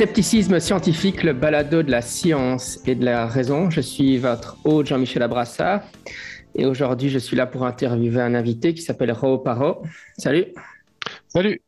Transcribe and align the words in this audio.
Scepticisme 0.00 0.60
scientifique, 0.60 1.22
le 1.24 1.34
balado 1.34 1.82
de 1.82 1.90
la 1.90 2.00
science 2.00 2.80
et 2.86 2.94
de 2.94 3.04
la 3.04 3.26
raison. 3.26 3.68
Je 3.68 3.82
suis 3.82 4.16
votre 4.16 4.56
hôte 4.64 4.86
Jean-Michel 4.86 5.22
Abrassa 5.22 5.84
et 6.54 6.64
aujourd'hui 6.64 7.10
je 7.10 7.18
suis 7.18 7.36
là 7.36 7.46
pour 7.46 7.66
interviewer 7.66 8.22
un 8.22 8.34
invité 8.34 8.72
qui 8.72 8.80
s'appelle 8.80 9.12
Ro 9.12 9.36
Paro. 9.36 9.82
Salut. 10.16 10.46
Salut. 11.28 11.60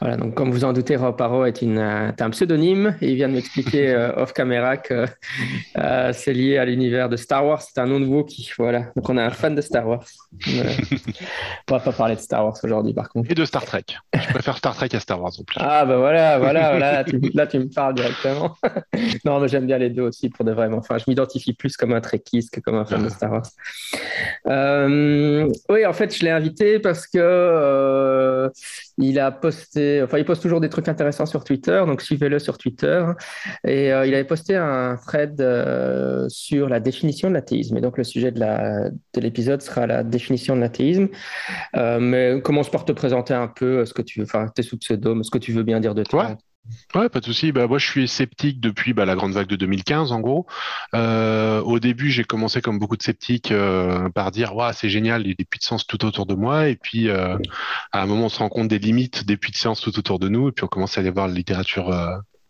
Voilà, 0.00 0.16
donc 0.16 0.34
comme 0.34 0.52
vous 0.52 0.64
en 0.64 0.72
doutez, 0.72 0.96
Paro 1.16 1.44
est, 1.44 1.60
une, 1.60 1.78
euh, 1.78 2.12
un 2.16 2.30
pseudonyme 2.30 2.96
et 3.00 3.10
il 3.10 3.16
vient 3.16 3.28
de 3.28 3.34
m'expliquer 3.34 3.88
euh, 3.94 4.12
off 4.16 4.32
caméra 4.32 4.76
que 4.76 5.06
euh, 5.76 6.12
c'est 6.12 6.32
lié 6.32 6.56
à 6.58 6.64
l'univers 6.64 7.08
de 7.08 7.16
Star 7.16 7.44
Wars. 7.44 7.60
C'est 7.62 7.80
un 7.80 7.86
nom 7.86 7.98
de 7.98 8.06
Wookiee. 8.06 8.50
Voilà, 8.58 8.92
donc 8.94 9.08
on 9.08 9.18
est 9.18 9.22
un 9.22 9.30
fan 9.30 9.56
de 9.56 9.60
Star 9.60 9.88
Wars. 9.88 10.04
on 10.46 11.74
va 11.74 11.80
pas 11.80 11.92
parler 11.92 12.14
de 12.14 12.20
Star 12.20 12.44
Wars 12.44 12.56
aujourd'hui, 12.62 12.94
par 12.94 13.08
contre. 13.08 13.28
Et 13.30 13.34
de 13.34 13.44
Star 13.44 13.64
Trek. 13.64 13.84
Je 14.14 14.28
préfère 14.28 14.56
Star 14.58 14.76
Trek 14.76 14.88
à 14.92 15.00
Star 15.00 15.20
Wars 15.20 15.32
en 15.36 15.42
plus. 15.42 15.56
Ah 15.58 15.84
bah 15.84 15.96
voilà, 15.96 16.38
voilà, 16.38 16.70
voilà 16.70 16.92
là, 16.92 17.04
tu, 17.04 17.20
là 17.34 17.46
tu 17.48 17.58
me 17.58 17.68
parles 17.68 17.94
directement. 17.94 18.54
non, 19.24 19.40
mais 19.40 19.48
j'aime 19.48 19.66
bien 19.66 19.78
les 19.78 19.90
deux 19.90 20.02
aussi 20.02 20.28
pour 20.28 20.44
de 20.44 20.52
vrai. 20.52 20.68
Enfin, 20.72 20.98
je 20.98 21.04
m'identifie 21.08 21.54
plus 21.54 21.76
comme 21.76 21.92
un 21.92 22.00
Trekkies 22.00 22.50
que 22.52 22.60
comme 22.60 22.76
un 22.76 22.84
fan 22.84 23.02
de 23.02 23.08
Star 23.08 23.32
Wars. 23.32 23.46
oui, 24.46 25.86
en 25.86 25.92
fait, 25.92 26.16
je 26.16 26.24
l'ai 26.24 26.30
invité 26.30 26.78
parce 26.78 27.08
que 27.08 28.48
il 28.98 29.18
a 29.20 29.30
posté 29.30 30.02
enfin, 30.02 30.18
il 30.18 30.24
poste 30.24 30.42
toujours 30.42 30.60
des 30.60 30.68
trucs 30.68 30.88
intéressants 30.88 31.26
sur 31.26 31.44
Twitter, 31.44 31.82
donc 31.86 32.02
suivez-le 32.02 32.38
sur 32.38 32.58
Twitter. 32.58 33.04
Et 33.64 33.92
euh, 33.92 34.06
il 34.06 34.14
avait 34.14 34.24
posté 34.24 34.56
un 34.56 34.96
thread 34.96 35.40
euh, 35.40 36.28
sur 36.28 36.68
la 36.68 36.80
définition 36.80 37.28
de 37.28 37.34
l'athéisme. 37.34 37.76
Et 37.76 37.80
donc, 37.80 37.96
le 37.96 38.04
sujet 38.04 38.32
de, 38.32 38.40
la, 38.40 38.90
de 38.90 39.20
l'épisode 39.20 39.62
sera 39.62 39.86
la 39.86 40.02
définition 40.02 40.56
de 40.56 40.60
l'athéisme. 40.60 41.08
Euh, 41.76 42.00
mais 42.00 42.40
commence 42.42 42.70
par 42.70 42.84
te 42.84 42.92
présenter 42.92 43.34
un 43.34 43.48
peu 43.48 43.84
ce 43.84 43.94
que 43.94 44.02
tu, 44.02 44.22
enfin, 44.22 44.48
tes 44.48 44.62
sous 44.62 44.78
pseudômes, 44.78 45.22
ce 45.22 45.30
que 45.30 45.38
tu 45.38 45.52
veux 45.52 45.62
bien 45.62 45.80
dire 45.80 45.94
de 45.94 46.02
toi. 46.02 46.36
Pas 46.92 47.20
de 47.20 47.24
souci. 47.24 47.52
Bah, 47.52 47.66
moi, 47.66 47.78
je 47.78 47.86
suis 47.86 48.08
sceptique 48.08 48.60
depuis 48.60 48.92
bah, 48.92 49.04
la 49.04 49.14
grande 49.14 49.32
vague 49.32 49.46
de 49.46 49.56
2015, 49.56 50.12
en 50.12 50.20
gros. 50.20 50.46
Euh, 50.94 51.60
au 51.60 51.78
début, 51.78 52.10
j'ai 52.10 52.24
commencé 52.24 52.60
comme 52.60 52.78
beaucoup 52.78 52.96
de 52.96 53.02
sceptiques 53.02 53.52
euh, 53.52 54.08
par 54.10 54.30
dire 54.30 54.54
ouais, 54.54 54.72
c'est 54.72 54.88
génial, 54.88 55.22
il 55.22 55.28
y 55.28 55.32
a 55.32 55.34
des 55.34 55.44
puissances 55.44 55.86
tout 55.86 56.04
autour 56.04 56.26
de 56.26 56.34
moi. 56.34 56.68
Et 56.68 56.76
puis, 56.76 57.08
euh, 57.08 57.36
à 57.92 58.02
un 58.02 58.06
moment, 58.06 58.26
on 58.26 58.28
se 58.28 58.38
rend 58.38 58.48
compte 58.48 58.68
des 58.68 58.78
limites 58.78 59.24
des 59.24 59.36
puissances 59.36 59.80
tout 59.80 59.98
autour 59.98 60.18
de 60.18 60.28
nous. 60.28 60.48
Et 60.48 60.52
puis, 60.52 60.64
on 60.64 60.68
commence 60.68 60.98
à 60.98 61.00
aller 61.00 61.10
voir 61.10 61.28
la 61.28 61.34
littérature 61.34 61.94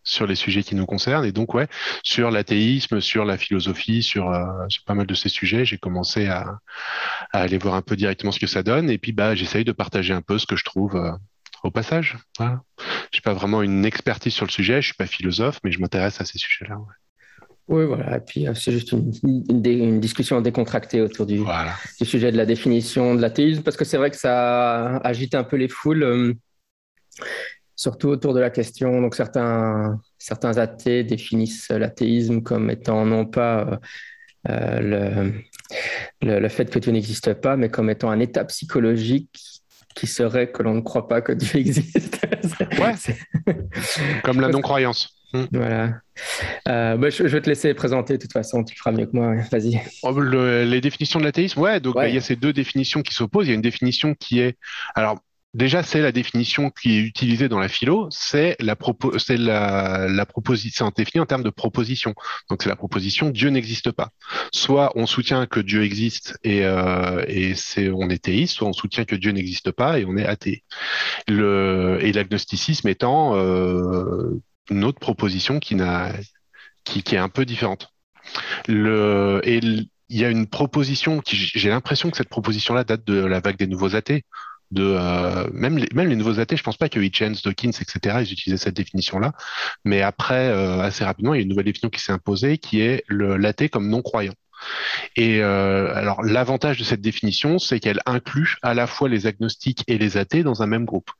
sur 0.03 0.25
les 0.25 0.35
sujets 0.35 0.63
qui 0.63 0.75
nous 0.75 0.85
concernent. 0.85 1.25
Et 1.25 1.31
donc, 1.31 1.53
ouais, 1.53 1.67
sur 2.03 2.31
l'athéisme, 2.31 3.01
sur 3.01 3.25
la 3.25 3.37
philosophie, 3.37 4.01
sur, 4.01 4.33
sur, 4.69 4.83
pas 4.83 4.95
mal 4.95 5.05
de 5.05 5.13
ces 5.13 5.29
sujets, 5.29 5.65
j'ai 5.65 5.77
commencé 5.77 6.27
à, 6.27 6.59
à, 7.31 7.41
aller 7.41 7.57
voir 7.57 7.75
un 7.75 7.81
peu 7.81 7.95
directement 7.95 8.31
ce 8.31 8.39
que 8.39 8.47
ça 8.47 8.63
donne. 8.63 8.89
Et 8.89 8.97
puis, 8.97 9.11
bah, 9.11 9.35
j'essaye 9.35 9.65
de 9.65 9.71
partager 9.71 10.13
un 10.13 10.21
peu 10.21 10.39
ce 10.39 10.45
que 10.45 10.55
je 10.55 10.63
trouve 10.63 11.17
au 11.63 11.71
passage. 11.71 12.17
Voilà. 12.37 12.61
Je 13.11 13.17
n'ai 13.17 13.21
pas 13.21 13.33
vraiment 13.33 13.61
une 13.61 13.85
expertise 13.85 14.33
sur 14.33 14.45
le 14.45 14.51
sujet, 14.51 14.73
je 14.73 14.77
ne 14.77 14.81
suis 14.81 14.93
pas 14.93 15.05
philosophe, 15.05 15.59
mais 15.63 15.71
je 15.71 15.79
m'intéresse 15.79 16.21
à 16.21 16.25
ces 16.25 16.37
sujets-là. 16.37 16.77
Oui, 17.69 17.85
voilà. 17.85 18.17
Et 18.17 18.19
puis, 18.19 18.47
euh, 18.47 18.53
c'est 18.55 18.71
juste 18.71 18.91
une, 18.93 19.11
une, 19.43 19.99
discussion 19.99 20.41
décontractée 20.41 21.01
autour 21.01 21.27
du, 21.27 21.37
du, 21.37 22.05
sujet 22.05 22.31
de 22.31 22.37
la 22.37 22.47
définition 22.47 23.13
de 23.13 23.21
l'athéisme, 23.21 23.61
parce 23.61 23.77
que 23.77 23.85
c'est 23.85 23.97
vrai 23.97 24.09
que 24.09 24.17
ça 24.17 24.97
agite 24.97 25.35
un 25.35 25.43
peu 25.43 25.55
les 25.55 25.67
foules, 25.67 26.01
euh, 26.01 26.33
surtout 27.75 28.07
autour 28.07 28.33
de 28.33 28.39
la 28.39 28.49
question. 28.49 29.01
Donc, 29.01 29.13
certains, 29.13 29.99
certains 30.17 30.57
athées 30.57 31.03
définissent 31.03 31.69
l'athéisme 31.69 32.41
comme 32.41 32.71
étant 32.71 33.05
non 33.05 33.27
pas 33.27 33.79
euh, 34.49 34.79
le, 34.79 35.33
le, 36.23 36.39
le, 36.39 36.49
fait 36.49 36.71
que 36.71 36.79
Dieu 36.79 36.91
n'existe 36.91 37.35
pas, 37.35 37.55
mais 37.55 37.69
comme 37.69 37.91
étant 37.91 38.09
un 38.09 38.19
état 38.19 38.45
psychologique 38.45 39.58
qui 39.95 40.07
serait 40.07 40.51
que 40.51 40.63
l'on 40.63 40.75
ne 40.75 40.81
croit 40.81 41.07
pas 41.07 41.21
que 41.21 41.31
Dieu 41.31 41.59
existe. 41.59 42.25
ouais. 42.79 43.55
Comme 44.23 44.41
la 44.41 44.49
non-croyance. 44.49 45.15
Hmm. 45.33 45.45
Voilà. 45.51 46.01
Euh, 46.67 46.97
bah, 46.97 47.09
je, 47.09 47.23
vais 47.23 47.41
te 47.41 47.49
laisser 47.49 47.73
présenter, 47.75 48.13
de 48.13 48.21
toute 48.21 48.33
façon, 48.33 48.63
tu 48.63 48.75
feras 48.75 48.91
mieux 48.91 49.05
que 49.05 49.15
moi. 49.15 49.35
Vas-y. 49.51 49.79
Oh, 50.01 50.19
les 50.19 50.81
définitions 50.81 51.19
de 51.19 51.25
l'athéisme, 51.25 51.59
ouais, 51.59 51.79
donc 51.79 51.95
bah, 51.95 52.07
il 52.07 52.15
y 52.15 52.17
a 52.17 52.21
ces 52.21 52.35
deux 52.35 52.53
définitions 52.53 53.01
qui 53.01 53.13
s'opposent. 53.13 53.45
Il 53.45 53.49
y 53.49 53.53
a 53.53 53.55
une 53.55 53.61
définition 53.61 54.15
qui 54.15 54.39
est. 54.39 54.57
Alors, 54.95 55.19
Déjà, 55.55 55.81
c'est 55.81 56.01
la 56.01 56.11
définition 56.11 56.69
qui 56.69 56.97
est 56.97 57.01
utilisée 57.01 57.49
dans 57.49 57.57
la 57.57 57.69
philo, 57.69 58.07
c'est 58.11 58.55
la, 58.59 60.07
la 60.07 60.25
proposition, 60.27 60.85
en 60.85 61.25
termes 61.25 61.41
de 61.41 61.49
proposition. 61.49 62.13
Donc, 62.51 62.61
c'est 62.61 62.69
la 62.69 62.75
proposition 62.75 63.31
Dieu 63.31 63.49
n'existe 63.49 63.91
pas. 63.91 64.11
Soit 64.53 64.91
on 64.95 65.07
soutient 65.07 65.47
que 65.47 65.59
Dieu 65.59 65.83
existe 65.83 66.37
et, 66.43 66.63
euh, 66.65 67.25
on 67.95 68.09
est 68.11 68.23
théiste, 68.23 68.55
soit 68.55 68.67
on 68.67 68.73
soutient 68.73 69.05
que 69.05 69.15
Dieu 69.15 69.31
n'existe 69.31 69.71
pas 69.71 69.97
et 69.97 70.05
on 70.05 70.17
est 70.17 70.25
athée. 70.25 70.63
Et 71.27 72.11
l'agnosticisme 72.13 72.87
étant 72.87 73.35
euh, 73.35 74.39
une 74.69 74.83
autre 74.83 74.99
proposition 74.99 75.59
qui, 75.59 75.73
est 75.73 77.17
un 77.17 77.29
peu 77.29 77.45
différente. 77.45 77.91
Et 78.67 79.59
il 79.63 79.89
y 80.09 80.25
a 80.25 80.29
une 80.29 80.45
proposition 80.45 81.21
qui, 81.21 81.35
j'ai 81.35 81.69
l'impression 81.69 82.11
que 82.11 82.17
cette 82.17 82.29
proposition-là 82.29 82.83
date 82.83 83.03
de 83.07 83.25
la 83.25 83.39
vague 83.39 83.57
des 83.57 83.67
nouveaux 83.67 83.95
athées 83.95 84.25
de 84.71 84.83
euh, 84.83 85.49
même 85.51 85.77
les, 85.77 85.87
même 85.93 86.09
les 86.09 86.15
nouveaux 86.15 86.39
athées, 86.39 86.57
je 86.57 86.63
pense 86.63 86.77
pas 86.77 86.89
que 86.89 86.99
Hitchens, 86.99 87.41
Dawkins, 87.43 87.69
etc. 87.69 88.17
ils 88.21 88.31
utilisaient 88.31 88.63
cette 88.63 88.75
définition-là, 88.75 89.33
mais 89.83 90.01
après 90.01 90.49
euh, 90.49 90.79
assez 90.79 91.03
rapidement, 91.03 91.33
il 91.33 91.37
y 91.37 91.39
a 91.39 91.43
une 91.43 91.49
nouvelle 91.49 91.65
définition 91.65 91.89
qui 91.89 92.01
s'est 92.01 92.11
imposée, 92.11 92.57
qui 92.57 92.81
est 92.81 93.03
l'athée 93.09 93.69
comme 93.69 93.89
non 93.89 94.01
croyant. 94.01 94.33
Et 95.15 95.41
euh, 95.41 95.95
alors 95.95 96.21
l'avantage 96.21 96.77
de 96.77 96.83
cette 96.83 97.01
définition, 97.01 97.59
c'est 97.59 97.79
qu'elle 97.79 98.01
inclut 98.05 98.57
à 98.61 98.73
la 98.73 98.87
fois 98.87 99.07
les 99.07 99.25
agnostiques 99.25 99.83
et 99.87 99.97
les 99.97 100.17
athées 100.17 100.43
dans 100.43 100.61
un 100.61 100.67
même 100.67 100.85
groupe. 100.85 101.11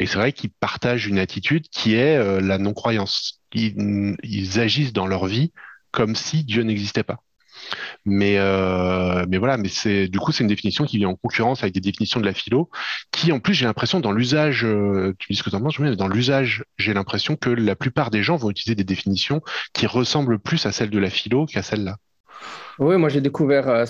Et 0.00 0.06
c'est 0.06 0.18
vrai 0.18 0.32
qu'ils 0.32 0.50
partagent 0.50 1.06
une 1.06 1.18
attitude 1.18 1.68
qui 1.68 1.94
est 1.94 2.40
la 2.40 2.58
non-croyance. 2.58 3.40
ils 3.52 4.60
agissent 4.60 4.92
dans 4.92 5.06
leur 5.06 5.26
vie 5.26 5.52
comme 5.92 6.16
si 6.16 6.44
Dieu 6.44 6.64
n'existait 6.64 7.04
pas. 7.04 7.22
Mais, 8.04 8.36
euh, 8.38 9.26
mais 9.28 9.38
voilà, 9.38 9.56
mais 9.56 9.68
c'est 9.68 10.08
du 10.08 10.18
coup 10.18 10.32
c'est 10.32 10.42
une 10.42 10.48
définition 10.48 10.84
qui 10.84 10.98
vient 10.98 11.08
en 11.10 11.16
concurrence 11.16 11.62
avec 11.62 11.74
des 11.74 11.80
définitions 11.80 12.20
de 12.20 12.26
la 12.26 12.34
philo, 12.34 12.70
qui 13.12 13.32
en 13.32 13.40
plus 13.40 13.54
j'ai 13.54 13.66
l'impression 13.66 14.00
dans 14.00 14.12
l'usage, 14.12 14.64
euh, 14.64 15.14
tu 15.18 15.32
dis 15.32 15.38
ce 15.38 15.42
que 15.42 15.50
tu 15.50 15.56
en 15.56 15.60
penses, 15.60 15.78
mais 15.78 15.96
dans 15.96 16.08
l'usage 16.08 16.64
j'ai 16.78 16.94
l'impression 16.94 17.36
que 17.36 17.50
la 17.50 17.76
plupart 17.76 18.10
des 18.10 18.22
gens 18.22 18.36
vont 18.36 18.50
utiliser 18.50 18.74
des 18.74 18.84
définitions 18.84 19.42
qui 19.74 19.86
ressemblent 19.86 20.38
plus 20.38 20.66
à 20.66 20.72
celles 20.72 20.90
de 20.90 20.98
la 20.98 21.10
philo 21.10 21.46
qu'à 21.46 21.62
celles-là. 21.62 21.96
Oui, 22.78 22.96
moi 22.96 23.08
j'ai 23.08 23.20
découvert 23.20 23.68
euh, 23.68 23.84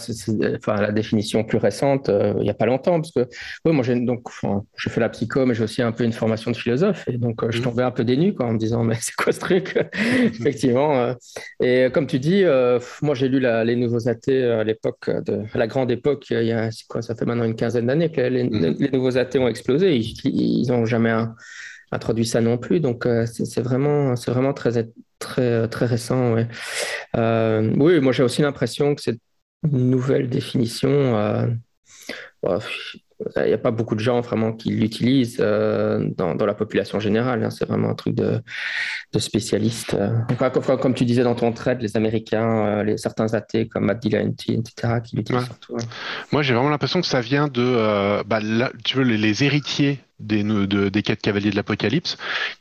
enfin, 0.57 0.81
la 0.81 0.93
définition 0.93 1.45
plus 1.45 1.59
récente 1.59 2.09
euh, 2.09 2.35
il 2.39 2.43
n'y 2.43 2.51
a 2.51 2.55
pas 2.55 2.67
longtemps, 2.67 3.01
parce 3.01 3.13
que 3.13 3.29
oui, 3.65 3.73
moi 3.73 3.85
j'ai 3.85 3.99
donc 4.01 4.29
je 4.77 4.89
fais 4.89 5.01
la 5.01 5.09
psycho, 5.09 5.45
mais 5.45 5.55
j'ai 5.55 5.65
aussi 5.65 5.83
un 5.83 5.93
peu 5.93 6.05
une 6.05 6.13
formation 6.13 6.51
de 6.51 6.57
philosophe, 6.57 7.07
et 7.09 7.19
donc 7.19 7.43
euh, 7.43 7.51
je 7.51 7.59
mmh. 7.59 7.63
tombais 7.63 7.83
un 7.83 7.91
peu 7.91 8.05
dénu 8.05 8.35
quoi, 8.35 8.47
en 8.47 8.53
me 8.53 8.59
disant 8.59 8.85
mais 8.85 8.95
c'est 9.01 9.15
quoi 9.15 9.33
ce 9.33 9.41
truc? 9.41 9.79
Effectivement. 10.25 11.15
et 11.61 11.89
comme 11.93 12.07
tu 12.07 12.19
dis, 12.19 12.45
moi 13.03 13.15
j'ai 13.15 13.29
lu 13.29 13.41
la, 13.41 13.65
les 13.65 13.77
Nouveaux 13.77 14.09
athées 14.09 14.45
à 14.45 14.65
l'époque 14.65 15.11
de 15.11 15.43
la 15.55 15.67
grande 15.67 15.91
époque, 15.91 16.27
il 16.31 16.45
y 16.45 16.53
a 16.53 16.71
quoi 16.89 17.03
Ça 17.03 17.15
fait 17.15 17.25
maintenant 17.25 17.45
une 17.45 17.57
quinzaine 17.57 17.87
d'années 17.87 18.11
que 18.11 18.21
les, 18.21 18.45
mmh. 18.45 18.77
les, 18.79 18.91
Nouveaux 18.91 19.19
athées 19.19 19.39
ont 19.39 19.49
explosé. 19.49 19.97
Ils 20.25 20.67
n'ont 20.69 20.87
jamais 20.87 21.13
introduit 21.93 22.27
ça 22.27 22.41
non 22.41 22.59
plus, 22.59 22.81
donc 22.81 23.07
c'est 23.27 23.61
vraiment, 23.61 24.17
c'est 24.17 24.31
vraiment 24.31 24.53
très 24.53 24.89
très, 25.19 25.69
très 25.69 25.87
récent. 25.87 26.35
Ouais. 26.35 26.49
Euh, 27.17 27.73
oui, 27.77 28.01
moi 28.01 28.13
j'ai 28.13 28.23
aussi 28.23 28.43
l'impression 28.43 28.95
que 28.95 29.03
cette 29.03 29.21
nouvelle 29.63 30.29
définition, 30.29 31.17
euh, 31.17 31.47
il 33.37 33.47
n'y 33.47 33.53
a 33.53 33.59
pas 33.59 33.73
beaucoup 33.73 33.97
de 33.97 34.01
gens 34.01 34.21
vraiment 34.21 34.53
qui 34.53 34.71
l'utilisent 34.71 35.39
euh, 35.41 36.09
dans, 36.17 36.37
dans, 36.37 36.47
la 36.47 36.55
population 36.55 37.01
générale. 37.01 37.43
Hein. 37.43 37.51
C'est 37.51 37.67
vraiment 37.67 37.91
un 37.91 37.95
truc 37.95 38.15
de, 38.15 38.41
de 39.13 39.19
spécialistes. 39.19 39.97
comme, 40.39 40.79
comme, 40.79 40.95
tu 40.95 41.05
disais 41.05 41.25
dans 41.25 41.35
ton 41.35 41.51
trait, 41.53 41.77
les 41.81 41.97
Américains, 41.97 42.85
les, 42.85 42.97
certains 42.97 43.35
athées 43.35 43.67
comme 43.67 43.87
Matt 43.87 44.01
Dillahunty, 44.01 44.55
etc., 44.55 45.01
qui 45.03 45.17
l'utilisent 45.17 45.47
surtout. 45.47 45.77
Moi, 46.31 46.43
j'ai 46.43 46.55
vraiment 46.55 46.71
l'impression 46.71 47.01
que 47.01 47.09
ça 47.09 47.21
vient 47.21 47.49
de, 47.49 48.23
bah, 48.23 48.41
tu 48.85 48.99
veux, 48.99 49.03
les, 49.03 49.43
héritiers 49.43 49.99
des, 50.21 50.43
des 50.43 51.03
quatre 51.03 51.23
cavaliers 51.23 51.51
de 51.51 51.57
l'Apocalypse 51.57 52.17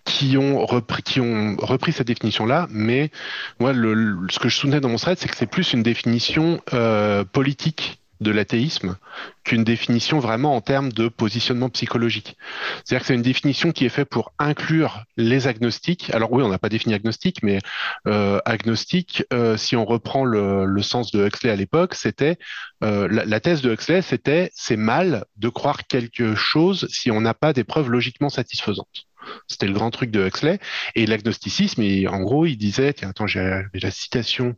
qui 0.05 0.37
ont 0.37 0.65
repris, 0.65 1.03
qui 1.03 1.19
ont 1.19 1.55
repris 1.59 1.91
cette 1.91 2.07
définition-là, 2.07 2.67
mais 2.69 3.11
moi, 3.59 3.73
le, 3.73 4.17
ce 4.29 4.39
que 4.39 4.49
je 4.49 4.55
soutenais 4.55 4.79
dans 4.79 4.89
mon 4.89 4.97
thread, 4.97 5.17
c'est 5.17 5.27
que 5.27 5.35
c'est 5.35 5.47
plus 5.47 5.73
une 5.73 5.83
définition 5.83 6.61
euh, 6.73 7.23
politique 7.23 7.99
de 8.21 8.31
l'athéisme 8.31 8.97
qu'une 9.43 9.63
définition 9.63 10.19
vraiment 10.19 10.55
en 10.55 10.61
termes 10.61 10.91
de 10.91 11.07
positionnement 11.07 11.69
psychologique. 11.69 12.37
C'est-à-dire 12.83 13.01
que 13.01 13.07
c'est 13.07 13.15
une 13.15 13.21
définition 13.21 13.71
qui 13.71 13.85
est 13.85 13.89
faite 13.89 14.09
pour 14.09 14.33
inclure 14.39 15.03
les 15.15 15.47
agnostiques. 15.47 16.09
Alors 16.13 16.31
oui, 16.31 16.43
on 16.43 16.49
n'a 16.49 16.57
pas 16.57 16.69
défini 16.69 16.93
agnostique, 16.93 17.43
mais 17.43 17.59
euh, 18.07 18.39
agnostique, 18.45 19.23
euh, 19.33 19.57
si 19.57 19.75
on 19.75 19.85
reprend 19.85 20.25
le, 20.25 20.81
sens 20.81 21.11
de 21.11 21.25
Huxley 21.25 21.49
à 21.49 21.55
l'époque, 21.55 21.95
c'était 21.95 22.37
euh, 22.83 23.07
la, 23.09 23.39
thèse 23.39 23.61
de 23.61 23.71
Huxley, 23.71 24.01
c'était 24.01 24.51
c'est 24.53 24.77
mal 24.77 25.25
de 25.37 25.49
croire 25.49 25.87
quelque 25.87 26.35
chose 26.35 26.87
si 26.91 27.11
on 27.11 27.21
n'a 27.21 27.33
pas 27.33 27.53
des 27.53 27.63
preuves 27.63 27.89
logiquement 27.89 28.29
satisfaisantes. 28.29 29.07
C'était 29.47 29.67
le 29.67 29.73
grand 29.73 29.91
truc 29.91 30.11
de 30.11 30.25
Huxley. 30.25 30.59
Et 30.95 31.05
l'agnosticisme, 31.05 31.83
en 32.07 32.19
gros, 32.19 32.45
il 32.45 32.57
disait, 32.57 32.93
attends, 33.03 33.27
j'ai 33.27 33.63
la 33.73 33.91
citation 33.91 34.55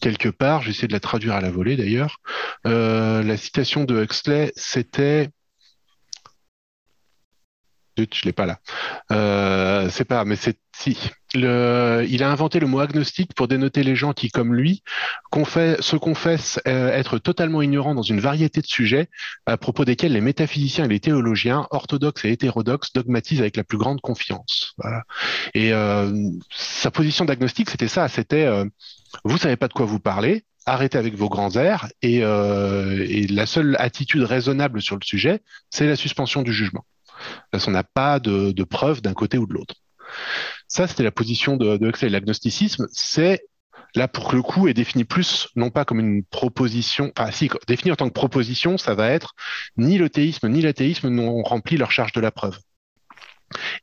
quelque 0.00 0.28
part, 0.28 0.62
j'essaie 0.62 0.88
de 0.88 0.92
la 0.92 1.00
traduire 1.00 1.34
à 1.34 1.40
la 1.40 1.50
volée 1.50 1.76
d'ailleurs. 1.76 2.20
Euh, 2.66 3.22
la 3.22 3.36
citation 3.36 3.84
de 3.84 4.02
Huxley, 4.02 4.52
c'était 4.56 5.30
je 7.96 8.24
l'ai 8.24 8.32
pas 8.32 8.46
là. 8.46 8.58
Euh, 9.10 9.88
c'est 9.90 10.04
pas, 10.04 10.24
mais 10.24 10.36
c'est 10.36 10.58
si. 10.76 10.96
Le, 11.34 12.04
il 12.08 12.22
a 12.22 12.30
inventé 12.30 12.60
le 12.60 12.66
mot 12.66 12.80
agnostique 12.80 13.34
pour 13.34 13.48
dénoter 13.48 13.82
les 13.82 13.96
gens 13.96 14.12
qui, 14.12 14.30
comme 14.30 14.54
lui, 14.54 14.82
se 15.32 15.96
confessent 15.96 16.60
euh, 16.66 16.90
être 16.90 17.18
totalement 17.18 17.62
ignorants 17.62 17.94
dans 17.94 18.02
une 18.02 18.20
variété 18.20 18.60
de 18.60 18.66
sujets 18.66 19.08
à 19.46 19.56
propos 19.56 19.84
desquels 19.84 20.12
les 20.12 20.20
métaphysiciens 20.20 20.84
et 20.84 20.88
les 20.88 21.00
théologiens, 21.00 21.66
orthodoxes 21.70 22.24
et 22.24 22.32
hétérodoxes, 22.32 22.92
dogmatisent 22.92 23.40
avec 23.40 23.56
la 23.56 23.64
plus 23.64 23.78
grande 23.78 24.00
confiance. 24.00 24.74
Et 25.54 25.72
euh, 25.72 26.30
sa 26.50 26.90
position 26.90 27.24
d'agnostique, 27.24 27.70
c'était 27.70 27.88
ça. 27.88 28.08
C'était, 28.08 28.44
euh, 28.44 28.64
vous 29.24 29.38
savez 29.38 29.56
pas 29.56 29.68
de 29.68 29.72
quoi 29.72 29.86
vous 29.86 30.00
parlez, 30.00 30.44
arrêtez 30.66 30.98
avec 30.98 31.14
vos 31.14 31.28
grands 31.28 31.54
airs 31.56 31.88
et, 32.02 32.20
la 32.20 33.46
seule 33.46 33.76
attitude 33.78 34.22
raisonnable 34.22 34.82
sur 34.82 34.96
le 34.96 35.04
sujet, 35.04 35.40
c'est 35.70 35.86
la 35.86 35.96
suspension 35.96 36.42
du 36.42 36.52
jugement. 36.52 36.84
Parce 37.50 37.64
qu'on 37.64 37.70
n'a 37.72 37.84
pas 37.84 38.20
de, 38.20 38.52
de 38.52 39.00
d'un 39.00 39.14
côté 39.14 39.38
ou 39.38 39.46
de 39.46 39.54
l'autre. 39.54 39.74
Ça, 40.68 40.86
c'était 40.86 41.02
la 41.02 41.10
position 41.10 41.56
de, 41.56 41.78
Huxley. 41.86 42.08
L'agnosticisme, 42.08 42.86
c'est 42.92 43.44
là 43.94 44.08
pour 44.08 44.32
le 44.32 44.40
coup 44.40 44.68
est 44.68 44.74
défini 44.74 45.04
plus 45.04 45.48
non 45.54 45.68
pas 45.68 45.84
comme 45.84 46.00
une 46.00 46.24
proposition, 46.24 47.12
enfin 47.14 47.30
si 47.30 47.50
défini 47.68 47.92
en 47.92 47.96
tant 47.96 48.08
que 48.08 48.14
proposition, 48.14 48.78
ça 48.78 48.94
va 48.94 49.10
être 49.10 49.34
ni 49.76 49.98
le 49.98 50.08
théisme 50.08 50.48
ni 50.48 50.62
l'athéisme 50.62 51.10
n'ont 51.10 51.42
rempli 51.42 51.76
leur 51.76 51.92
charge 51.92 52.12
de 52.12 52.20
la 52.22 52.30
preuve. 52.30 52.58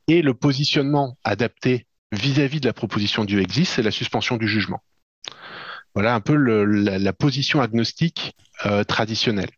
Et 0.08 0.20
le 0.22 0.34
positionnement 0.34 1.16
adapté 1.22 1.86
vis-à-vis 2.10 2.60
de 2.60 2.66
la 2.66 2.72
proposition 2.72 3.24
Dieu 3.24 3.40
existe, 3.40 3.74
c'est 3.74 3.82
la 3.82 3.92
suspension 3.92 4.36
du 4.36 4.48
jugement. 4.48 4.82
Voilà 5.94 6.14
un 6.14 6.20
peu 6.20 6.34
la, 6.34 7.12
position 7.12 7.60
agnostique 7.60 8.34
euh, 8.66 8.84
traditionnelle. 8.84 9.50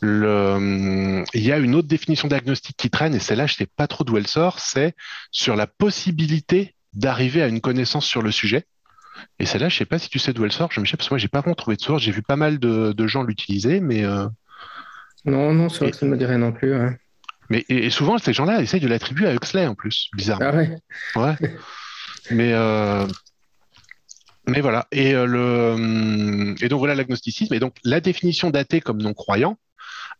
Le, 0.00 1.24
il 1.32 1.42
y 1.42 1.52
a 1.52 1.58
une 1.58 1.74
autre 1.74 1.88
définition 1.88 2.28
d'agnostic 2.28 2.76
qui 2.76 2.90
traîne, 2.90 3.14
et 3.14 3.18
celle-là, 3.18 3.46
je 3.46 3.54
ne 3.54 3.56
sais 3.56 3.68
pas 3.76 3.86
trop 3.86 4.04
d'où 4.04 4.16
elle 4.16 4.26
sort, 4.26 4.58
c'est 4.60 4.94
sur 5.30 5.56
la 5.56 5.66
possibilité 5.66 6.74
d'arriver 6.92 7.42
à 7.42 7.48
une 7.48 7.60
connaissance 7.60 8.06
sur 8.06 8.22
le 8.22 8.30
sujet. 8.30 8.64
Et 9.38 9.46
celle-là, 9.46 9.68
je 9.68 9.74
ne 9.74 9.78
sais 9.78 9.84
pas 9.86 9.98
si 9.98 10.08
tu 10.08 10.18
sais 10.18 10.32
d'où 10.32 10.44
elle 10.44 10.52
sort, 10.52 10.70
je 10.72 10.80
me 10.80 10.86
sais, 10.86 10.96
parce 10.96 11.08
que 11.08 11.14
moi, 11.14 11.18
j'ai 11.18 11.28
pas 11.28 11.40
vraiment 11.40 11.54
trouvé 11.54 11.76
de 11.76 11.82
source, 11.82 12.02
j'ai 12.02 12.12
vu 12.12 12.22
pas 12.22 12.36
mal 12.36 12.58
de, 12.58 12.92
de 12.92 13.06
gens 13.06 13.22
l'utiliser, 13.22 13.80
mais... 13.80 14.04
Euh... 14.04 14.26
Non, 15.24 15.52
non, 15.54 15.68
c'est 15.68 15.80
vrai 15.80 15.90
que 15.90 15.96
ça 15.96 16.06
ne 16.06 16.10
me 16.10 16.16
dirait 16.16 16.38
non 16.38 16.52
plus. 16.52 16.74
Mais 17.48 17.64
et, 17.68 17.86
et 17.86 17.90
souvent, 17.90 18.18
ces 18.18 18.32
gens-là 18.32 18.60
essayent 18.60 18.80
de 18.80 18.88
l'attribuer 18.88 19.26
à 19.26 19.34
Huxley, 19.34 19.66
en 19.66 19.74
plus, 19.74 20.08
bizarrement. 20.14 20.50
Ah 20.52 20.56
ouais 20.56 20.78
Ouais. 21.16 21.34
mais... 22.30 22.52
Euh... 22.52 23.06
Mais 24.48 24.60
voilà, 24.60 24.86
et, 24.92 25.14
euh, 25.14 25.26
le, 25.26 26.54
et 26.64 26.68
donc 26.68 26.78
voilà 26.78 26.94
l'agnosticisme. 26.94 27.52
Et 27.54 27.58
donc 27.58 27.74
la 27.84 28.00
définition 28.00 28.50
d'athée 28.50 28.80
comme 28.80 29.02
non-croyant, 29.02 29.58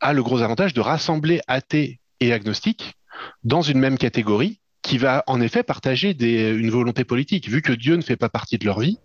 a 0.01 0.13
le 0.13 0.23
gros 0.23 0.43
avantage 0.43 0.75
de 0.75 0.81
rassembler 0.81 1.41
athées 1.47 2.01
et 2.21 2.33
agnostiques 2.33 2.95
dans 3.45 3.63
une 3.63 3.79
même 3.79 3.99
catégorie 3.99 4.61
qui 4.83 4.99
va 4.99 5.25
en 5.27 5.41
effet 5.41 5.65
partager 5.65 6.15
des, 6.15 6.51
une 6.51 6.71
volonté 6.71 7.03
politique. 7.03 7.49
Vu 7.49 7.61
que 7.61 7.73
Dieu 7.73 7.97
ne 7.97 8.03
fait 8.03 8.17
pas 8.17 8.29
partie 8.29 8.57
de 8.57 8.65
leur 8.65 8.79
vie, 8.79 8.99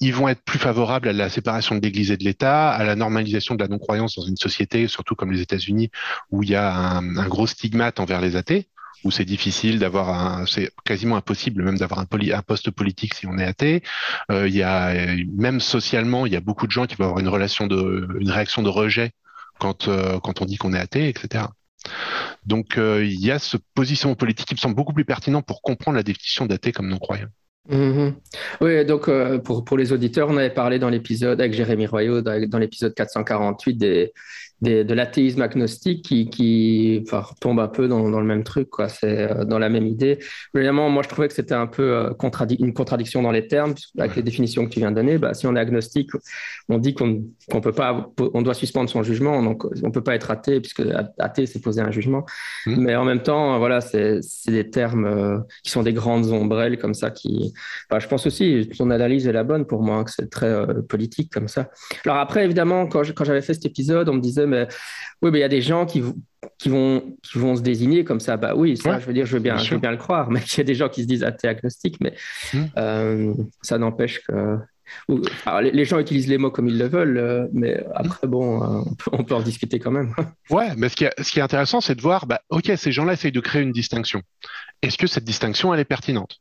ils 0.00 0.14
vont 0.14 0.28
être 0.28 0.42
plus 0.42 0.58
favorables 0.58 1.08
à 1.08 1.12
la 1.12 1.28
séparation 1.28 1.74
de 1.74 1.82
l'Église 1.82 2.10
et 2.10 2.16
de 2.16 2.24
l'État, 2.24 2.70
à 2.70 2.82
la 2.84 2.96
normalisation 2.96 3.54
de 3.54 3.62
la 3.62 3.68
non-croyance 3.68 4.16
dans 4.16 4.24
une 4.24 4.36
société, 4.36 4.88
surtout 4.88 5.14
comme 5.14 5.30
les 5.30 5.42
États-Unis, 5.42 5.90
où 6.30 6.42
il 6.42 6.50
y 6.50 6.54
a 6.54 6.74
un 6.74 7.28
gros 7.28 7.46
stigmate 7.46 8.00
envers 8.00 8.22
les 8.22 8.36
athées 8.36 8.68
où 9.04 9.10
c'est 9.10 9.24
difficile 9.24 9.78
d'avoir 9.78 10.08
un, 10.10 10.46
c'est 10.46 10.70
quasiment 10.84 11.16
impossible 11.16 11.62
même 11.62 11.78
d'avoir 11.78 12.00
un, 12.00 12.42
poste 12.42 12.70
politique 12.70 13.14
si 13.14 13.26
on 13.26 13.38
est 13.38 13.44
athée. 13.44 13.82
Euh, 14.30 14.48
il 14.48 14.54
y 14.54 14.62
a 14.62 14.94
même 15.36 15.60
socialement, 15.60 16.26
il 16.26 16.32
y 16.32 16.36
a 16.36 16.40
beaucoup 16.40 16.66
de 16.66 16.72
gens 16.72 16.86
qui 16.86 16.96
vont 16.96 17.04
avoir 17.04 17.20
une 17.20 17.28
relation 17.28 17.66
de, 17.66 18.08
une 18.20 18.30
réaction 18.30 18.62
de 18.62 18.68
rejet 18.68 19.12
quand, 19.58 19.88
euh, 19.88 20.18
quand 20.20 20.40
on 20.42 20.44
dit 20.44 20.56
qu'on 20.56 20.72
est 20.72 20.78
athée, 20.78 21.08
etc. 21.08 21.44
Donc 22.46 22.78
euh, 22.78 23.04
il 23.04 23.24
y 23.24 23.30
a 23.30 23.38
ce 23.38 23.56
positionnement 23.74 24.16
politique 24.16 24.46
qui 24.46 24.54
me 24.54 24.60
semble 24.60 24.74
beaucoup 24.74 24.92
plus 24.92 25.04
pertinent 25.04 25.42
pour 25.42 25.62
comprendre 25.62 25.96
la 25.96 26.02
définition 26.02 26.46
d'athée 26.46 26.72
comme 26.72 26.88
non-croyant. 26.88 27.28
Mmh. 27.68 28.10
Oui, 28.60 28.84
donc 28.84 29.08
pour, 29.44 29.64
pour 29.64 29.78
les 29.78 29.92
auditeurs, 29.92 30.28
on 30.28 30.36
avait 30.36 30.50
parlé 30.50 30.80
dans 30.80 30.88
l'épisode 30.88 31.40
avec 31.40 31.54
Jérémy 31.54 31.86
Royaux, 31.86 32.20
dans 32.20 32.58
l'épisode 32.58 32.92
448 32.92 33.74
des, 33.74 34.12
de 34.62 34.94
l'athéisme 34.94 35.42
agnostique 35.42 36.04
qui, 36.04 36.30
qui 36.30 37.02
enfin, 37.04 37.24
tombe 37.40 37.58
un 37.58 37.66
peu 37.66 37.88
dans, 37.88 38.08
dans, 38.08 38.20
le 38.20 38.26
même 38.26 38.44
truc, 38.44 38.70
quoi. 38.70 38.88
C'est 38.88 39.30
euh, 39.30 39.44
dans 39.44 39.58
la 39.58 39.68
même 39.68 39.86
idée. 39.86 40.18
Évidemment, 40.54 40.88
moi, 40.88 41.02
je 41.02 41.08
trouvais 41.08 41.26
que 41.26 41.34
c'était 41.34 41.54
un 41.54 41.66
peu 41.66 41.82
euh, 41.82 42.14
contradi 42.14 42.54
une 42.60 42.72
contradiction 42.72 43.22
dans 43.22 43.32
les 43.32 43.48
termes, 43.48 43.74
avec 43.98 44.14
les 44.14 44.22
définitions 44.22 44.64
que 44.64 44.70
tu 44.70 44.78
viens 44.78 44.92
de 44.92 44.96
donner. 44.96 45.18
Bah, 45.18 45.34
si 45.34 45.48
on 45.48 45.56
est 45.56 45.60
agnostique, 45.60 46.10
on 46.68 46.78
dit 46.78 46.94
qu'on 46.94 47.24
qu'on 47.50 47.60
peut 47.60 47.72
pas, 47.72 48.12
on 48.34 48.42
doit 48.42 48.54
suspendre 48.54 48.88
son 48.88 49.02
jugement, 49.02 49.42
donc 49.42 49.64
on 49.82 49.90
peut 49.90 50.02
pas 50.02 50.14
être 50.14 50.30
athée, 50.30 50.60
puisque 50.60 50.82
athée, 51.18 51.46
c'est 51.46 51.60
poser 51.60 51.80
un 51.80 51.90
jugement. 51.90 52.24
Mmh. 52.66 52.76
Mais 52.78 52.94
en 52.94 53.04
même 53.04 53.22
temps, 53.22 53.58
voilà, 53.58 53.80
c'est 53.80 54.20
des 54.46 54.70
termes 54.70 55.06
euh, 55.06 55.38
qui 55.64 55.72
sont 55.72 55.82
des 55.82 55.92
grandes 55.92 56.26
ombrelles 56.26 56.78
comme 56.78 56.94
ça. 56.94 57.10
Qui, 57.10 57.52
enfin, 57.90 57.98
je 57.98 58.06
pense 58.06 58.26
aussi, 58.26 58.68
ton 58.78 58.90
analyse 58.90 59.26
est 59.26 59.32
la 59.32 59.42
bonne 59.42 59.66
pour 59.66 59.82
moi, 59.82 60.04
que 60.04 60.12
c'est 60.12 60.30
très 60.30 60.52
politique 60.88 61.32
comme 61.32 61.48
ça. 61.48 61.70
Alors 62.04 62.18
après, 62.18 62.44
évidemment, 62.44 62.86
quand 62.86 63.02
j'avais 63.02 63.42
fait 63.42 63.54
cet 63.54 63.66
épisode, 63.66 64.08
on 64.08 64.14
me 64.14 64.20
disait 64.20 64.46
mais 64.52 64.68
oui, 65.22 65.30
mais 65.30 65.38
il 65.38 65.40
y 65.40 65.44
a 65.44 65.48
des 65.48 65.62
gens 65.62 65.86
qui, 65.86 66.02
qui, 66.58 66.68
vont, 66.68 67.16
qui 67.22 67.38
vont 67.38 67.56
se 67.56 67.62
désigner 67.62 68.04
comme 68.04 68.20
ça. 68.20 68.36
Bah 68.36 68.52
oui, 68.54 68.76
ça, 68.76 68.92
ouais, 68.92 69.00
je 69.00 69.06
veux 69.06 69.12
dire, 69.12 69.26
je 69.26 69.34
veux 69.34 69.42
bien, 69.42 69.56
je 69.56 69.74
veux 69.74 69.80
bien 69.80 69.90
le 69.90 69.96
croire, 69.96 70.30
mais 70.30 70.40
il 70.40 70.58
y 70.58 70.60
a 70.60 70.64
des 70.64 70.74
gens 70.74 70.88
qui 70.88 71.02
se 71.02 71.08
disent 71.08 71.24
athée 71.24 71.48
agnostique, 71.48 71.96
mais 72.00 72.14
mmh. 72.52 72.58
euh, 72.76 73.34
ça 73.62 73.78
n'empêche 73.78 74.20
que. 74.26 74.58
Alors, 75.46 75.62
les 75.62 75.84
gens 75.86 75.98
utilisent 75.98 76.28
les 76.28 76.36
mots 76.36 76.50
comme 76.50 76.68
ils 76.68 76.76
le 76.76 76.86
veulent, 76.86 77.16
euh, 77.16 77.46
mais 77.54 77.82
après, 77.94 78.26
bon, 78.26 78.62
euh, 78.62 78.82
on, 78.84 78.94
peut, 78.94 79.10
on, 79.12 79.24
peut, 79.24 79.34
en 79.34 79.40
discuter 79.40 79.78
quand 79.78 79.90
même. 79.90 80.14
Ouais, 80.50 80.68
mais 80.76 80.90
ce 80.90 80.96
qui 80.96 81.04
est, 81.04 81.22
ce 81.22 81.32
qui 81.32 81.38
est 81.38 81.42
intéressant, 81.42 81.80
c'est 81.80 81.94
de 81.94 82.02
voir, 82.02 82.26
bah, 82.26 82.42
OK, 82.50 82.70
ces 82.76 82.92
gens-là 82.92 83.14
essayent 83.14 83.32
de 83.32 83.40
créer 83.40 83.62
une 83.62 83.72
distinction. 83.72 84.20
Est-ce 84.82 84.98
que 84.98 85.06
cette 85.06 85.24
distinction, 85.24 85.72
elle 85.72 85.80
est 85.80 85.86
pertinente? 85.86 86.40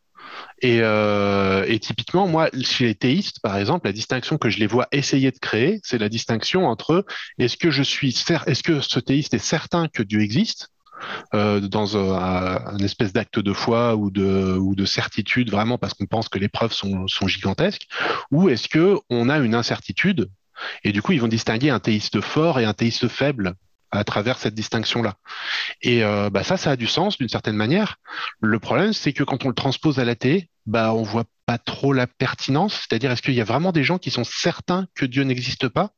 Et, 0.62 0.80
euh, 0.82 1.66
et, 1.68 1.80
typiquement, 1.80 2.28
moi, 2.28 2.50
chez 2.62 2.86
les 2.86 2.96
théistes, 2.96 3.40
par 3.42 3.58
exemple, 3.58 3.88
la 3.88 3.94
distinction 3.94 4.38
que 4.38 4.50
je 4.50 4.60
les 4.60 4.68
vois 4.68 4.88
essayer 4.92 5.32
de 5.32 5.40
créer, 5.40 5.80
c'est 5.84 5.98
la 5.98 6.10
distinction 6.10 6.68
entre 6.68 7.06
est-ce 7.40 7.58
que 7.58 7.72
je 7.72 7.82
suis, 7.82 8.10
est-ce 8.10 8.64
que 8.64 8.80
ce 8.82 9.00
théiste 9.00 9.34
est 9.34 9.40
certain 9.40 9.88
que 9.88 10.04
Dieu 10.04 10.22
existe 10.22 10.70
euh, 11.34 11.60
dans 11.60 11.98
un, 11.98 12.78
espèce 12.78 13.12
d'acte 13.12 13.40
de 13.40 13.54
foi 13.54 13.96
ou 13.96 14.12
de, 14.12 14.56
ou 14.60 14.76
de 14.76 14.86
certitude 14.86 15.50
vraiment 15.50 15.80
parce 15.80 15.96
qu'on 15.96 16.06
pense 16.06 16.30
que 16.30 16.38
les 16.38 16.48
preuves 16.48 16.74
sont, 16.74 17.08
sont 17.08 17.28
gigantesques, 17.28 17.88
ou 18.30 18.50
est-ce 18.50 18.68
que 18.68 19.00
on 19.10 19.30
a 19.30 19.40
une 19.40 19.56
incertitude 19.56 20.30
et 20.84 20.92
du 20.92 21.02
coup 21.02 21.14
ils 21.14 21.22
vont 21.22 21.28
distinguer 21.28 21.72
un 21.72 21.80
théiste 21.80 22.22
fort 22.22 22.60
et 22.60 22.66
un 22.66 22.74
théiste 22.74 23.08
faible? 23.08 23.56
À 23.92 24.04
travers 24.04 24.38
cette 24.38 24.56
distinction-là. 24.56 25.16
Et 25.82 26.04
euh, 26.04 26.30
bah 26.30 26.44
ça, 26.44 26.58
ça 26.58 26.72
a 26.72 26.76
du 26.76 26.88
sens 26.88 27.18
d'une 27.18 27.30
certaine 27.30 27.56
manière. 27.56 27.98
Le 28.40 28.60
problème, 28.60 28.94
c'est 28.94 29.14
que 29.14 29.24
quand 29.24 29.46
on 29.46 29.50
le 29.50 29.54
transpose 29.54 30.00
à 30.00 30.06
l'athée, 30.06 30.50
bah 30.66 30.94
on 30.94 31.04
voit 31.04 31.26
pas 31.46 31.58
trop 31.58 31.94
la 31.94 32.08
pertinence. 32.08 32.74
C'est-à-dire, 32.74 33.12
est-ce 33.12 33.22
qu'il 33.22 33.34
y 33.34 33.42
a 33.42 33.46
vraiment 33.46 33.72
des 33.72 33.84
gens 33.84 33.98
qui 33.98 34.12
sont 34.12 34.24
certains 34.24 34.88
que 34.96 35.06
Dieu 35.06 35.24
n'existe 35.24 35.68
pas? 35.68 35.92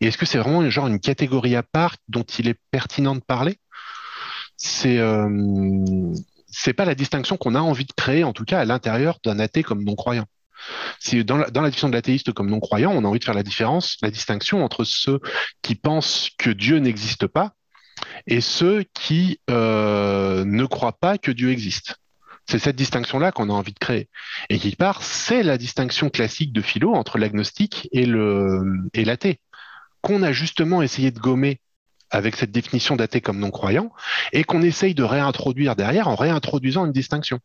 Et 0.00 0.06
est-ce 0.06 0.18
que 0.18 0.26
c'est 0.26 0.38
vraiment 0.38 0.68
genre 0.70 0.86
une 0.86 1.00
catégorie 1.00 1.56
à 1.56 1.62
part 1.62 1.96
dont 2.08 2.22
il 2.22 2.48
est 2.48 2.58
pertinent 2.70 3.14
de 3.14 3.20
parler? 3.20 3.58
C'est 4.56 4.98
euh, 4.98 5.28
c'est 6.52 6.74
pas 6.74 6.84
la 6.84 6.94
distinction 6.94 7.36
qu'on 7.36 7.54
a 7.54 7.60
envie 7.60 7.86
de 7.86 7.92
créer, 7.92 8.24
en 8.24 8.32
tout 8.32 8.44
cas 8.44 8.60
à 8.60 8.64
l'intérieur 8.64 9.18
d'un 9.24 9.38
athée 9.38 9.62
comme 9.62 9.82
non-croyant. 9.82 10.26
Dans 11.24 11.36
la, 11.36 11.50
dans 11.50 11.62
de 11.62 11.92
l'athéiste 11.92 12.32
comme 12.32 12.50
non-croyant, 12.50 12.92
on 12.92 13.04
a 13.04 13.08
envie 13.08 13.18
de 13.18 13.24
faire 13.24 13.34
la 13.34 13.42
différence, 13.42 13.96
la 14.02 14.10
distinction 14.10 14.64
entre 14.64 14.84
ceux 14.84 15.20
qui 15.62 15.74
pensent 15.74 16.30
que 16.38 16.50
Dieu 16.50 16.78
n'existe 16.78 17.26
pas 17.26 17.54
et 18.26 18.40
ceux 18.40 18.84
qui 18.94 19.40
euh, 19.50 20.44
ne 20.44 20.64
croient 20.64 20.98
pas 20.98 21.18
que 21.18 21.30
Dieu 21.30 21.50
existe. 21.50 21.96
C'est 22.48 22.58
cette 22.58 22.76
distinction-là 22.76 23.32
qu'on 23.32 23.50
a 23.50 23.52
envie 23.52 23.72
de 23.72 23.78
créer. 23.78 24.08
Et 24.50 24.58
qui 24.58 24.74
part, 24.74 25.02
c'est 25.02 25.42
la 25.42 25.58
distinction 25.58 26.10
classique 26.10 26.52
de 26.52 26.60
philo 26.60 26.92
entre 26.94 27.18
l'agnostique 27.18 27.88
et 27.92 28.04
l'athée, 28.06 29.40
qu'on 30.00 30.22
a 30.22 30.32
justement 30.32 30.82
essayé 30.82 31.10
de 31.12 31.20
gommer 31.20 31.60
avec 32.12 32.36
cette 32.36 32.52
définition 32.52 32.94
d'athée 32.94 33.20
comme 33.20 33.38
non-croyant 33.38 33.90
et 34.32 34.44
qu'on 34.44 34.62
essaye 34.62 34.94
de 34.94 35.02
réintroduire 35.02 35.74
derrière 35.74 36.08
en 36.08 36.14
réintroduisant 36.14 36.86
une 36.86 36.92
distinction. 36.92 37.40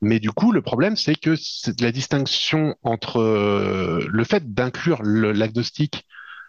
Mais 0.00 0.20
du 0.20 0.30
coup, 0.30 0.52
le 0.52 0.62
problème, 0.62 0.96
c'est 0.96 1.14
que 1.14 1.34
la 1.80 1.92
distinction 1.92 2.76
entre 2.82 3.20
euh, 3.20 4.06
le 4.08 4.24
fait 4.24 4.54
d'inclure 4.54 5.02
l'agnostique 5.02 6.06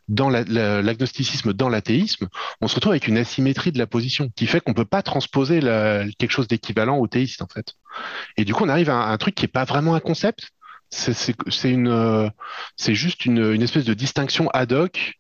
dans 0.08 0.30
l'agnosticisme 0.30 1.52
dans 1.52 1.68
l'athéisme, 1.68 2.28
on 2.62 2.70
se 2.70 2.76
retrouve 2.76 2.94
avec 2.94 3.08
une 3.08 3.18
asymétrie 3.18 3.74
de 3.74 3.78
la 3.78 3.88
position 3.88 4.30
qui 4.36 4.48
fait 4.48 4.62
qu'on 4.62 4.74
peut 4.74 4.86
pas 4.86 5.02
transposer 5.02 5.60
quelque 6.18 6.32
chose 6.32 6.48
d'équivalent 6.48 6.98
au 6.98 7.08
théiste 7.08 7.42
en 7.42 7.48
fait. 7.48 7.74
Et 8.38 8.46
du 8.46 8.54
coup, 8.54 8.64
on 8.64 8.70
arrive 8.70 8.90
à 8.90 9.10
un, 9.10 9.18
truc 9.18 9.36
qui 9.36 9.44
est 9.44 9.50
pas 9.50 9.66
vraiment 9.66 9.96
un 9.96 10.00
concept. 10.00 10.52
C'est 10.90 11.36
euh, 11.76 12.30
juste 12.88 13.26
une, 13.26 13.62
espèce 13.62 13.84
de 13.84 13.94
distinction 13.94 14.50
ad 14.52 14.72
hoc 14.72 15.20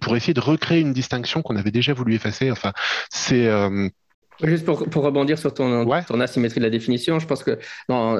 pour 0.00 0.16
essayer 0.16 0.34
de 0.34 0.40
recréer 0.40 0.80
une 0.80 0.92
distinction 0.92 1.42
qu'on 1.42 1.56
avait 1.56 1.70
déjà 1.70 1.92
voulu 1.92 2.14
effacer. 2.14 2.50
Enfin, 2.50 2.72
c'est 3.10 3.46
euh, 3.46 3.88
Juste 4.42 4.66
pour, 4.66 4.84
pour, 4.90 5.02
rebondir 5.02 5.38
sur 5.38 5.54
ton, 5.54 5.86
ton, 6.06 6.20
asymétrie 6.20 6.60
de 6.60 6.64
la 6.64 6.70
définition, 6.70 7.18
je 7.18 7.26
pense 7.26 7.42
que 7.42 7.58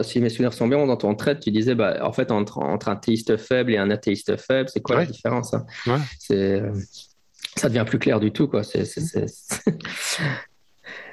si 0.02 0.20
mes 0.20 0.30
souvenirs 0.30 0.54
sont 0.54 0.66
bien, 0.66 0.84
dans 0.86 0.96
ton 0.96 1.14
trait, 1.14 1.38
tu 1.38 1.50
disais 1.50 1.74
bah, 1.74 1.98
en 2.02 2.12
fait 2.12 2.30
entre, 2.30 2.58
entre 2.58 2.88
un 2.88 2.96
théiste 2.96 3.36
faible 3.36 3.72
et 3.72 3.76
un 3.76 3.90
athéiste 3.90 4.36
faible, 4.38 4.70
c'est 4.70 4.80
quoi 4.80 4.96
la 4.96 5.06
différence 5.06 5.52
hein? 5.52 5.66
C'est 6.18 6.62
euh, 6.62 6.72
ça 7.56 7.68
devient 7.68 7.84
plus 7.86 7.98
clair 7.98 8.18
du 8.18 8.32
tout 8.32 8.48
quoi. 8.48 8.62
C'est, 8.64 8.84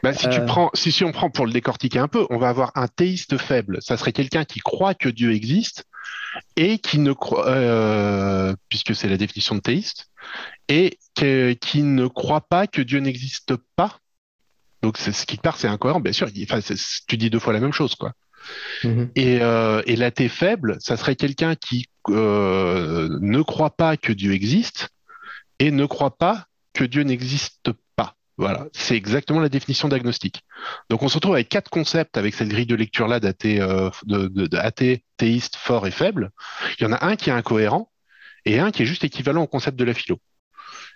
bah, 0.03 0.13
si, 0.13 0.29
tu 0.29 0.39
euh. 0.39 0.45
prends, 0.45 0.69
si, 0.73 0.91
si 0.91 1.03
on 1.03 1.11
prend 1.11 1.29
pour 1.29 1.45
le 1.45 1.51
décortiquer 1.51 1.99
un 1.99 2.07
peu, 2.07 2.25
on 2.29 2.37
va 2.37 2.47
avoir 2.49 2.71
un 2.75 2.87
théiste 2.87 3.37
faible. 3.37 3.79
Ça 3.81 3.97
serait 3.97 4.13
quelqu'un 4.13 4.45
qui 4.45 4.59
croit 4.59 4.93
que 4.93 5.09
Dieu 5.09 5.33
existe 5.33 5.83
et 6.55 6.79
qui 6.79 6.99
ne 6.99 7.13
croit, 7.13 7.47
euh, 7.47 8.55
puisque 8.69 8.95
c'est 8.95 9.09
la 9.09 9.17
définition 9.17 9.55
de 9.55 9.61
théiste, 9.61 10.09
et 10.67 10.97
qui 11.15 11.83
ne 11.83 12.07
croit 12.07 12.41
pas 12.41 12.67
que 12.67 12.81
Dieu 12.81 12.99
n'existe 12.99 13.55
pas 13.75 13.99
donc, 14.83 14.97
ce 14.97 15.25
qui 15.25 15.37
part, 15.37 15.57
c'est 15.57 15.69
incohérent. 15.69 16.01
Bien 16.01 16.11
sûr, 16.11 16.27
enfin, 16.43 16.59
tu 17.07 17.17
dis 17.17 17.29
deux 17.29 17.39
fois 17.39 17.53
la 17.53 17.61
même 17.61 17.71
chose, 17.71 17.95
quoi. 17.95 18.11
Et, 19.15 19.39
euh, 19.41 19.81
et 19.85 19.95
l'athée 19.95 20.27
faible, 20.27 20.75
ça 20.81 20.97
serait 20.97 21.15
quelqu'un 21.15 21.55
qui 21.55 21.87
euh, 22.09 23.17
ne 23.21 23.41
croit 23.41 23.77
pas 23.77 23.95
que 23.95 24.11
Dieu 24.11 24.33
existe 24.33 24.89
et 25.59 25.71
ne 25.71 25.85
croit 25.85 26.17
pas 26.17 26.47
que 26.73 26.83
Dieu 26.83 27.03
n'existe 27.03 27.71
pas. 27.71 27.77
Voilà, 28.37 28.65
c'est 28.73 28.95
exactement 28.95 29.39
la 29.39 29.49
définition 29.49 29.87
d'agnostique. 29.87 30.41
Donc 30.89 31.03
on 31.03 31.07
se 31.07 31.15
retrouve 31.15 31.35
avec 31.35 31.49
quatre 31.49 31.69
concepts 31.69 32.17
avec 32.17 32.33
cette 32.33 32.47
grille 32.47 32.65
de 32.65 32.75
lecture 32.75 33.07
là 33.07 33.19
d'athée, 33.19 33.61
euh, 33.61 33.89
de, 34.05 34.99
théiste, 35.17 35.55
fort 35.55 35.85
et 35.85 35.91
faible. 35.91 36.31
Il 36.79 36.83
y 36.83 36.87
en 36.87 36.93
a 36.93 37.05
un 37.05 37.15
qui 37.15 37.29
est 37.29 37.33
incohérent 37.33 37.91
et 38.45 38.59
un 38.59 38.71
qui 38.71 38.83
est 38.83 38.87
juste 38.87 39.03
équivalent 39.03 39.43
au 39.43 39.47
concept 39.47 39.77
de 39.77 39.83
la 39.83 39.93
philo. 39.93 40.19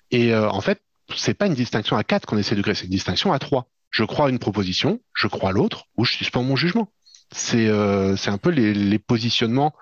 Et 0.10 0.34
euh, 0.34 0.50
en 0.50 0.62
fait, 0.62 0.82
c'est 1.16 1.36
pas 1.36 1.46
une 1.46 1.54
distinction 1.54 1.96
à 1.96 2.04
quatre 2.04 2.26
qu'on 2.26 2.38
essaie 2.38 2.56
de 2.56 2.62
créer, 2.62 2.74
c'est 2.74 2.86
une 2.86 2.92
distinction 2.92 3.32
à 3.32 3.40
trois 3.40 3.70
je 3.90 4.04
crois 4.04 4.30
une 4.30 4.40
proposition, 4.40 5.00
je 5.14 5.28
crois 5.28 5.52
l'autre, 5.52 5.86
ou 5.98 6.06
je 6.06 6.14
suspends 6.14 6.44
mon 6.44 6.56
jugement. 6.56 6.92
C'est 7.32 7.68
euh, 7.68 8.16
un 8.28 8.38
peu 8.38 8.50
les, 8.52 9.00
positionnements 9.00 9.74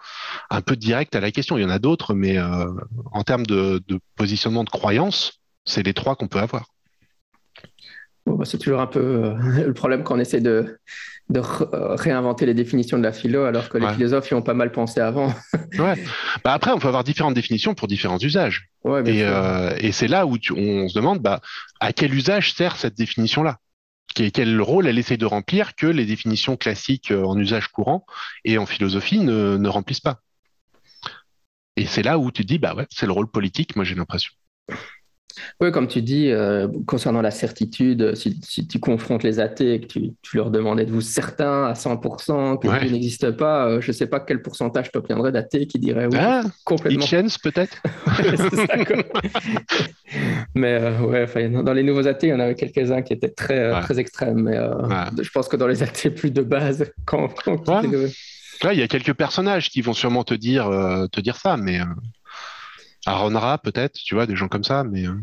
un 0.50 0.62
peu 0.62 0.76
directs 0.76 1.14
à 1.14 1.20
la 1.20 1.32
question. 1.32 1.58
Il 1.58 1.62
y 1.62 1.66
en 1.66 1.70
a 1.70 1.80
d'autres, 1.80 2.14
mais 2.14 2.38
euh, 2.38 2.66
en 3.12 3.24
termes 3.24 3.46
de, 3.46 3.84
positionnement 4.16 4.64
de 4.64 4.70
croyance, 4.70 5.42
c'est 5.64 5.84
les 5.84 5.94
trois 5.94 6.16
qu'on 6.16 6.28
peut 6.28 6.40
avoir. 6.40 6.68
Bah, 8.26 8.46
c'est 8.46 8.58
toujours 8.58 8.82
un 8.82 8.88
peu 8.88 9.00
euh, 9.00 9.34
le 9.66 9.74
problème 9.74 10.04
quand 10.04 10.16
on 10.16 10.20
essaie 10.20 10.42
de, 10.42 10.80
de 11.30 11.42
réinventer 11.44 12.46
les 12.46 12.54
définitions 12.54 12.98
de 12.98 13.04
la 13.04 13.12
philo 13.12 13.44
alors 13.44 13.70
que 13.70 13.78
les 13.78 13.88
philosophes 13.94 14.30
y 14.32 14.34
ont 14.34 14.42
pas 14.42 14.54
mal 14.54 14.72
pensé 14.72 15.00
avant. 15.00 15.34
ouais. 15.80 16.04
Bah, 16.44 16.54
après, 16.54 16.72
on 16.72 16.80
peut 16.80 16.88
avoir 16.88 17.04
différentes 17.04 17.36
définitions 17.36 17.76
pour 17.76 17.88
différents 17.88 18.20
usages. 18.20 18.70
et, 19.06 19.24
et 19.80 19.92
c'est 19.92 20.08
là 20.08 20.26
où 20.26 20.38
on 20.56 20.88
se 20.88 20.96
demande 20.96 21.20
bah, 21.20 21.42
à 21.80 21.94
quel 21.94 22.14
usage 22.14 22.54
sert 22.54 22.76
cette 22.76 22.98
définition-là? 22.98 23.58
Quel 24.16 24.62
rôle 24.62 24.88
elle 24.88 24.98
essaie 24.98 25.18
de 25.18 25.26
remplir 25.26 25.76
que 25.76 25.88
les 25.88 26.06
définitions 26.06 26.56
classiques 26.56 27.12
euh, 27.12 27.26
en 27.26 27.38
usage 27.38 27.68
courant 27.68 28.06
et 28.46 28.58
en 28.58 28.66
philosophie 28.66 29.20
ne, 29.20 29.68
remplissent 29.68 30.00
pas? 30.00 30.22
Et 31.76 31.86
c'est 31.86 32.02
là 32.02 32.18
où 32.18 32.32
tu 32.32 32.44
te 32.44 32.48
dis, 32.48 32.58
bah 32.58 32.74
ouais, 32.76 32.88
c'est 32.90 33.06
le 33.06 33.12
rôle 33.12 33.30
politique, 33.30 33.76
moi 33.76 33.84
j'ai 33.84 33.96
l'impression. 33.96 34.32
Oui, 35.62 35.72
comme 35.72 35.88
tu 35.88 36.02
dis, 36.02 36.32
euh, 36.32 36.68
concernant 36.86 37.22
la 37.22 37.32
certitude, 37.32 38.14
si, 38.16 38.68
tu 38.68 38.80
confrontes 38.80 39.24
les 39.24 39.40
athées 39.40 39.76
et 39.76 39.82
que 39.82 39.88
tu, 39.88 40.14
leur 40.34 40.52
demandais 40.52 40.84
êtes-vous 40.84 41.02
certain 41.02 41.66
à 41.66 41.74
100% 41.74 42.60
que 42.60 42.80
Dieu 42.80 42.92
n'existe 42.92 43.32
pas, 43.32 43.68
euh, 43.68 43.82
je 43.82 43.90
ne 43.90 43.94
sais 43.94 44.08
pas 44.08 44.20
quel 44.20 44.42
pourcentage 44.42 44.92
tu 44.92 44.98
obtiendrais 44.98 45.32
d'athées 45.32 45.68
qui 45.68 45.80
diraient 45.80 46.08
oui. 46.08 46.18
Ah, 46.20 46.44
complètement. 46.64 47.06
Peut-être 47.44 47.82
Mais 50.56 50.74
euh, 50.74 51.00
ouais, 51.02 51.50
dans 51.50 51.74
les 51.74 51.84
nouveaux 51.84 52.08
athées, 52.08 52.28
il 52.28 52.32
y 52.32 52.34
en 52.34 52.40
avait 52.40 52.56
quelques-uns 52.56 53.02
qui 53.02 53.14
étaient 53.14 53.30
très, 53.30 53.82
très 53.82 54.00
extrêmes. 54.00 54.44
Mais 54.44 54.58
je 55.22 55.30
pense 55.32 55.48
que 55.48 55.56
dans 55.56 55.68
les 55.68 55.84
athées 55.84 56.10
plus 56.10 56.32
de 56.32 56.42
base, 56.42 56.92
quand, 57.06 57.30
quand 57.44 57.82
il 58.72 58.80
y 58.80 58.84
a 58.84 58.88
quelques 58.88 59.14
personnages 59.14 59.70
qui 59.70 59.82
vont 59.82 59.94
sûrement 59.94 60.24
te 60.24 60.34
dire, 60.34 60.70
te 61.12 61.22
dire 61.22 61.38
ça, 61.38 61.58
mais. 61.58 61.80
Aaron 63.06 63.38
Ra, 63.38 63.58
peut-être, 63.58 63.94
tu 63.94 64.16
vois, 64.16 64.26
des 64.26 64.36
gens 64.36 64.48
comme 64.48 64.64
ça, 64.64 64.84
mais. 64.84 65.08
Euh. 65.08 65.16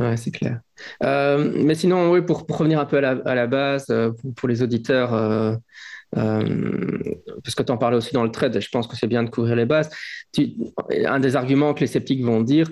Ouais, 0.00 0.16
c'est 0.16 0.30
clair. 0.30 0.60
Euh, 1.02 1.52
mais 1.56 1.74
sinon, 1.74 2.10
oui, 2.10 2.22
pour, 2.22 2.46
revenir 2.48 2.78
un 2.78 2.84
peu 2.84 2.98
à 2.98 3.34
la, 3.34 3.46
base, 3.46 3.86
euh, 3.90 4.12
pour, 4.36 4.48
les 4.48 4.62
auditeurs, 4.62 5.58
puisque 7.42 7.64
tu 7.64 7.72
en 7.72 7.78
parlais 7.78 7.96
aussi 7.96 8.12
dans 8.12 8.22
le 8.22 8.30
trade, 8.30 8.60
je 8.60 8.68
pense 8.68 8.86
que 8.86 8.96
c'est 8.96 9.08
bien 9.08 9.24
de 9.24 9.30
couvrir 9.30 9.56
les 9.56 9.66
bases. 9.66 9.90
un 11.04 11.18
des 11.20 11.34
arguments 11.34 11.74
que 11.74 11.80
les 11.80 11.88
sceptiques 11.88 12.22
vont 12.22 12.42
dire, 12.42 12.70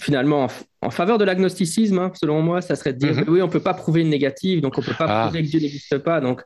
finalement, 0.00 0.48
en, 0.86 0.90
faveur 0.90 1.18
de 1.18 1.24
l'agnosticisme, 1.24 1.98
hein, 1.98 2.12
selon 2.14 2.42
moi, 2.42 2.60
ça 2.60 2.76
serait 2.76 2.92
de 2.92 2.98
dire 2.98 3.12
mm-hmm. 3.12 3.28
oui, 3.28 3.42
on 3.42 3.46
ne 3.46 3.52
peut 3.52 3.60
pas 3.60 3.74
prouver 3.74 4.02
une 4.02 4.10
négative, 4.10 4.60
donc 4.60 4.78
on 4.78 4.80
ne 4.80 4.86
peut 4.86 4.94
pas 4.94 5.06
ah. 5.08 5.22
prouver 5.24 5.42
que 5.42 5.48
Dieu 5.48 5.60
n'existe 5.60 5.98
pas. 5.98 6.20
Donc, 6.20 6.42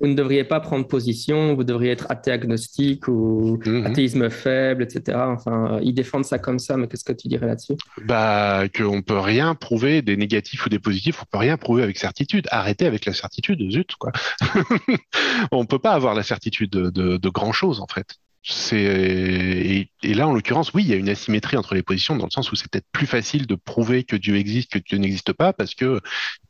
vous 0.00 0.06
ne 0.06 0.14
devriez 0.14 0.44
pas 0.44 0.60
prendre 0.60 0.86
position, 0.86 1.54
vous 1.54 1.64
devriez 1.64 1.92
être 1.92 2.06
athée 2.08 2.32
agnostique 2.32 3.08
ou 3.08 3.58
mhm. 3.64 3.86
athéisme 3.86 4.30
faible, 4.30 4.82
etc. 4.82 5.18
Enfin, 5.28 5.74
euh, 5.74 5.80
ils 5.82 5.94
défendent 5.94 6.24
ça 6.24 6.38
comme 6.38 6.58
ça, 6.58 6.76
mais 6.76 6.88
qu'est-ce 6.88 7.04
que 7.04 7.12
tu 7.12 7.28
dirais 7.28 7.46
là-dessus? 7.46 7.74
Bah, 8.04 8.64
qu'on 8.68 9.02
peut 9.02 9.18
rien 9.18 9.54
prouver 9.54 10.02
des 10.02 10.16
négatifs 10.16 10.66
ou 10.66 10.68
des 10.68 10.78
positifs, 10.78 11.22
on 11.22 11.26
peut 11.30 11.38
rien 11.38 11.56
prouver 11.56 11.82
avec 11.82 11.98
certitude. 11.98 12.48
Arrêtez 12.50 12.86
avec 12.86 13.04
la 13.04 13.12
certitude, 13.12 13.70
zut, 13.70 13.94
quoi. 13.96 14.12
on 15.52 15.66
peut 15.66 15.78
pas 15.78 15.92
avoir 15.92 16.14
la 16.14 16.22
certitude 16.22 16.70
de, 16.70 16.90
de 16.90 17.28
grand 17.28 17.52
chose, 17.52 17.80
en 17.80 17.86
fait. 17.86 18.18
Et, 18.72 19.88
là, 20.02 20.26
en 20.26 20.32
l'occurrence, 20.32 20.72
oui, 20.74 20.82
il 20.82 20.88
y 20.88 20.92
a 20.92 20.96
une 20.96 21.08
asymétrie 21.08 21.56
entre 21.56 21.74
les 21.74 21.82
positions, 21.82 22.16
dans 22.16 22.24
le 22.24 22.30
sens 22.30 22.50
où 22.50 22.56
c'est 22.56 22.68
peut-être 22.68 22.88
plus 22.92 23.06
facile 23.06 23.46
de 23.46 23.54
prouver 23.54 24.04
que 24.04 24.16
Dieu 24.16 24.36
existe 24.36 24.72
que 24.72 24.78
Dieu 24.78 24.98
n'existe 24.98 25.32
pas, 25.32 25.52
parce 25.52 25.74
que 25.74 26.00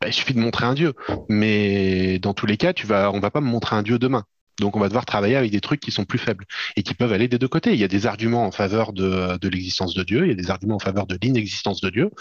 bah, 0.01 0.07
il 0.07 0.13
suffit 0.13 0.33
de 0.33 0.39
montrer 0.39 0.65
un 0.65 0.73
Dieu. 0.73 0.93
Mais 1.29 2.19
dans 2.19 2.33
tous 2.33 2.45
les 2.45 2.57
cas, 2.57 2.73
tu 2.73 2.87
vas, 2.87 3.11
on 3.11 3.19
va 3.19 3.29
pas 3.29 3.41
me 3.41 3.47
montrer 3.47 3.75
un 3.75 3.83
Dieu 3.83 3.99
demain. 3.99 4.25
Donc, 4.59 4.75
on 4.75 4.79
va 4.79 4.87
devoir 4.87 5.05
travailler 5.05 5.35
avec 5.35 5.51
des 5.51 5.61
trucs 5.61 5.79
qui 5.79 5.91
sont 5.91 6.05
plus 6.05 6.19
faibles 6.19 6.45
et 6.75 6.83
qui 6.83 6.93
peuvent 6.93 7.11
aller 7.11 7.27
des 7.27 7.39
deux 7.39 7.47
côtés. 7.47 7.73
Il 7.73 7.79
y 7.79 7.83
a 7.83 7.87
des 7.87 8.05
arguments 8.05 8.45
en 8.45 8.51
faveur 8.51 8.93
de, 8.93 9.37
l'existence 9.47 9.93
de 9.95 10.03
Dieu, 10.03 10.25
il 10.25 10.29
y 10.29 10.31
a 10.31 10.35
des 10.35 10.51
arguments 10.51 10.75
en 10.75 10.79
faveur 10.79 11.07
de 11.07 11.17
l'inexistence 11.21 11.81
de 11.81 11.89
Dieu. 11.89 12.11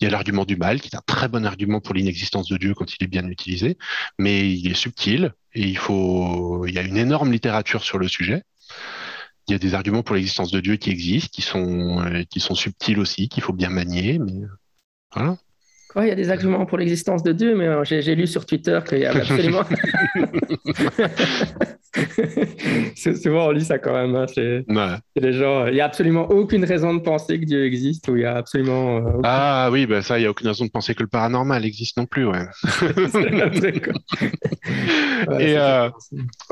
Il 0.00 0.04
y 0.04 0.06
a 0.06 0.10
l'argument 0.10 0.44
du 0.44 0.56
mal, 0.56 0.80
qui 0.80 0.88
est 0.88 0.96
un 0.96 1.02
très 1.06 1.28
bon 1.28 1.44
argument 1.44 1.80
pour 1.80 1.94
l'inexistence 1.94 2.48
de 2.48 2.56
Dieu 2.56 2.74
quand 2.74 2.92
il 2.94 3.04
est 3.04 3.08
bien 3.08 3.26
utilisé, 3.28 3.76
mais 4.18 4.52
il 4.52 4.70
est 4.70 4.74
subtil 4.74 5.32
et 5.54 5.62
il 5.62 6.74
y 6.74 6.78
a 6.78 6.82
une 6.82 6.96
énorme 6.96 7.32
littérature 7.32 7.82
sur 7.82 7.98
le 7.98 8.06
sujet 8.06 8.44
il 9.50 9.54
y 9.54 9.56
a 9.56 9.58
des 9.58 9.74
arguments 9.74 10.04
pour 10.04 10.14
l'existence 10.14 10.52
de 10.52 10.60
Dieu 10.60 10.76
qui 10.76 10.90
existent, 10.90 11.30
qui 11.32 11.42
sont, 11.42 12.00
euh, 12.04 12.22
qui 12.30 12.38
sont 12.38 12.54
subtils 12.54 13.00
aussi, 13.00 13.28
qu'il 13.28 13.42
faut 13.42 13.52
bien 13.52 13.68
manier. 13.68 14.20
Mais 14.20 14.44
euh, 15.16 15.34
il 15.96 16.06
y 16.06 16.10
a 16.10 16.14
des 16.14 16.30
arguments 16.30 16.64
pour 16.66 16.78
l'existence 16.78 17.24
de 17.24 17.32
Dieu, 17.32 17.56
mais 17.56 17.66
euh, 17.66 17.82
j'ai 17.82 18.14
lu 18.14 18.28
sur 18.28 18.46
Twitter 18.46 18.78
qu'il 18.88 18.98
y 18.98 19.06
a 19.06 19.10
absolument. 19.16 19.64
Souvent, 22.94 23.48
on 23.48 23.50
lit 23.50 23.64
ça 23.64 23.80
quand 23.80 23.92
même. 23.92 24.14
Hein, 24.14 24.26
les 25.16 25.32
gens, 25.32 25.66
il 25.66 25.74
n'y 25.74 25.80
a 25.80 25.86
absolument 25.86 26.30
aucune 26.30 26.64
raison 26.64 26.94
de 26.94 27.00
penser 27.00 27.40
que 27.40 27.44
Dieu 27.44 27.64
existe, 27.64 28.06
ou 28.06 28.14
il 28.14 28.22
y 28.22 28.24
a 28.24 28.36
absolument. 28.36 29.02
Ah 29.24 29.68
oui, 29.72 29.86
bah 29.86 30.00
ça, 30.00 30.16
il 30.16 30.20
n'y 30.20 30.28
a 30.28 30.30
aucune 30.30 30.46
raison 30.46 30.64
de 30.64 30.70
penser 30.70 30.94
que 30.94 31.02
le 31.02 31.08
paranormal 31.08 31.64
existe 31.64 31.96
non 31.96 32.06
plus, 32.06 32.24
ouais. 32.24 32.46
Et 35.40 35.56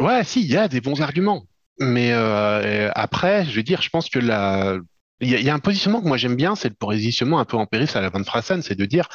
ouais, 0.02 0.25
si, 0.25 0.40
il 0.40 0.50
y 0.50 0.57
a 0.57 0.67
des 0.67 0.81
bons 0.81 1.00
arguments. 1.00 1.45
Mais 1.81 2.13
euh, 2.13 2.91
après, 2.95 3.45
je 3.45 3.55
veux 3.55 3.63
dire, 3.63 3.83
je 3.83 3.91
pense 3.91 4.09
que 4.09 4.19
la, 4.19 4.79
il 5.21 5.31
y, 5.31 5.51
a 5.51 5.55
un 5.55 5.59
positionnement 5.59 6.01
que 6.01 6.07
moi 6.07 6.17
j'aime 6.17 6.37
bien, 6.37 6.55
c'est 6.55 6.69
le 6.69 6.77
positionnement 6.77 7.41
un 7.41 7.45
peu 7.45 7.59
périph' 7.67 7.97
à 7.97 8.01
la 8.01 8.09
Van 8.09 8.23
Frassen, 8.23 8.63
c'est 8.63 8.77
de 8.77 8.85
dire 8.85 9.09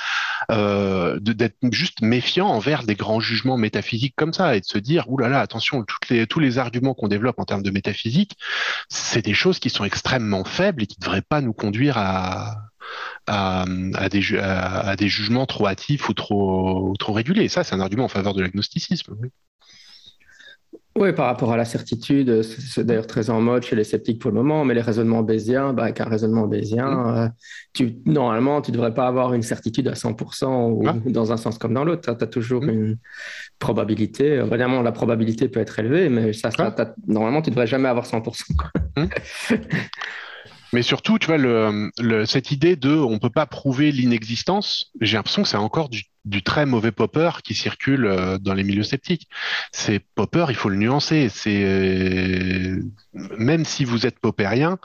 euh, 0.52 1.18
d'être 1.22 1.56
juste 1.72 2.02
méfiant 2.02 2.48
envers 2.48 2.84
des 2.84 2.96
grands 2.96 3.22
jugements 3.22 3.58
métaphysiques 3.58 4.14
comme 4.18 4.34
ça 4.34 4.56
et 4.56 4.60
de 4.60 4.66
se 4.66 4.78
dire 4.78 5.10
oulala 5.10 5.30
là 5.30 5.38
là, 5.38 5.42
attention, 5.44 5.84
toutes 5.84 6.10
les, 6.10 6.28
tous 6.28 6.42
les 6.42 6.58
arguments 6.58 6.94
qu'on 6.94 7.08
développe 7.08 7.40
en 7.40 7.46
termes 7.46 7.64
de 7.64 7.72
métaphysique, 7.72 8.38
c'est 8.90 9.24
des 9.24 9.34
choses 9.34 9.60
qui 9.60 9.70
sont 9.70 9.86
extrêmement 9.86 10.44
faibles 10.44 10.84
et 10.84 10.88
qui 10.88 10.98
ne 11.00 11.06
devraient 11.06 11.22
pas 11.22 11.40
nous 11.40 11.54
conduire 11.54 11.98
à, 11.98 12.58
à, 13.28 13.64
à, 13.94 14.10
des, 14.10 14.38
à, 14.38 14.96
des, 14.98 15.08
jugements 15.08 15.46
trop 15.46 15.68
hâtifs 15.68 16.10
ou 16.10 16.14
trop, 16.14 16.94
trop 17.00 17.14
régulés. 17.14 17.44
Et 17.46 17.50
ça, 17.50 17.64
c'est 17.64 17.76
un 17.76 17.80
argument 17.80 18.06
en 18.06 18.10
faveur 18.10 18.34
de 18.34 18.42
l'agnosticisme. 18.42 19.16
Oui. 19.22 19.30
Oui, 20.96 21.12
par 21.12 21.26
rapport 21.26 21.52
à 21.52 21.58
la 21.58 21.66
certitude, 21.66 22.44
c'est 22.44 22.86
d'ailleurs 22.86 23.08
très 23.08 23.32
en 23.32 23.42
mode 23.42 23.64
chez 23.64 23.76
les 23.76 23.84
sceptiques 23.84 24.20
pour 24.20 24.30
le 24.30 24.36
moment, 24.36 24.64
mais 24.64 24.76
les 24.76 24.82
raisonnements 24.82 25.24
bayésiens, 25.24 25.74
bah, 25.74 25.86
avec 25.86 26.00
un 26.00 26.06
raisonnement 26.06 26.46
bayésien, 26.46 26.88
mmh. 26.88 27.18
euh, 27.18 27.28
tu, 27.74 27.96
normalement, 28.06 28.62
tu 28.62 28.70
ne 28.70 28.76
devrais 28.76 28.94
pas 28.94 29.08
avoir 29.08 29.34
une 29.34 29.42
certitude 29.42 29.88
à 29.88 29.94
100% 29.94 30.72
ou 30.72 30.88
ah. 30.88 30.94
dans 31.08 31.32
un 31.32 31.38
sens 31.38 31.58
comme 31.58 31.74
dans 31.74 31.84
l'autre. 31.84 32.16
Tu 32.16 32.24
as, 32.24 32.28
toujours 32.28 32.62
mmh. 32.62 32.70
une 32.70 32.98
probabilité. 33.58 34.36
Évidemment, 34.36 34.84
la 34.84 34.92
probabilité 34.92 35.48
peut 35.48 35.62
être 35.62 35.80
élevée, 35.80 36.10
mais 36.10 36.32
ça, 36.32 36.50
ah. 36.60 36.94
normalement, 37.08 37.42
tu 37.42 37.50
ne 37.50 37.56
devrais 37.56 37.68
jamais 37.68 37.90
avoir 37.90 38.06
100%. 38.06 38.44
Mais 40.74 40.82
surtout, 40.82 41.20
tu 41.20 41.28
vois, 41.28 42.26
cette 42.26 42.52
idée 42.52 42.76
de 42.76 42.96
on 42.96 43.20
peut 43.20 43.30
pas 43.30 43.46
prouver 43.46 43.92
l'inexistence, 43.92 44.92
j'ai 45.00 45.18
l'impression 45.18 45.44
que 45.44 45.48
c'est 45.48 45.56
encore 45.58 45.88
du, 45.90 46.04
très 46.44 46.66
mauvais 46.66 46.92
popper 46.92 47.30
qui 47.44 47.54
circule 47.54 48.06
euh, 48.06 48.40
dans 48.40 48.56
les 48.56 48.64
milieux 48.64 48.84
sceptiques. 48.84 49.28
C'est 49.72 50.00
popper, 50.16 50.48
il 50.50 50.56
faut 50.56 50.70
le 50.70 50.78
nuancer. 50.78 51.30
C'est 51.30 51.64
euh, 51.64 52.82
même 53.14 53.66
si 53.66 53.86
vous 53.86 54.08
êtes 54.08 54.20
poppérien, 54.20 54.80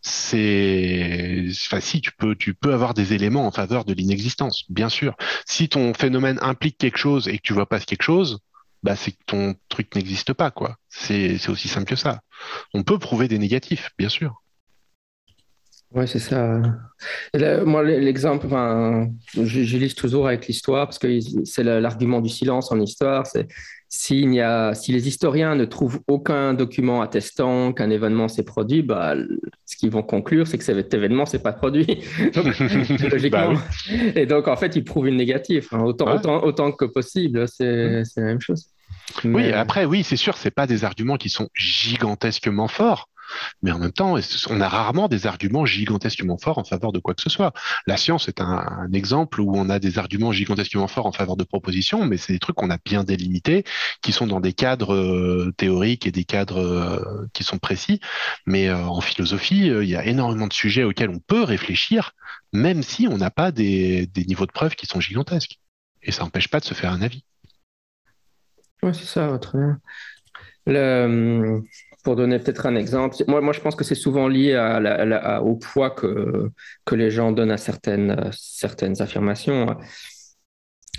c'est 0.00 1.46
enfin 1.66 1.80
si 1.80 2.00
tu 2.00 2.12
peux 2.12 2.36
tu 2.36 2.54
peux 2.54 2.72
avoir 2.72 2.94
des 2.94 3.12
éléments 3.12 3.46
en 3.46 3.50
faveur 3.50 3.84
de 3.84 3.94
l'inexistence, 3.94 4.64
bien 4.68 4.88
sûr. 4.88 5.16
Si 5.46 5.68
ton 5.68 5.92
phénomène 5.94 6.38
implique 6.40 6.78
quelque 6.78 6.98
chose 6.98 7.26
et 7.28 7.38
que 7.38 7.42
tu 7.42 7.52
vois 7.52 7.68
pas 7.68 7.80
quelque 7.80 8.02
chose, 8.02 8.38
bah 8.82 8.96
c'est 8.96 9.12
que 9.12 9.24
ton 9.26 9.54
truc 9.68 9.94
n'existe 9.96 10.32
pas 10.34 10.50
quoi. 10.52 10.76
C'est 10.88 11.48
aussi 11.48 11.68
simple 11.68 11.86
que 11.86 11.96
ça. 11.96 12.20
On 12.74 12.82
peut 12.84 12.98
prouver 12.98 13.28
des 13.28 13.38
négatifs, 13.38 13.90
bien 13.98 14.08
sûr. 14.08 14.42
Oui, 15.94 16.08
c'est 16.08 16.18
ça. 16.18 16.60
moi, 17.64 17.82
l'exemple, 17.82 18.46
enfin, 18.46 19.08
je, 19.34 19.94
toujours 19.94 20.26
avec 20.26 20.46
l'histoire 20.46 20.86
parce 20.86 20.98
que 20.98 21.18
c'est 21.44 21.62
l'argument 21.62 22.20
du 22.20 22.30
silence 22.30 22.72
en 22.72 22.80
histoire. 22.80 23.26
C'est 23.26 23.48
a, 24.40 24.74
si 24.74 24.92
les 24.92 25.06
historiens 25.06 25.54
ne 25.54 25.66
trouvent 25.66 26.00
aucun 26.08 26.54
document 26.54 27.02
attestant 27.02 27.72
qu'un 27.72 27.90
événement 27.90 28.28
s'est 28.28 28.44
produit, 28.44 28.82
bah, 28.82 29.14
ce 29.66 29.76
qu'ils 29.76 29.90
vont 29.90 30.02
conclure, 30.02 30.46
c'est 30.46 30.56
que 30.56 30.64
cet 30.64 30.94
événement 30.94 31.26
s'est 31.26 31.42
pas 31.42 31.52
produit. 31.52 31.86
logiquement. 33.10 33.52
Bah 33.52 33.60
Et 34.14 34.24
donc, 34.24 34.48
en 34.48 34.56
fait, 34.56 34.76
ils 34.76 34.84
prouvent 34.84 35.08
une 35.08 35.16
négative. 35.16 35.68
Hein. 35.72 35.80
Autant, 35.80 36.14
autant, 36.14 36.42
autant 36.42 36.72
que 36.72 36.86
possible, 36.86 37.46
c'est 37.46 38.02
mmh. 38.02 38.04
la 38.16 38.22
même 38.22 38.40
chose. 38.40 38.68
Oui, 39.24 39.52
après, 39.52 39.84
oui, 39.84 40.04
c'est 40.04 40.16
sûr, 40.16 40.36
c'est 40.36 40.50
pas 40.50 40.66
des 40.66 40.84
arguments 40.84 41.16
qui 41.16 41.28
sont 41.28 41.48
gigantesquement 41.54 42.68
forts. 42.68 43.08
Mais 43.62 43.70
en 43.70 43.78
même 43.78 43.92
temps, 43.92 44.16
on 44.50 44.60
a 44.60 44.68
rarement 44.68 45.08
des 45.08 45.26
arguments 45.26 45.66
gigantesquement 45.66 46.38
forts 46.38 46.58
en 46.58 46.64
faveur 46.64 46.92
de 46.92 46.98
quoi 46.98 47.14
que 47.14 47.22
ce 47.22 47.30
soit. 47.30 47.52
La 47.86 47.96
science 47.96 48.28
est 48.28 48.40
un, 48.40 48.90
exemple 48.92 49.40
où 49.40 49.56
on 49.56 49.68
a 49.70 49.78
des 49.78 49.98
arguments 49.98 50.32
gigantesquement 50.32 50.88
forts 50.88 51.06
en 51.06 51.12
faveur 51.12 51.36
de 51.36 51.44
propositions, 51.44 52.04
mais 52.04 52.16
c'est 52.16 52.32
des 52.32 52.38
trucs 52.38 52.56
qu'on 52.56 52.70
a 52.70 52.78
bien 52.84 53.04
délimités, 53.04 53.64
qui 54.02 54.12
sont 54.12 54.26
dans 54.26 54.40
des 54.40 54.52
cadres 54.52 54.94
euh, 54.94 55.52
théoriques 55.56 56.06
et 56.06 56.12
des 56.12 56.24
cadres 56.24 56.60
euh, 56.60 57.26
qui 57.32 57.44
sont 57.44 57.58
précis. 57.58 58.00
Mais 58.46 58.68
euh, 58.68 58.84
en 58.84 59.00
philosophie, 59.00 59.66
il 59.66 59.88
y 59.88 59.96
a 59.96 60.04
énormément 60.04 60.46
de 60.46 60.52
sujets 60.52 60.84
auxquels 60.84 61.10
on 61.10 61.18
peut 61.18 61.42
réfléchir, 61.42 62.12
même 62.52 62.82
si 62.82 63.08
on 63.08 63.16
n'a 63.16 63.30
pas 63.30 63.52
des, 63.52 64.08
niveaux 64.16 64.46
de 64.46 64.52
preuves 64.52 64.74
qui 64.74 64.86
sont 64.86 65.00
gigantesques. 65.00 65.58
Et 66.02 66.12
ça 66.12 66.22
n'empêche 66.22 66.48
pas 66.48 66.60
de 66.60 66.64
se 66.64 66.74
faire 66.74 66.92
un 66.92 67.02
avis. 67.02 67.24
Oui, 68.82 68.92
c'est 68.94 69.06
ça, 69.06 69.38
très 69.38 69.58
bien. 69.58 69.80
Le, 70.66 71.62
pour 72.02 72.16
donner 72.16 72.38
peut-être 72.38 72.66
un 72.66 72.74
exemple, 72.76 73.16
moi, 73.28 73.40
moi 73.40 73.52
je 73.52 73.60
pense 73.60 73.74
que 73.76 73.84
c'est 73.84 73.94
souvent 73.94 74.28
lié 74.28 74.54
à 74.54 75.42
au 75.42 75.56
poids 75.56 75.90
que, 75.90 76.50
que 76.84 76.94
les 76.94 77.10
gens 77.10 77.32
donnent 77.32 77.50
à 77.50 77.56
certaines, 77.56 78.30
certaines 78.32 79.00
affirmations. 79.00 79.76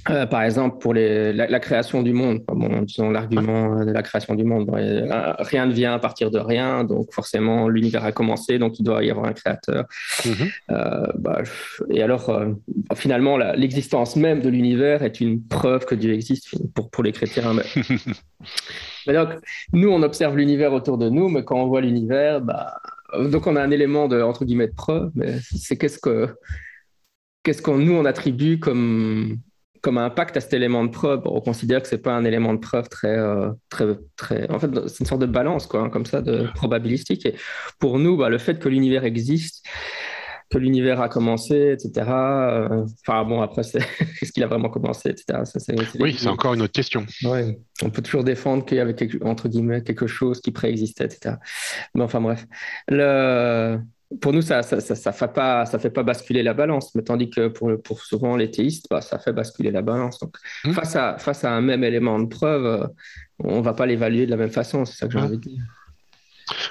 Euh, 0.09 0.25
par 0.25 0.43
exemple, 0.43 0.79
pour 0.79 0.93
les, 0.93 1.31
la, 1.31 1.59
création 1.59 2.03
du 2.03 2.11
monde, 2.11 2.43
bon, 2.47 2.81
disons 2.81 3.09
l'argument 3.09 3.85
de 3.85 3.91
la 3.91 4.03
création 4.03 4.35
du 4.35 4.43
monde, 4.43 4.69
euh, 4.75 5.33
rien 5.39 5.65
ne 5.65 5.71
vient 5.71 5.93
à 5.93 5.99
partir 5.99 6.29
de 6.29 6.39
rien, 6.39 6.83
donc 6.83 7.13
forcément 7.13 7.69
l'univers 7.69 8.03
a 8.03 8.11
commencé, 8.11 8.59
donc 8.59 8.79
il 8.79 8.83
doit 8.83 9.03
y 9.03 9.11
avoir 9.11 9.27
un 9.27 9.33
créateur. 9.33 9.85
Euh, 10.71 11.07
bah, 11.17 11.43
et 11.89 12.03
alors, 12.03 12.31
finalement, 12.95 13.37
l'existence 13.37 14.17
même 14.17 14.41
de 14.41 14.49
l'univers 14.49 15.03
est 15.03 15.21
une 15.21 15.41
preuve 15.41 15.85
que 15.85 15.95
Dieu 15.95 16.13
existe 16.13 16.49
pour, 16.73 16.89
pour 16.89 17.03
les 17.03 17.13
chrétiens. 17.13 17.53
Mais 19.07 19.13
donc, 19.13 19.29
nous, 19.71 19.89
on 19.89 20.03
observe 20.03 20.35
l'univers 20.35 20.73
autour 20.73 20.97
de 20.97 21.09
nous, 21.09 21.27
mais 21.27 21.43
quand 21.43 21.61
on 21.61 21.67
voit 21.67 21.81
l'univers, 21.81 22.39
bah, 22.39 22.77
donc 23.19 23.47
on 23.47 23.55
a 23.55 23.61
un 23.61 23.71
élément 23.71 24.07
de, 24.07 24.21
entre 24.21 24.45
guillemets, 24.45 24.67
de 24.67 24.75
preuve, 24.75 25.11
mais 25.15 25.35
c'est 25.41 25.77
qu'est-ce 25.77 25.99
que, 25.99 26.29
qu'est-ce 27.43 27.61
qu'on 27.61 27.77
nous, 27.77 27.93
on 27.93 28.05
attribue 28.05 28.59
comme, 28.59 29.39
comme 29.83 29.97
impact 29.97 30.37
à 30.37 30.41
cet 30.41 30.53
élément 30.53 30.85
de 30.85 30.89
preuve. 30.89 31.21
On 31.25 31.41
considère 31.41 31.81
que 31.81 31.89
c'est 31.89 32.01
pas 32.01 32.13
un 32.13 32.23
élément 32.23 32.53
de 32.53 32.59
preuve 32.59 32.87
très, 32.87 33.17
euh, 33.17 33.51
très, 33.69 33.85
très, 34.15 34.49
en 34.49 34.57
fait, 34.57 34.69
c'est 34.87 35.01
une 35.01 35.05
sorte 35.05 35.21
de 35.21 35.27
balance, 35.27 35.67
quoi, 35.67 35.81
hein, 35.81 35.89
comme 35.89 36.05
ça, 36.05 36.21
de 36.21 36.47
probabilistique. 36.55 37.25
Et 37.25 37.35
pour 37.79 37.99
nous, 37.99 38.15
bah, 38.15 38.29
le 38.29 38.37
fait 38.37 38.59
que 38.59 38.69
l'univers 38.69 39.03
existe, 39.03 39.67
que 40.49 40.57
l'univers 40.57 41.01
a 41.01 41.09
commencé, 41.09 41.73
etc. 41.73 42.07
Euh, 42.07 42.85
enfin 43.05 43.25
bon, 43.25 43.41
après, 43.41 43.63
c'est 43.63 43.81
ce 44.23 44.31
qu'il 44.31 44.43
a 44.43 44.47
vraiment 44.47 44.69
commencé, 44.69 45.09
etc. 45.09 45.39
oui, 45.99 46.15
c'est 46.17 46.29
encore 46.29 46.53
une 46.53 46.61
autre 46.61 46.71
question. 46.71 47.05
Ouais. 47.25 47.59
On 47.83 47.89
peut 47.89 48.01
toujours 48.01 48.23
défendre 48.23 48.63
qu'il 48.63 48.77
y 48.77 48.79
avait 48.79 48.95
entre 49.21 49.49
guillemets 49.49 49.83
quelque 49.83 50.07
chose 50.07 50.39
qui 50.39 50.51
préexistait, 50.51 51.05
etc. 51.05 51.35
Mais 51.93 52.03
enfin 52.03 52.21
bref, 52.21 52.45
le... 52.87 53.79
pour 54.21 54.33
nous, 54.33 54.41
ça 54.41 54.63
ça, 54.63 54.79
ça, 54.79 55.11
fait 55.11 55.33
pas 55.33 55.65
ça 55.65 55.79
fait 55.79 55.89
pas 55.89 56.03
basculer 56.03 56.43
la 56.43 56.53
balance, 56.53 56.93
mais 56.95 57.03
tandis 57.03 57.29
que 57.29 57.47
pour, 57.47 57.71
pour 57.81 58.01
souvent 58.01 58.35
les 58.35 58.51
théistes, 58.51 58.87
bah, 58.89 59.01
ça 59.01 59.19
fait 59.19 59.33
basculer 59.33 59.71
la 59.71 59.81
balance. 59.81 60.19
Donc 60.19 60.37
hmm. 60.65 60.71
face 60.71 60.95
à 60.95 61.17
face 61.17 61.43
à 61.43 61.51
un 61.51 61.61
même 61.61 61.83
élément 61.83 62.19
de 62.19 62.25
preuve, 62.25 62.65
euh, 62.65 62.87
on 63.39 63.61
va 63.61 63.73
pas 63.73 63.85
l'évaluer 63.85 64.25
de 64.25 64.31
la 64.31 64.37
même 64.37 64.51
façon. 64.51 64.85
C'est 64.85 64.97
ça 64.97 65.07
que 65.07 65.13
j'ai 65.13 65.19
hmm. 65.19 65.23
envie 65.23 65.37
de 65.37 65.49
dire. 65.49 65.63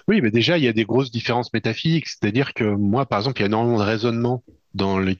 Oui, 0.09 0.21
mais 0.21 0.31
déjà, 0.31 0.59
il 0.59 0.65
y 0.65 0.69
a 0.69 0.73
des 0.73 0.85
grosses 0.85 1.11
différences 1.11 1.53
métaphysiques. 1.53 2.09
C'est-à-dire 2.09 2.55
que 2.55 2.65
moi, 2.65 3.07
par 3.07 3.21
exemple, 3.21 3.39
il 3.39 3.43
y 3.43 3.45
a 3.45 3.47
énormément 3.47 3.79
de 3.79 3.85
raisonnements 3.85 4.43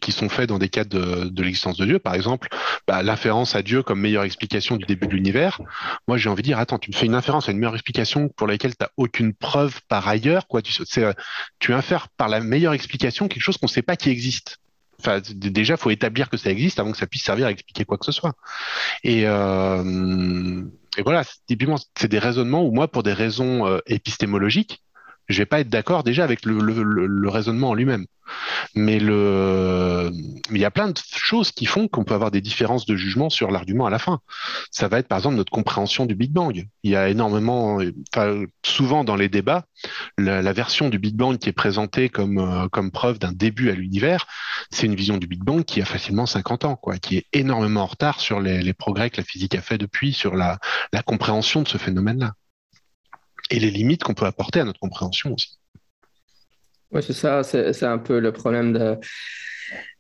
qui 0.01 0.13
sont 0.13 0.29
faits 0.29 0.49
dans 0.49 0.59
des 0.59 0.69
cas 0.69 0.85
de, 0.85 1.31
l'existence 1.43 1.77
de 1.77 1.85
Dieu. 1.85 1.99
Par 1.99 2.15
exemple, 2.15 2.49
bah, 2.87 3.03
l'inférence 3.03 3.55
à 3.55 3.63
Dieu 3.63 3.83
comme 3.83 4.01
meilleure 4.01 4.25
explication 4.25 4.77
du 4.77 4.85
début 4.85 5.07
de 5.07 5.13
l'univers. 5.13 5.61
Moi, 6.09 6.17
j'ai 6.17 6.29
envie 6.29 6.43
de 6.43 6.49
dire, 6.49 6.59
attends, 6.59 6.79
tu 6.79 6.91
me 6.91 6.97
fais 6.97 7.07
une 7.07 7.15
inférence 7.15 7.49
à 7.49 7.53
une 7.53 7.59
meilleure 7.59 7.75
explication 7.75 8.29
pour 8.29 8.47
laquelle 8.47 8.73
tu 8.73 8.83
n'as 8.83 8.91
aucune 8.97 9.35
preuve 9.35 9.81
par 9.89 10.09
ailleurs. 10.09 10.47
Quoi. 10.47 10.63
Tu, 10.63 10.73
tu 11.59 11.73
infères 11.73 12.09
par 12.17 12.29
la 12.29 12.41
meilleure 12.41 12.73
explication 12.73 13.29
quelque 13.29 13.43
chose 13.43 13.57
qu'on 13.57 13.67
ne 13.67 13.73
sait 13.73 13.83
pas 13.83 13.97
qui 13.97 14.11
existe. 14.11 14.59
Enfin, 15.01 15.21
déjà, 15.35 15.77
faut 15.77 15.91
établir 15.91 16.31
que 16.31 16.37
ça 16.37 16.51
existe 16.51 16.79
avant 16.79 16.93
que 16.93 16.99
ça 16.99 17.09
puisse 17.09 17.25
servir 17.25 17.47
à 17.47 17.51
expliquer 17.51 17.85
quoi 17.85 17.99
que 17.99 18.05
ce 18.05 18.13
soit. 18.13 18.35
Et, 19.03 19.23
euh, 19.27 20.63
voilà, 21.03 21.25
typiquement, 21.49 21.77
c'est 21.97 22.09
des 22.09 22.21
raisonnements 22.21 22.65
où 22.65 22.71
moi, 22.71 22.87
pour 22.87 23.03
des 23.03 23.13
raisons 23.13 23.67
euh, 23.67 23.79
épistémologiques, 23.87 24.83
je 25.29 25.39
vais 25.39 25.47
pas 25.47 25.61
être 25.61 25.69
d'accord 25.69 26.03
déjà 26.03 26.25
avec 26.25 26.45
le, 26.45 27.29
raisonnement 27.29 27.71
en 27.71 27.75
lui-même. 27.75 28.07
Mais 28.75 28.99
le, 28.99 30.11
il 30.51 30.59
y 30.59 30.65
a 30.65 30.71
plein 30.71 30.89
de 30.89 30.99
choses 31.15 31.51
qui 31.51 31.67
font 31.67 31.89
qu'on 31.89 32.05
peut 32.05 32.15
avoir 32.15 32.31
des 32.31 32.41
différences 32.41 32.87
de 32.87 32.97
jugement 32.97 33.31
sur 33.31 33.51
l'argument 33.51 33.87
à 33.87 33.91
la 33.91 33.99
fin. 33.99 34.21
Ça 34.71 34.89
va 34.89 34.99
être 34.99 35.09
par 35.09 35.19
exemple 35.19 35.37
notre 35.37 35.53
compréhension 35.53 36.07
du 36.07 36.15
Big 36.15 36.33
Bang. 36.33 36.67
Il 36.83 36.91
y 36.91 36.97
a 36.97 37.09
énormément, 37.09 37.79
souvent 38.65 39.05
dans 39.05 39.17
les 39.17 39.29
débats, 39.29 39.67
la, 40.19 40.53
version 40.53 40.89
du 40.89 40.99
Big 40.99 41.17
Bang 41.17 41.39
qui 41.39 41.49
est 41.49 41.55
présentée 41.55 42.09
comme, 42.09 42.39
euh, 42.39 42.69
comme 42.69 42.91
preuve 42.91 43.19
d'un 43.19 43.33
début 43.33 43.71
à 43.71 43.75
l'univers, 43.75 44.27
c'est 44.71 44.87
une 44.87 44.95
vision 44.95 45.17
du 45.17 45.27
Big 45.27 45.43
Bang 45.43 45.65
qui 45.65 45.81
a 45.81 45.85
facilement 45.85 46.27
50 46.27 46.65
ans, 46.65 46.77
quoi, 46.77 46.99
qui 46.99 47.17
est 47.17 47.27
énormément 47.33 47.83
en 47.83 47.87
retard 47.87 48.21
sur 48.21 48.41
les, 48.41 48.73
progrès 48.75 49.11
que 49.11 49.19
la 49.19 49.25
physique 49.25 49.55
a 49.55 49.63
fait 49.63 49.79
depuis 49.79 50.13
sur 50.13 50.35
la 50.35 50.59
compréhension 51.05 51.63
de 51.63 51.69
ce 51.69 51.79
phénomène-là 51.79 52.35
et 53.53 53.61
les 53.61 53.71
limites 53.71 54.03
qu'on 54.03 54.15
peut 54.15 54.25
apporter 54.25 54.61
à 54.61 54.65
notre 54.65 54.81
compréhension 54.81 55.35
aussi. 55.35 55.59
Oui, 56.91 57.03
c'est 57.03 57.13
ça, 57.13 57.43
c'est 57.43 57.85
un 57.85 57.99
peu 57.99 58.19
le 58.19 58.33
problème 58.33 58.73
de. 58.73 58.99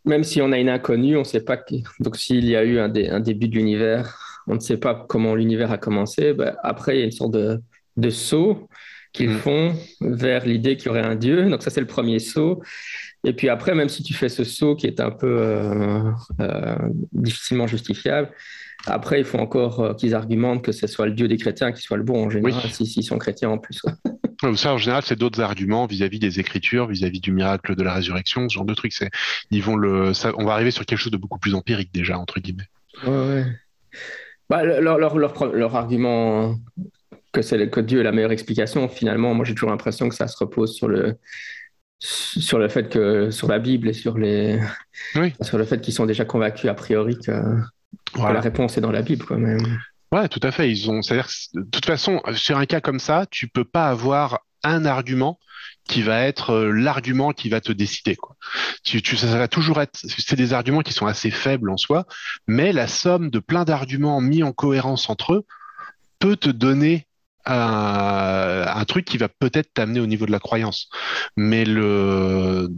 Même 0.05 0.25
si 0.25 0.43
on 0.43 0.51
a 0.53 0.59
une 0.59 0.69
inconnue, 0.69 1.17
on 1.17 1.21
ne 1.21 1.25
sait 1.25 1.45
pas. 1.45 1.59
Donc, 2.01 2.17
s'il 2.17 2.45
y 2.45 2.57
a 2.57 2.65
eu 2.65 2.79
un, 2.79 2.89
début 2.89 3.49
de 3.49 3.55
l'univers, 3.55 4.19
on 4.49 4.55
ne 4.55 4.61
sait 4.61 4.77
pas 4.77 5.07
comment 5.09 5.35
l'univers 5.35 5.71
a 5.71 5.79
commencé. 5.79 6.33
Ben, 6.35 6.57
après, 6.63 6.97
il 6.97 6.99
y 6.99 7.03
a 7.03 7.05
une 7.05 7.13
sorte 7.13 7.33
de, 7.33 7.61
de 7.97 8.11
saut 8.11 8.69
qu'ils 9.13 9.31
mm. 9.31 9.39
font 9.39 9.75
vers 10.01 10.45
l'idée 10.45 10.77
qu'il 10.77 10.87
y 10.87 10.89
aurait 10.89 11.07
un 11.07 11.15
Dieu. 11.15 11.49
Donc, 11.49 11.63
ça, 11.63 11.71
c'est 11.71 11.81
le 11.81 11.87
premier 11.87 12.19
saut. 12.19 12.63
Et 13.25 13.33
puis 13.33 13.49
après, 13.49 13.75
même 13.75 13.89
si 13.89 14.03
tu 14.03 14.15
fais 14.15 14.29
ce 14.29 14.43
saut 14.43 14.75
qui 14.75 14.87
est 14.87 15.01
un 15.01 15.13
peu 15.13 15.39
euh, 15.39 16.11
euh, 16.41 16.77
difficilement 17.13 17.69
justifiable, 17.69 18.31
après, 18.87 19.21
il 19.21 19.25
faut 19.25 19.39
encore 19.39 19.81
euh, 19.81 19.95
qu'ils 19.95 20.15
argumentent 20.15 20.65
que 20.65 20.73
ce 20.73 20.87
soit 20.87 21.07
le 21.07 21.13
Dieu 21.13 21.29
des 21.29 21.37
chrétiens 21.37 21.73
qui 21.73 21.83
soit 21.83 21.97
le 21.97 22.03
bon 22.03 22.27
en 22.27 22.31
général, 22.31 22.71
s'ils 22.71 23.05
sont 23.05 23.19
chrétiens 23.19 23.51
en 23.51 23.59
plus. 23.59 23.81
ça, 24.57 24.75
en 24.75 24.79
général, 24.79 25.03
c'est 25.05 25.19
d'autres 25.19 25.41
arguments 25.41 25.87
vis-à-vis 25.87 26.19
des 26.19 26.41
Écritures, 26.41 26.89
vis-à-vis 26.89 27.21
du 27.21 27.33
miracle 27.33 27.77
de 27.77 27.83
la 27.83 27.95
résurrection, 27.95 28.49
ce 28.49 28.55
genre 28.55 28.65
de 28.65 28.75
trucs. 28.75 28.93
Ils 29.51 29.63
vont 29.63 29.77
le, 29.77 30.13
on 30.37 30.45
va 30.45 30.53
arriver 30.55 30.71
sur 30.71 30.85
quelque 30.85 30.99
chose 30.99 31.13
de 31.13 31.17
beaucoup 31.17 31.39
plus 31.39 31.55
empirique 31.55 31.91
déjà, 31.95 32.19
entre 32.19 32.41
guillemets. 32.41 32.69
Ouais, 33.07 33.45
bah, 34.51 34.65
leur, 34.65 34.99
leur, 34.99 35.17
leur, 35.17 35.77
argument 35.77 36.57
que, 37.33 37.41
c'est 37.41 37.71
que 37.71 37.81
Dieu 37.81 38.01
est 38.01 38.05
la 38.05 38.13
meilleure 38.13 38.33
explication, 38.33 38.89
finalement, 38.89 39.33
moi 39.33 39.45
j'ai 39.45 39.55
toujours 39.55 39.71
l'impression 39.71 40.09
que 40.09 40.15
ça 40.15 40.29
se 40.29 40.37
repose 40.37 40.75
sur 40.75 40.89
le, 40.89 41.17
sur 42.01 42.59
le 42.59 42.69
fait 42.69 42.89
que 42.89 43.31
sur 43.31 43.49
la 43.49 43.59
Bible 43.59 43.89
et 43.89 43.93
sur 43.93 44.19
les 44.19 44.61
sur 45.41 45.57
le 45.57 45.65
fait 45.65 45.81
qu'ils 45.81 45.95
sont 45.95 46.05
déjà 46.05 46.25
convaincus 46.25 46.69
a 46.69 46.75
priori 46.75 47.17
que 47.19 47.33
la 48.17 48.41
réponse 48.41 48.77
est 48.77 48.81
dans 48.81 48.93
la 48.93 49.03
Bible, 49.03 49.25
quand 49.25 49.39
même. 49.39 49.79
Ouais, 50.13 50.29
tout 50.29 50.41
à 50.43 50.51
fait. 50.51 50.71
Ils 50.71 50.91
ont, 50.91 51.03
c'est-à-dire, 51.03 51.29
de 51.55 51.63
toute 51.63 51.87
façon, 51.87 52.21
sur 52.35 52.59
un 52.59 52.67
cas 52.67 52.81
comme 52.81 53.01
ça, 53.01 53.27
tu 53.31 53.49
peux 53.49 53.65
pas 53.65 53.89
avoir 53.89 54.41
un 54.63 54.85
argument 54.85 55.39
qui 55.89 56.03
va 56.03 56.23
être 56.23 56.51
euh, 56.51 56.71
l'argument 56.71 57.33
qui 57.33 57.49
va 57.49 57.61
te 57.61 57.73
décider. 57.73 58.15
Quoi. 58.15 58.37
Tu, 58.85 59.03
tu, 59.03 59.17
ça 59.17 59.39
va 59.39 59.49
toujours 59.49 59.81
être, 59.81 59.99
c'est 60.03 60.37
des 60.37 60.53
arguments 60.53 60.83
qui 60.83 60.93
sont 60.93 61.07
assez 61.07 61.31
faibles 61.31 61.71
en 61.71 61.77
soi, 61.77 62.07
mais 62.47 62.73
la 62.73 62.87
somme 62.87 63.31
de 63.31 63.39
plein 63.39 63.65
d'arguments 63.65 64.21
mis 64.21 64.43
en 64.43 64.53
cohérence 64.53 65.11
entre 65.11 65.35
eux 65.35 65.47
peut 66.19 66.37
te 66.37 66.51
donner 66.51 67.07
un 67.45 68.85
truc 68.85 69.05
qui 69.05 69.19
va 69.19 69.29
peut-être 69.29 69.73
t'amener 69.75 70.01
au 70.01 70.07
niveau 70.07 70.27
de 70.27 70.33
la 70.33 70.39
croyance. 70.39 70.89
Mais 71.37 71.65
le, 71.65 72.69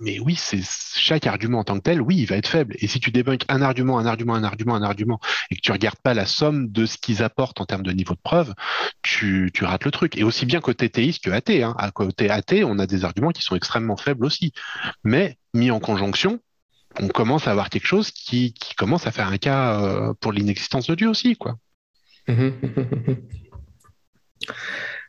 mais 0.00 0.18
oui, 0.18 0.34
c'est 0.36 0.60
chaque 0.62 1.26
argument 1.26 1.60
en 1.60 1.64
tant 1.64 1.76
que 1.76 1.82
tel, 1.82 2.00
oui, 2.00 2.16
il 2.16 2.26
va 2.26 2.36
être 2.36 2.48
faible. 2.48 2.74
Et 2.78 2.86
si 2.86 3.00
tu 3.00 3.10
débunkes 3.10 3.44
un 3.48 3.62
argument, 3.62 3.98
un 3.98 4.06
argument, 4.06 4.34
un 4.34 4.44
argument, 4.44 4.74
un 4.74 4.82
argument, 4.82 5.20
et 5.50 5.56
que 5.56 5.60
tu 5.60 5.72
regardes 5.72 6.00
pas 6.02 6.14
la 6.14 6.26
somme 6.26 6.70
de 6.70 6.86
ce 6.86 6.98
qu'ils 6.98 7.22
apportent 7.22 7.60
en 7.60 7.66
termes 7.66 7.82
de 7.82 7.92
niveau 7.92 8.14
de 8.14 8.20
preuve, 8.22 8.54
tu, 9.02 9.50
tu 9.54 9.64
rates 9.64 9.84
le 9.84 9.90
truc. 9.90 10.16
Et 10.16 10.24
aussi 10.24 10.46
bien 10.46 10.60
côté 10.60 10.88
théiste 10.88 11.24
que 11.24 11.30
athée. 11.30 11.62
Hein. 11.62 11.74
À 11.78 11.90
côté 11.90 12.30
athée, 12.30 12.64
on 12.64 12.78
a 12.78 12.86
des 12.86 13.04
arguments 13.04 13.30
qui 13.30 13.42
sont 13.42 13.56
extrêmement 13.56 13.96
faibles 13.96 14.24
aussi. 14.24 14.52
Mais 15.04 15.38
mis 15.54 15.70
en 15.70 15.80
conjonction, 15.80 16.40
on 17.00 17.08
commence 17.08 17.48
à 17.48 17.52
avoir 17.52 17.70
quelque 17.70 17.86
chose 17.86 18.10
qui, 18.10 18.52
qui 18.54 18.74
commence 18.74 19.06
à 19.06 19.12
faire 19.12 19.28
un 19.28 19.38
cas 19.38 19.80
euh, 19.80 20.14
pour 20.20 20.32
l'inexistence 20.32 20.86
de 20.86 20.94
Dieu 20.94 21.08
aussi, 21.08 21.36
quoi. 21.36 21.56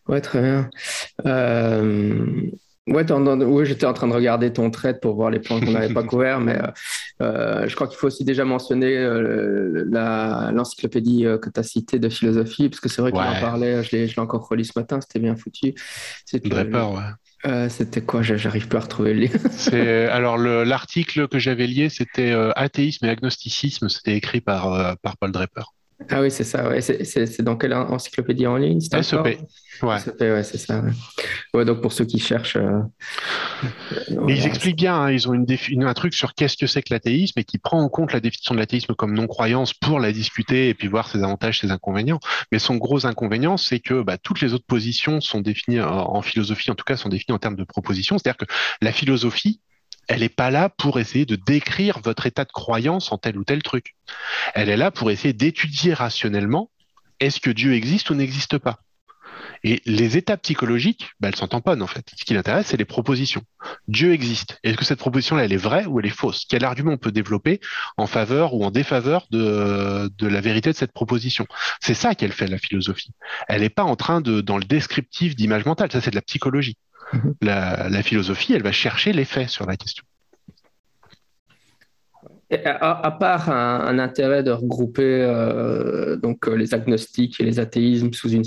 Ouais, 0.08 0.20
très 0.20 0.42
bien. 0.42 0.70
Euh, 1.26 2.50
ouais, 2.88 3.66
j'étais 3.66 3.86
en 3.86 3.94
train 3.94 4.08
de 4.08 4.14
regarder 4.14 4.52
ton 4.52 4.70
trait 4.70 5.00
pour 5.00 5.16
voir 5.16 5.30
les 5.30 5.40
points 5.40 5.62
qu'on 5.62 5.72
n'avait 5.72 5.94
pas 5.94 6.04
couverts, 6.08 6.42
mais 6.42 6.62
euh, 6.62 6.68
euh, 7.22 7.68
je 7.68 7.76
crois 7.76 7.88
qu'il 7.88 7.98
faut 7.98 8.08
aussi 8.08 8.26
déjà 8.26 8.44
mentionner 8.44 8.98
l'encyclopédie 9.92 11.26
que 11.42 11.50
tu 11.50 11.60
as 11.60 11.64
citée 11.64 12.00
de 12.00 12.10
philosophie, 12.10 12.68
parce 12.68 12.82
que 12.82 12.90
c'est 12.90 13.02
vrai 13.02 13.12
qu'on 13.12 13.20
en 13.20 13.40
parlait, 13.40 13.82
je 13.84 13.96
l'ai 13.96 14.20
encore 14.20 14.48
relu 14.48 14.66
ce 14.66 14.74
matin, 14.76 15.00
c'était 15.00 15.20
bien 15.20 15.38
foutu. 15.38 15.74
Draper, 16.34 16.90
ouais. 17.46 17.70
c'était 17.70 18.02
quoi? 18.02 18.24
J'arrive 18.24 18.68
pas 18.68 18.80
à 18.80 18.82
retrouver 18.82 19.14
le 19.14 19.22
lien. 19.22 20.10
alors 20.12 20.38
l'article 20.38 21.30
que 21.30 21.40
j'avais 21.40 21.68
lié, 21.68 21.88
c'était 21.88 22.34
athéisme 22.58 23.06
et 23.06 23.10
agnosticisme. 23.10 23.88
C'était 23.88 24.18
écrit 24.18 24.42
par, 24.42 24.98
par 25.02 25.16
Paul 25.16 25.32
Draper. 25.32 25.74
Ah 26.10 26.22
oui, 26.22 26.32
c'est 26.32 26.44
ça. 26.44 26.70
Ouais. 26.70 26.82
C'est 26.82 27.42
dans 27.42 27.56
quelle 27.56 27.74
encyclopédie 27.74 28.48
en 28.48 28.58
ligne 28.58 28.80
SEP. 28.80 28.94
Ouais. 29.84 30.00
SEP, 30.00 30.22
ouais, 30.22 30.44
c'est 30.44 30.58
ça. 30.58 30.84
Ouais. 31.54 31.66
donc 31.66 31.82
pour 31.82 31.94
ceux 31.94 32.06
qui 32.06 32.20
cherchent. 32.20 32.58
Euh, 32.58 32.82
ils 34.28 34.46
expliquent 34.46 34.78
bien, 34.78 34.96
hein, 34.96 35.12
ils 35.12 35.28
ont 35.28 35.34
une 35.34 35.84
un 35.84 35.94
truc 35.94 36.14
sur 36.14 36.34
qu'est-ce 36.34 36.58
que 36.58 36.68
c'est 36.68 36.82
que 36.82 36.94
l'athéisme 36.94 37.40
et 37.40 37.44
qui 37.44 37.58
prend 37.58 37.82
en 37.82 37.90
compte 37.90 38.14
la 38.14 38.20
définition 38.20 38.56
de 38.56 38.60
l'athéisme 38.60 38.94
comme 38.94 39.14
non-croyance 39.14 39.74
pour 39.74 40.00
la 40.00 40.12
discuter 40.12 40.70
et 40.70 40.74
puis 40.74 40.88
voir 40.88 41.10
ses 41.10 41.24
avantages, 41.24 41.60
ses 41.60 41.72
inconvénients. 41.72 42.20
Mais 42.52 42.60
son 42.60 42.76
gros 42.76 43.06
inconvénient, 43.06 43.58
c'est 43.58 43.80
que 43.80 44.02
bah, 44.02 44.18
toutes 44.18 44.42
les 44.42 44.54
autres 44.54 44.66
positions 44.66 45.22
sont 45.22 45.42
définies 45.42 45.82
en 45.82 46.22
philosophie, 46.22 46.72
en 46.72 46.76
tout 46.76 46.86
cas, 46.86 46.98
sont 46.98 47.10
définies 47.10 47.36
en 47.36 47.40
termes 47.40 47.56
de 47.56 47.64
propositions. 47.64 48.18
C'est-à-dire 48.18 48.38
que 48.38 48.46
la 48.82 48.92
philosophie, 48.92 49.60
elle 50.08 50.22
n'est 50.22 50.30
pas 50.30 50.52
là 50.52 50.70
pour 50.70 51.00
essayer 51.00 51.26
de 51.26 51.36
décrire 51.36 52.00
votre 52.00 52.26
état 52.26 52.46
de 52.46 52.52
croyance 52.52 53.12
en 53.12 53.18
tel 53.18 53.38
ou 53.38 53.44
tel 53.44 53.64
truc. 53.64 53.96
Elle 54.54 54.70
est 54.70 54.78
là 54.78 54.92
pour 54.92 55.12
essayer 55.12 55.34
d'étudier 55.34 55.94
rationnellement 55.94 56.70
est-ce 57.20 57.40
que 57.40 57.50
Dieu 57.50 57.74
existe 57.74 58.10
ou 58.10 58.16
n'existe 58.16 58.58
pas? 58.58 58.80
Et 59.64 59.82
les 59.86 60.18
étapes 60.18 60.42
psychologiques, 60.42 61.12
bah, 61.20 61.30
elles 61.30 61.36
sont 61.36 61.48
tamponnes 61.48 61.82
en 61.82 61.88
fait. 61.88 62.06
Ce 62.18 62.26
qui 62.26 62.34
l'intéresse, 62.34 62.68
c'est 62.68 62.78
les 62.78 62.86
propositions. 62.86 63.44
Dieu 63.88 64.12
existe. 64.12 64.60
Est-ce 64.64 64.76
que 64.76 64.84
cette 64.84 65.00
proposition-là, 65.00 65.46
elle 65.46 65.54
est 65.54 65.58
vraie 65.58 65.86
ou 65.86 66.00
elle 66.00 66.06
est 66.06 66.10
fausse? 66.10 66.46
Quel 66.50 66.66
argument 66.66 66.92
on 66.92 66.98
peut 66.98 67.14
développer 67.14 67.62
en 67.96 68.06
faveur 68.06 68.54
ou 68.54 68.66
en 68.66 68.72
défaveur 68.72 69.26
de, 69.32 70.12
de 70.18 70.28
la 70.28 70.42
vérité 70.42 70.72
de 70.72 70.76
cette 70.76 70.92
proposition? 70.92 71.46
C'est 71.80 71.94
ça 71.94 72.14
qu'elle 72.14 72.34
fait 72.34 72.48
la 72.48 72.58
philosophie. 72.58 73.12
Elle 73.48 73.62
n'est 73.62 73.70
pas 73.70 73.84
en 73.84 73.96
train 73.96 74.20
de, 74.20 74.42
dans 74.42 74.58
le 74.58 74.66
descriptif 74.66 75.36
d'image 75.36 75.66
mentale. 75.66 75.92
Ça, 75.92 76.02
c'est 76.02 76.12
de 76.12 76.16
la 76.16 76.22
psychologie. 76.22 76.78
La, 77.42 78.04
philosophie, 78.04 78.54
elle 78.54 78.64
va 78.64 78.72
chercher 78.72 79.14
les 79.14 79.26
faits 79.26 79.50
sur 79.50 79.66
la 79.66 79.78
question. 79.78 80.04
À, 82.52 83.10
part 83.12 83.50
un, 83.50 83.98
intérêt 83.98 84.44
de 84.44 84.52
regrouper 84.52 85.02
euh, 85.04 86.18
donc 86.18 86.48
euh, 86.48 86.54
les 86.54 86.76
agnostiques 86.76 87.40
et 87.40 87.44
les 87.44 87.60
athéismes 87.60 88.14
sous 88.14 88.30
une, 88.30 88.44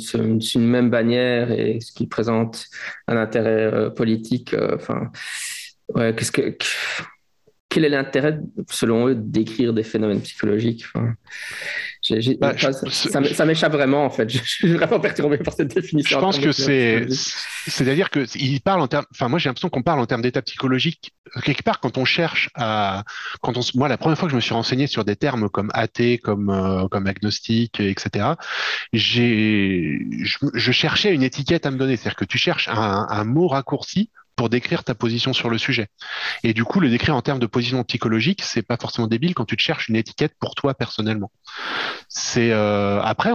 même 0.65 0.91
bannière 0.91 1.51
et 1.51 1.81
ce 1.81 1.91
qui 1.91 2.07
présente 2.07 2.67
un 3.09 3.17
intérêt 3.17 3.65
euh, 3.65 3.91
politique, 3.91 4.55
qu'est-ce 5.97 6.31
que 6.31 6.57
quel 7.77 7.85
est 7.85 7.91
l'intérêt, 7.91 8.41
selon 8.71 9.07
eux, 9.07 9.15
d'écrire 9.15 9.75
des 9.75 9.83
phénomènes 9.83 10.23
psychologiques? 10.23 10.87
Bah, 12.41 12.55
ça, 12.57 13.45
m'échappe 13.45 13.73
vraiment, 13.73 14.07
en 14.07 14.09
fait. 14.09 14.31
Je, 14.31 14.39
suis 14.39 14.73
vraiment 14.73 14.99
perturbé 14.99 15.37
par 15.37 15.53
cette 15.53 15.75
définition. 15.75 16.19
Je 16.19 16.25
pense 16.25 16.39
que 16.39 16.53
c'est. 16.53 17.07
C'est-à-dire 17.67 18.09
qu'il 18.09 18.63
parle 18.63 18.81
en 18.81 18.89
termes. 18.89 19.05
Enfin, 19.11 19.29
moi, 19.29 19.39
j'ai 19.39 19.51
l'impression 19.51 19.69
qu'on 19.69 19.83
parle 19.83 20.01
en 20.01 20.07
termes 20.07 20.23
d'état 20.23 20.41
psychologique. 20.41 21.13
Quelque 21.45 21.63
part, 21.63 21.81
quand 21.81 21.99
on 21.99 22.07
cherche 22.07 22.49
à. 22.55 23.05
Quand 23.43 23.59
on... 23.59 23.61
Moi, 23.75 23.89
la 23.89 23.99
première 23.99 24.17
fois 24.17 24.27
que 24.27 24.31
je 24.31 24.37
me 24.37 24.41
suis 24.41 24.55
renseigné 24.55 24.87
sur 24.87 25.05
des 25.05 25.17
termes 25.17 25.51
comme 25.51 25.71
athée, 25.75 26.17
comme, 26.17 26.49
euh, 26.49 26.89
comme 26.89 27.07
agnostique, 27.07 27.81
etc., 27.81 28.37
j'ai. 28.95 29.99
Je, 30.23 30.73
cherchais 30.73 31.13
une 31.13 31.23
étiquette 31.23 31.67
à 31.67 31.71
me 31.71 31.77
donner. 31.77 31.97
C'est-à-dire 31.97 32.17
que 32.17 32.25
tu 32.25 32.39
cherches 32.39 32.69
un, 32.69 33.07
un 33.11 33.25
mot 33.25 33.49
raccourci 33.49 34.09
pour 34.37 34.51
décrire 34.51 34.85
ta 34.85 34.95
position 34.95 35.33
sur 35.33 35.51
le 35.51 35.59
sujet. 35.59 35.89
Et 36.45 36.53
du 36.55 36.65
coup, 36.65 36.81
le 36.81 36.91
décrire 36.91 37.17
en 37.17 37.23
termes 37.23 37.39
de 37.39 37.47
position 37.47 37.83
psychologique, 37.85 38.43
c'est 38.43 38.63
pas 38.63 38.77
forcément 38.77 39.09
débile 39.09 39.35
quand 39.35 39.47
tu 39.47 39.57
te 39.57 39.63
cherches 39.63 39.89
une 39.89 39.97
étiquette 39.97 40.35
pour 40.39 40.55
toi 40.55 40.75
personnellement. 40.75 41.33
C'est 42.09 42.53
euh, 42.53 43.01
après 43.03 43.33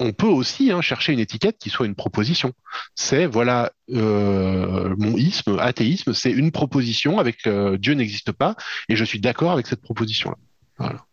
on 0.00 0.12
peut 0.12 0.26
aussi 0.26 0.72
hein, 0.72 0.80
chercher 0.80 1.12
une 1.12 1.20
étiquette 1.20 1.58
qui 1.58 1.70
soit 1.70 1.86
une 1.86 1.94
proposition. 1.94 2.52
C'est 2.94 3.26
voilà 3.26 3.72
euh, 3.90 4.94
mon 4.98 5.16
isme, 5.16 5.58
athéisme, 5.60 6.14
c'est 6.14 6.32
une 6.32 6.50
proposition 6.50 7.18
avec 7.18 7.46
euh, 7.46 7.78
Dieu 7.78 7.94
n'existe 7.94 8.32
pas 8.32 8.56
et 8.88 8.96
je 8.96 9.04
suis 9.04 9.20
d'accord 9.20 9.52
avec 9.52 9.66
cette 9.66 9.82
proposition 9.82 10.30
là. 10.30 10.36
Voilà. 10.78 11.06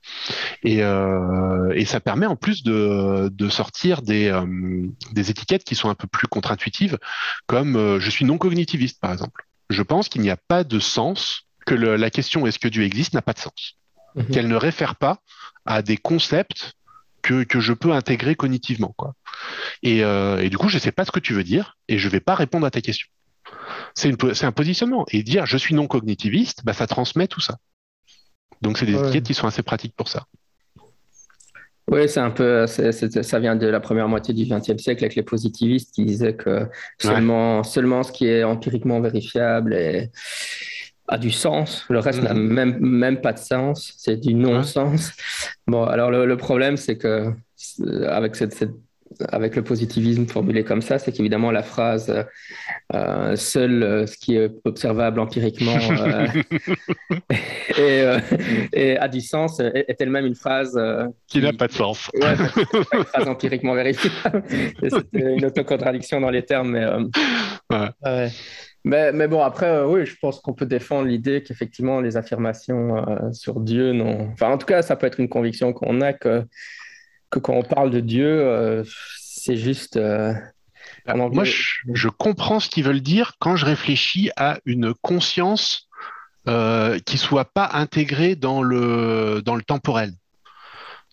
Et, 0.64 0.82
euh, 0.82 1.72
et, 1.76 1.86
ça 1.86 2.00
permet 2.00 2.26
en 2.26 2.36
plus 2.36 2.64
de, 2.64 3.30
de 3.32 3.50
sortir 3.50 4.02
des, 4.02 4.28
euh, 4.28 4.88
des, 5.12 5.30
étiquettes 5.30 5.64
qui 5.64 5.76
sont 5.76 5.90
un 5.90 5.96
peu 5.96 6.08
plus 6.08 6.28
contre-intuitives, 6.28 6.98
comme 7.46 7.76
euh, 7.76 8.00
je 8.00 8.10
suis 8.10 8.26
non 8.26 8.40
cognitiviste 8.40 9.00
par 9.00 9.12
exemple. 9.12 9.46
Je 9.70 9.84
pense 9.84 10.10
qu'il 10.10 10.22
n'y 10.22 10.32
a 10.32 10.38
pas 10.38 10.64
de 10.64 10.80
sens, 10.80 11.48
que 11.66 11.76
le, 11.76 11.96
la 11.96 12.10
question 12.10 12.48
est-ce 12.48 12.58
que 12.58 12.68
Dieu 12.68 12.84
existe 12.84 13.14
n'a 13.14 13.22
pas 13.22 13.34
de 13.34 13.40
sens, 13.40 13.78
mhm. 14.16 14.28
qu'elle 14.28 14.48
ne 14.48 14.56
réfère 14.56 14.96
pas 14.96 15.20
à 15.66 15.84
des 15.84 15.98
concepts 15.98 16.74
que, 17.22 17.44
que 17.44 17.60
je 17.60 17.74
peux 17.74 17.92
intégrer 17.92 18.34
cognitivement. 18.34 18.96
Quoi. 18.98 19.14
Et, 19.84 20.00
et 20.00 20.50
du 20.50 20.58
coup, 20.58 20.70
je 20.70 20.78
ne 20.78 20.82
sais 20.82 20.92
pas 20.92 21.06
ce 21.06 21.12
que 21.12 21.20
tu 21.20 21.34
veux 21.34 21.44
dire 21.44 21.78
et 21.88 22.00
je 22.00 22.08
ne 22.08 22.12
vais 22.12 22.20
pas 22.20 22.34
répondre 22.34 22.66
à 22.66 22.72
ta 22.72 22.82
question. 22.82 23.08
C'est 23.94 24.44
un 24.44 24.52
positionnement. 24.52 25.06
Et 25.12 25.22
dire 25.22 25.46
je 25.46 25.58
suis 25.58 25.76
non 25.76 25.86
cognitiviste, 25.86 26.62
bah, 26.64 26.74
ça 26.74 26.88
transmet 26.88 27.28
tout 27.28 27.42
ça. 27.42 27.58
Donc, 28.62 28.78
c'est 28.78 28.86
des 28.86 28.96
étiquettes 28.96 29.26
qui 29.26 29.34
sont 29.34 29.48
assez 29.48 29.64
pratiques 29.64 29.96
pour 29.96 30.08
ça. 30.08 30.26
Oui, 31.90 32.08
c'est 32.08 32.20
un 32.20 32.32
peu, 32.32 32.68
ça 32.68 33.40
vient 33.40 33.56
de 33.56 33.68
la 33.68 33.80
première 33.80 34.08
moitié 34.08 34.34
du 34.34 34.46
XXe 34.46 34.82
siècle 34.82 35.04
avec 35.04 35.16
les 35.16 35.24
positivistes 35.24 35.94
qui 35.94 36.06
disaient 36.06 36.36
que 36.36 36.68
seulement, 37.00 37.64
seulement 37.64 38.04
ce 38.04 38.12
qui 38.12 38.28
est 38.28 38.44
empiriquement 38.44 39.02
vérifiable 39.02 39.76
a 41.12 41.18
du 41.18 41.32
sens. 41.32 41.86
Le 41.90 42.00
reste 42.00 42.24
n'a 42.24 42.34
mhm. 42.34 42.54
même, 42.54 42.80
même 42.80 43.22
pas 43.22 43.34
de 43.34 43.40
sens. 43.40 43.94
C'est 43.98 44.16
du 44.16 44.34
non-sens. 44.34 45.12
Bon, 45.68 45.84
alors 45.84 46.12
le, 46.12 46.38
problème, 46.38 46.78
c'est 46.78 46.98
que 46.98 47.34
euh, 47.82 48.10
avec 48.10 48.36
cette 48.36 48.54
avec 49.30 49.56
le 49.56 49.64
positivisme 49.64 50.26
formulé 50.28 50.64
comme 50.64 50.82
ça, 50.82 51.00
c'est 51.00 51.12
qu'évidemment 51.12 51.52
la 51.52 51.64
phrase 51.64 52.14
euh, 52.94 53.36
seul 53.36 53.84
euh, 53.84 54.06
ce 54.06 54.18
qui 54.18 54.36
est 54.36 54.52
observable 54.66 55.20
empiriquement 55.20 55.78
euh, 57.80 58.20
et, 58.74 58.98
a 58.98 59.08
du 59.08 59.22
sens 59.22 59.60
est, 59.60 59.96
elle-même 60.00 60.26
une 60.26 60.36
phrase 60.36 60.80
qui 61.28 61.42
n'a 61.42 61.54
pas 61.54 61.68
de 61.68 61.74
sens. 61.74 62.10
Ouais, 62.14 62.36
une 62.94 63.04
phrase 63.04 63.28
empiriquement 63.28 63.74
vérifiable. 63.74 64.44
c'est 64.82 65.14
une 65.14 65.46
autocontradiction 65.46 66.22
dans 66.22 66.30
les 66.30 66.44
termes, 66.44 66.72
mais, 67.70 67.90
mais, 68.84 69.12
mais, 69.12 69.28
bon, 69.28 69.42
après, 69.42 69.84
oui, 69.84 70.06
je 70.06 70.16
pense 70.20 70.40
qu'on 70.40 70.54
peut 70.54 70.66
défendre 70.66 71.08
l'idée 71.08 71.44
qu'effectivement 71.44 72.02
les 72.02 72.18
affirmations 72.18 73.32
sur 73.32 73.60
Dieu, 73.60 73.94
non. 73.94 74.30
Enfin, 74.34 74.50
en 74.50 74.58
tout 74.58 74.66
cas, 74.66 74.82
ça 74.82 74.96
peut 74.96 75.08
être 75.08 75.20
une 75.20 75.30
conviction 75.30 75.72
qu'on 75.72 76.02
a 76.02 76.14
que 76.14 76.44
que 77.32 77.40
quand 77.40 77.54
on 77.54 77.64
parle 77.64 77.90
de 77.90 78.02
Dieu, 78.02 78.28
euh, 78.28 78.84
c'est 79.18 79.58
juste. 79.58 79.98
Euh, 79.98 80.34
moi, 81.08 81.44
je, 81.46 82.10
comprends 82.10 82.60
ce 82.60 82.70
qu'ils 82.70 82.84
veulent 82.84 83.02
dire 83.02 83.34
quand 83.40 83.56
je 83.56 83.66
réfléchis 83.66 84.30
à 84.36 84.60
une 84.66 84.94
conscience 84.94 85.88
euh, 86.48 87.00
qui 87.00 87.18
soit 87.18 87.46
pas 87.46 87.70
intégrée 87.74 88.36
dans 88.36 88.62
le, 88.62 89.42
dans 89.44 89.56
le 89.56 89.64
temporel. 89.64 90.14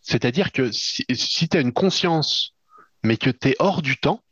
C'est-à-dire 0.02 0.52
que 0.52 0.70
si, 0.72 1.48
tu 1.48 1.56
as 1.56 1.60
une 1.60 1.72
conscience, 1.72 2.54
mais 3.02 3.16
que 3.16 3.30
tu 3.30 3.48
es 3.48 3.56
hors 3.58 3.80
du 3.80 3.96
temps, 3.96 4.22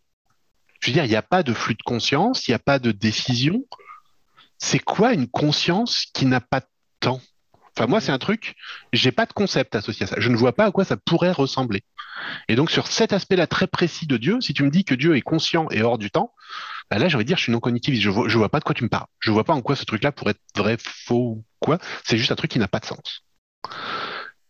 je 0.81 0.91
veux 0.91 0.95
dire, 0.95 1.05
il 1.05 1.11
n'y 1.11 1.17
a 1.17 1.23
pas 1.23 1.43
de 1.43 1.55
flux 1.55 1.75
de 1.75 1.83
conscience, 1.83 2.49
il 2.49 2.51
n'y 2.51 2.57
a 2.57 2.61
pas 2.61 2.79
de 2.79 2.93
décision. 2.93 3.65
C'est 4.59 4.79
quoi 4.79 5.15
une 5.15 5.29
conscience 5.29 6.07
qui 6.13 6.27
n'a 6.27 6.41
pas 6.41 6.61
de 6.61 6.67
temps? 7.01 7.21
Enfin, 7.77 7.87
moi, 7.89 8.01
c'est 8.01 8.13
un 8.13 8.19
truc, 8.19 8.55
j'ai 8.93 9.13
pas 9.13 9.27
de 9.27 9.33
concept 9.33 9.75
associé 9.75 10.05
à 10.05 10.07
ça. 10.07 10.17
Je 10.19 10.31
ne 10.31 10.37
vois 10.37 10.55
pas 10.55 10.65
à 10.65 10.71
quoi 10.71 10.85
ça 10.85 10.97
pourrait 10.97 11.33
ressembler. 11.33 11.83
Et 12.49 12.57
donc 12.57 12.71
sur 12.71 12.87
cet 12.87 13.13
aspect-là 13.13 13.47
très 13.47 13.67
précis 13.67 14.07
de 14.07 14.17
Dieu, 14.17 14.41
si 14.41 14.55
tu 14.55 14.63
me 14.63 14.71
dis 14.71 14.85
que 14.85 14.95
Dieu 14.95 15.17
est 15.17 15.23
conscient 15.23 15.69
et 15.71 15.83
hors 15.83 15.99
du 15.99 16.11
temps, 16.11 16.33
bah 16.91 16.99
là, 16.99 17.09
j'ai 17.09 17.17
envie 17.17 17.25
de 17.25 17.29
dire, 17.29 17.37
je 17.37 17.43
suis 17.43 17.53
non 17.53 17.61
cognitiviste. 17.61 18.03
Je 18.03 18.11
vois, 18.11 18.29
je 18.29 18.39
vois 18.39 18.49
pas 18.49 18.61
de 18.61 18.65
quoi 18.65 18.75
tu 18.75 18.85
me 18.85 18.89
parles. 18.89 19.07
Je 19.19 19.31
vois 19.31 19.45
pas 19.45 19.53
en 19.53 19.61
quoi 19.61 19.77
ce 19.77 19.85
truc-là 19.85 20.13
pourrait 20.13 20.33
être 20.33 20.41
vrai, 20.57 20.77
faux, 20.79 21.45
quoi. 21.61 21.79
C'est 22.05 22.17
juste 22.17 22.31
un 22.31 22.37
truc 22.37 22.51
qui 22.51 22.59
n'a 22.59 22.69
pas 22.69 22.79
de 22.79 22.87
sens. 22.87 23.25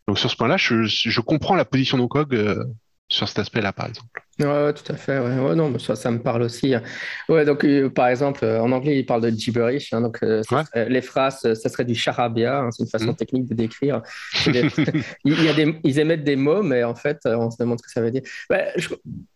Donc 0.06 0.18
sur 0.18 0.30
ce 0.30 0.36
point-là, 0.36 0.56
je, 0.56 1.20
comprends 1.20 1.56
la 1.56 1.64
position 1.64 1.98
d'Ocog 1.98 2.34
euh, 2.34 2.64
sur 3.08 3.28
cet 3.28 3.38
aspect-là, 3.38 3.72
par 3.72 3.86
exemple. 3.86 4.26
Ouais, 4.38 4.74
tout 4.74 4.92
à 4.92 4.96
fait. 4.96 5.18
Ouais. 5.18 5.54
non, 5.54 5.70
mais 5.70 5.78
ça, 5.78 5.96
ça 5.96 6.10
me 6.10 6.18
parle 6.18 6.42
aussi. 6.42 6.74
Hein. 6.74 6.82
Ouais, 7.30 7.46
donc, 7.46 7.64
euh, 7.64 7.88
par 7.88 8.08
exemple, 8.08 8.44
euh, 8.44 8.60
en 8.60 8.70
anglais, 8.70 8.98
il 8.98 9.06
parle 9.06 9.22
de 9.22 9.30
gibberish. 9.30 9.94
Hein, 9.94 10.02
donc, 10.02 10.18
euh, 10.22 10.42
les 10.88 11.00
phrases, 11.00 11.54
ça 11.54 11.68
serait 11.70 11.86
du 11.86 11.94
charabia. 11.94 12.58
Hein, 12.60 12.70
c'est 12.70 12.82
une 12.82 12.90
façon 12.90 13.12
mm. 13.12 13.16
technique 13.16 13.46
de 13.46 13.54
décrire. 13.54 14.02
il 14.46 15.42
y 15.42 15.48
a 15.48 15.54
des, 15.54 15.80
ils 15.84 15.98
émettent 15.98 16.24
des 16.24 16.36
mots, 16.36 16.62
mais 16.62 16.84
en 16.84 16.94
fait, 16.94 17.20
on 17.24 17.50
se 17.50 17.56
demande 17.58 17.78
ce 17.78 17.84
que 17.84 17.90
ça 17.90 18.02
veut 18.02 18.10
dire. 18.10 18.22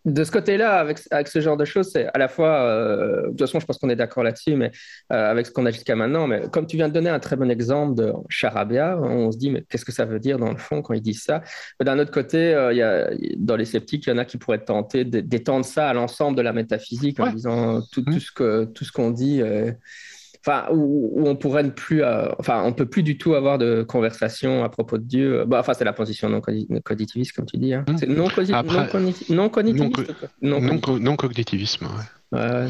de 0.05 0.25
ce 0.25 0.31
côté-là, 0.31 0.79
avec, 0.79 0.99
avec 1.11 1.29
ce 1.29 1.41
genre 1.41 1.57
de 1.57 1.65
choses, 1.65 1.91
c'est 1.91 2.07
à 2.13 2.19
la 2.19 2.29
fois, 2.29 2.63
de 3.25 3.29
toute 3.31 3.41
façon, 3.41 3.59
je 3.59 3.65
pense 3.65 3.79
qu'on 3.79 3.89
est 3.89 3.97
d'accord 3.97 4.23
là-dessus, 4.23 4.55
mais 4.55 4.71
avec 5.09 5.47
ce 5.47 5.51
qu'on 5.51 5.65
a 5.65 5.71
jusqu'à 5.71 5.97
maintenant. 5.97 6.27
Mais 6.27 6.43
comme 6.53 6.67
tu 6.67 6.77
viens 6.77 6.89
de 6.89 6.95
donner 6.95 7.11
un 7.11 7.21
très 7.21 7.37
bon 7.37 7.51
exemple 7.51 7.95
de 7.95 8.13
charabia, 8.29 8.99
on 8.99 9.33
se 9.33 9.39
dit, 9.39 9.51
mais 9.51 9.65
qu'est-ce 9.67 9.87
que 9.87 9.93
ça 9.93 10.05
veut 10.05 10.21
dire 10.21 10.39
dans 10.39 10.51
le 10.51 10.59
fond 10.59 10.83
quand 10.83 10.93
ils 10.93 11.01
disent 11.01 11.23
ça? 11.23 11.43
D'un 11.83 11.99
autre 11.99 12.11
côté, 12.11 12.51
il 12.73 12.77
y 12.77 12.83
a, 12.83 13.09
dans 13.39 13.57
les 13.61 13.67
sceptiques, 13.67 14.07
il 14.07 14.11
y 14.11 14.13
en 14.13 14.19
a 14.19 14.25
qui 14.25 14.37
pourraient 14.37 14.65
tenter 14.65 15.05
d'étendre 15.05 15.65
ça 15.65 15.89
à 15.89 15.95
l'ensemble 15.95 16.37
de 16.37 16.43
la 16.43 16.53
métaphysique 16.53 17.21
en 17.21 17.33
disant 17.33 17.83
tout, 17.93 18.03
tout, 18.03 18.21
ce 18.21 18.33
que 18.33 18.65
tout 18.65 18.85
ce 18.85 18.93
qu'on 18.93 19.11
dit. 19.11 19.41
Euh, 19.41 19.73
enfin, 20.45 20.67
où, 20.73 21.23
on 21.27 21.37
pourrait 21.37 21.63
ne 21.63 21.71
plus, 21.71 22.03
euh, 22.03 22.29
enfin, 22.39 22.63
on 22.65 22.73
peut 22.73 22.87
plus 22.87 23.03
du 23.03 23.19
tout 23.19 23.35
avoir 23.35 23.59
de 23.59 23.83
conversation 23.83 24.65
à 24.65 24.69
propos 24.69 24.99
de 24.99 25.05
Dieu. 25.05 25.45
Bah, 25.47 25.61
enfin, 25.61 25.75
c'est 25.75 25.85
la 25.85 25.93
position 25.93 26.29
non 26.29 26.41
cognitiviste, 26.41 27.33
comme 27.33 27.47
tu 27.47 27.59
dis. 27.59 27.75
Hein. 27.75 27.85
C'est 27.99 28.09
non, 28.09 28.25
non, 28.25 28.29
cognitiviste. 28.29 29.31
Non, 29.31 31.17
cognitivisme. 31.17 31.89
Ouais. 32.33 32.69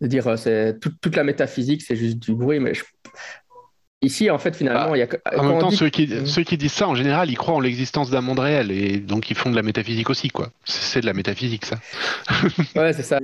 dire, 0.00 0.26
euh, 0.26 0.36
c'est 0.36 0.78
toute 0.80 1.14
la 1.14 1.24
métaphysique, 1.24 1.82
c'est 1.82 1.96
juste 1.96 2.18
du 2.18 2.34
bruit, 2.34 2.60
mais 2.60 2.74
je, 2.74 2.84
Ici, 4.02 4.30
en 4.30 4.38
fait, 4.38 4.56
finalement, 4.56 4.94
il 4.94 4.98
y 4.98 5.02
a. 5.02 5.08
En 5.36 5.44
même 5.44 5.58
temps, 5.58 5.70
ceux, 5.70 5.90
qui, 5.90 6.08
ceux 6.26 6.42
qui 6.42 6.56
disent 6.56 6.72
ça, 6.72 6.88
en 6.88 6.94
général, 6.94 7.30
ils 7.30 7.36
croient 7.36 7.54
en 7.54 7.60
l'existence 7.60 8.08
d'un 8.10 8.22
monde 8.22 8.38
réel 8.38 8.70
et 8.70 8.98
donc 8.98 9.30
ils 9.30 9.36
font 9.36 9.50
de 9.50 9.56
la 9.56 9.62
métaphysique 9.62 10.08
aussi, 10.08 10.28
quoi. 10.28 10.50
C'est 10.64 11.02
de 11.02 11.06
la 11.06 11.12
métaphysique, 11.12 11.66
ça. 11.66 11.76
ouais, 12.76 12.94
c'est 12.94 13.02
ça. 13.02 13.20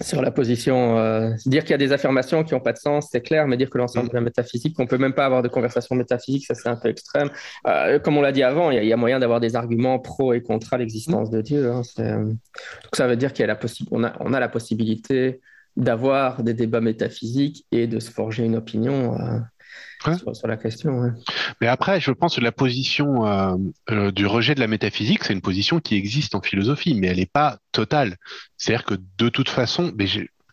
Sur 0.00 0.20
la 0.20 0.30
position, 0.30 0.98
euh, 0.98 1.30
dire 1.46 1.62
qu'il 1.62 1.70
y 1.70 1.74
a 1.74 1.78
des 1.78 1.92
affirmations 1.92 2.42
qui 2.42 2.52
n'ont 2.52 2.60
pas 2.60 2.72
de 2.72 2.78
sens, 2.78 3.08
c'est 3.10 3.20
clair, 3.20 3.46
mais 3.46 3.56
dire 3.56 3.70
que 3.70 3.78
l'ensemble 3.78 4.08
de 4.08 4.14
la 4.14 4.20
métaphysique, 4.20 4.76
qu'on 4.76 4.86
peut 4.86 4.98
même 4.98 5.14
pas 5.14 5.24
avoir 5.24 5.42
de 5.42 5.48
conversation 5.48 5.94
métaphysique, 5.94 6.46
ça 6.46 6.54
c'est 6.54 6.68
un 6.68 6.76
peu 6.76 6.88
extrême. 6.88 7.30
Euh, 7.66 7.98
comme 7.98 8.16
on 8.16 8.22
l'a 8.22 8.32
dit 8.32 8.42
avant, 8.42 8.70
il 8.70 8.84
y, 8.84 8.92
a 8.92 8.96
moyen 8.96 9.18
d'avoir 9.20 9.40
des 9.40 9.56
arguments 9.56 9.98
pro 9.98 10.34
et 10.34 10.42
contre 10.42 10.76
l'existence 10.76 11.30
de 11.30 11.40
Dieu. 11.40 11.70
Hein, 11.70 11.82
euh, 12.00 12.24
donc 12.24 12.94
ça 12.94 13.06
veut 13.06 13.16
dire 13.16 13.32
qu'il 13.32 13.46
y 13.46 13.50
a 13.50 13.54
la 13.54 13.58
on 13.92 14.04
a, 14.04 14.12
on 14.20 14.32
a 14.34 14.40
la 14.40 14.48
possibilité 14.48 15.40
d'avoir 15.76 16.42
des 16.42 16.54
débats 16.54 16.82
métaphysiques 16.82 17.64
et 17.72 17.86
de 17.86 17.98
se 17.98 18.10
forger 18.10 18.44
une 18.44 18.56
opinion 18.56 19.16
sur, 20.34 20.48
la 20.48 20.56
question. 20.56 21.12
Mais 21.60 21.66
après, 21.66 22.00
je 22.00 22.10
pense 22.10 22.36
que 22.36 22.40
la 22.40 22.52
position 22.52 23.26
euh, 23.26 23.56
euh, 23.90 24.10
du 24.10 24.26
rejet 24.26 24.54
de 24.54 24.60
la 24.60 24.66
métaphysique, 24.66 25.24
c'est 25.24 25.32
une 25.32 25.40
position 25.40 25.80
qui 25.80 25.96
existe 25.96 26.34
en 26.34 26.40
philosophie, 26.40 26.94
mais 26.94 27.08
elle 27.08 27.18
n'est 27.18 27.26
pas 27.26 27.58
totale. 27.72 28.16
C'est-à-dire 28.56 28.84
que 28.84 28.94
de 29.18 29.28
toute 29.28 29.48
façon, 29.48 29.92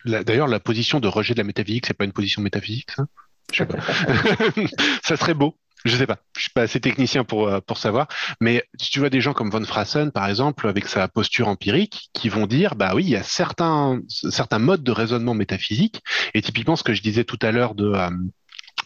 d'ailleurs, 0.05 0.47
la 0.47 0.59
position 0.59 0.99
de 0.99 1.07
rejet 1.07 1.33
de 1.33 1.39
la 1.39 1.45
métaphysique, 1.45 1.85
c'est 1.85 1.93
pas 1.93 2.05
une 2.05 2.13
position 2.13 2.41
métaphysique, 2.41 2.91
ça? 2.91 3.05
Je 3.51 3.57
sais 3.57 3.65
pas. 3.65 3.79
ça 5.03 5.17
serait 5.17 5.33
beau. 5.33 5.55
Je 5.85 5.95
sais 5.95 6.05
pas, 6.05 6.17
je 6.35 6.41
suis 6.41 6.51
pas 6.51 6.63
assez 6.63 6.81
technicien 6.81 7.23
pour, 7.23 7.47
euh, 7.47 7.61
pour 7.61 7.77
savoir, 7.77 8.09
mais 8.41 8.65
si 8.77 8.91
tu 8.91 8.99
vois 8.99 9.09
des 9.09 9.21
gens 9.21 9.31
comme 9.31 9.49
von 9.49 9.63
Frassen, 9.63 10.11
par 10.11 10.27
exemple, 10.27 10.67
avec 10.67 10.87
sa 10.87 11.07
posture 11.07 11.47
empirique, 11.47 12.09
qui 12.13 12.27
vont 12.27 12.47
dire, 12.47 12.75
bah 12.75 12.91
oui, 12.95 13.05
il 13.05 13.09
y 13.11 13.15
a 13.15 13.23
certains, 13.23 14.01
certains 14.09 14.59
modes 14.59 14.83
de 14.83 14.91
raisonnement 14.91 15.33
métaphysique, 15.33 16.01
et 16.33 16.41
typiquement 16.41 16.75
ce 16.75 16.83
que 16.83 16.93
je 16.93 17.01
disais 17.01 17.23
tout 17.23 17.39
à 17.41 17.53
l'heure 17.53 17.75
de, 17.75 17.93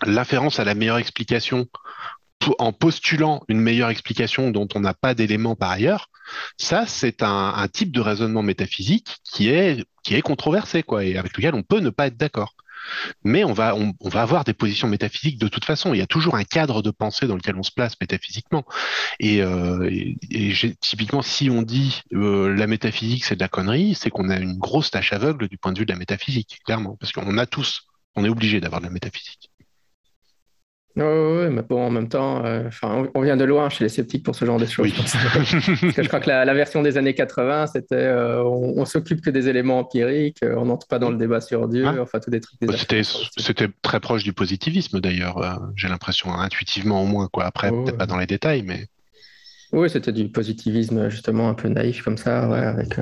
l'afférence 0.06 0.60
à 0.60 0.64
la 0.64 0.76
meilleure 0.76 0.98
explication 0.98 1.68
en 2.60 2.74
postulant 2.74 3.44
une 3.48 3.60
meilleure 3.60 3.90
explication 3.90 4.52
dont 4.52 4.68
on 4.76 4.80
n'a 4.80 4.94
pas 4.94 5.14
d'éléments 5.14 5.56
par 5.56 5.72
ailleurs, 5.72 6.10
ça 6.58 6.86
c'est 6.88 7.24
un, 7.24 7.68
type 7.72 7.92
de 7.92 8.02
raisonnement 8.02 8.44
métaphysique 8.44 9.18
qui 9.24 9.50
est, 9.50 9.86
controversé 10.24 10.84
quoi, 10.84 11.04
et 11.04 11.18
avec 11.18 11.38
lequel 11.38 11.56
on 11.56 11.64
peut 11.64 11.80
ne 11.80 11.90
pas 11.90 12.08
être 12.08 12.18
d'accord. 12.18 12.56
Mais 13.24 13.46
on 13.46 13.54
va, 13.54 13.76
on, 13.76 13.94
va 14.10 14.22
avoir 14.22 14.44
des 14.44 14.54
positions 14.54 14.90
métaphysiques 14.90 15.40
de 15.40 15.48
toute 15.48 15.64
façon. 15.64 15.94
Il 15.94 16.00
y 16.00 16.02
a 16.02 16.08
toujours 16.08 16.36
un 16.36 16.44
cadre 16.44 16.82
de 16.82 16.92
pensée 16.92 17.28
dans 17.28 17.38
lequel 17.38 17.56
on 17.56 17.64
se 17.64 17.72
place 17.72 17.94
métaphysiquement. 18.02 18.66
Et, 19.22 19.42
euh, 19.42 19.90
typiquement, 20.82 21.22
si 21.22 21.50
on 21.50 21.62
dit 21.62 22.02
euh, 22.14 22.54
la 22.54 22.68
métaphysique 22.68 23.24
c'est 23.24 23.36
de 23.36 23.40
la 23.40 23.48
connerie, 23.48 23.96
c'est 23.96 24.10
qu'on 24.10 24.30
a 24.30 24.38
une 24.38 24.58
grosse 24.58 24.92
tâche 24.92 25.14
aveugle 25.14 25.48
du 25.48 25.58
point 25.58 25.72
de 25.72 25.80
vue 25.80 25.86
de 25.86 25.94
la 25.94 25.98
métaphysique, 25.98 26.60
clairement, 26.66 26.98
parce 27.00 27.14
qu'on 27.14 27.38
a 27.38 27.46
tous, 27.46 27.84
on 28.16 28.26
est 28.26 28.30
obligé 28.30 28.60
d'avoir 28.60 28.82
de 28.82 28.88
la 28.88 28.92
métaphysique. 28.92 29.53
Oui, 30.96 31.50
mais 31.50 31.64
bon, 31.64 31.88
en 31.88 31.90
même 31.90 32.08
temps, 32.08 32.46
euh, 32.46 32.70
on 33.16 33.22
vient 33.22 33.36
de 33.36 33.44
loin 33.44 33.68
chez 33.70 33.84
les 33.84 33.90
sceptiques 33.90 34.24
pour 34.24 34.36
ce 34.36 34.46
genre 34.46 34.60
de 34.60 34.68
choses. 34.68 34.94
Parce 34.94 35.94
que 35.96 36.04
je 36.04 36.08
crois 36.08 36.20
que 36.20 36.30
la, 36.30 36.54
version 36.54 36.84
des 36.84 36.98
années 36.98 37.16
80, 37.16 37.68
c'était 37.68 37.96
euh, 37.96 38.44
on, 38.44 38.86
s'occupe 38.86 39.22
que 39.22 39.32
des 39.32 39.50
éléments 39.50 39.80
empiriques, 39.80 40.44
euh, 40.44 40.56
on 40.56 40.66
n'entre 40.66 40.88
pas 40.88 41.00
dans 41.00 41.10
le 41.10 41.18
débat 41.18 41.42
sur 41.42 41.68
Dieu, 41.68 41.88
enfin, 42.00 42.20
tous 42.20 42.30
des 42.30 42.42
trucs. 42.42 42.60
Bah, 42.62 42.76
c'était 42.78 43.70
très 43.82 44.00
proche 44.00 44.24
du 44.24 44.34
positivisme 44.34 45.00
d'ailleurs, 45.00 45.60
j'ai 45.76 45.88
l'impression, 45.88 46.32
intuitivement 46.32 47.02
au 47.02 47.06
moins. 47.06 47.28
Quoi. 47.28 47.46
Après, 47.46 47.72
peut-être 47.72 47.98
pas 47.98 48.06
dans 48.06 48.18
les 48.18 48.28
détails, 48.28 48.62
mais. 48.62 48.86
Oui, 49.72 49.90
c'était 49.90 50.12
du 50.12 50.30
positivisme 50.30 51.10
justement 51.10 51.50
un 51.50 51.56
peu 51.56 51.70
naïf 51.70 52.04
comme 52.04 52.18
ça, 52.18 52.48
ouais, 52.48 52.60
avec. 52.60 52.98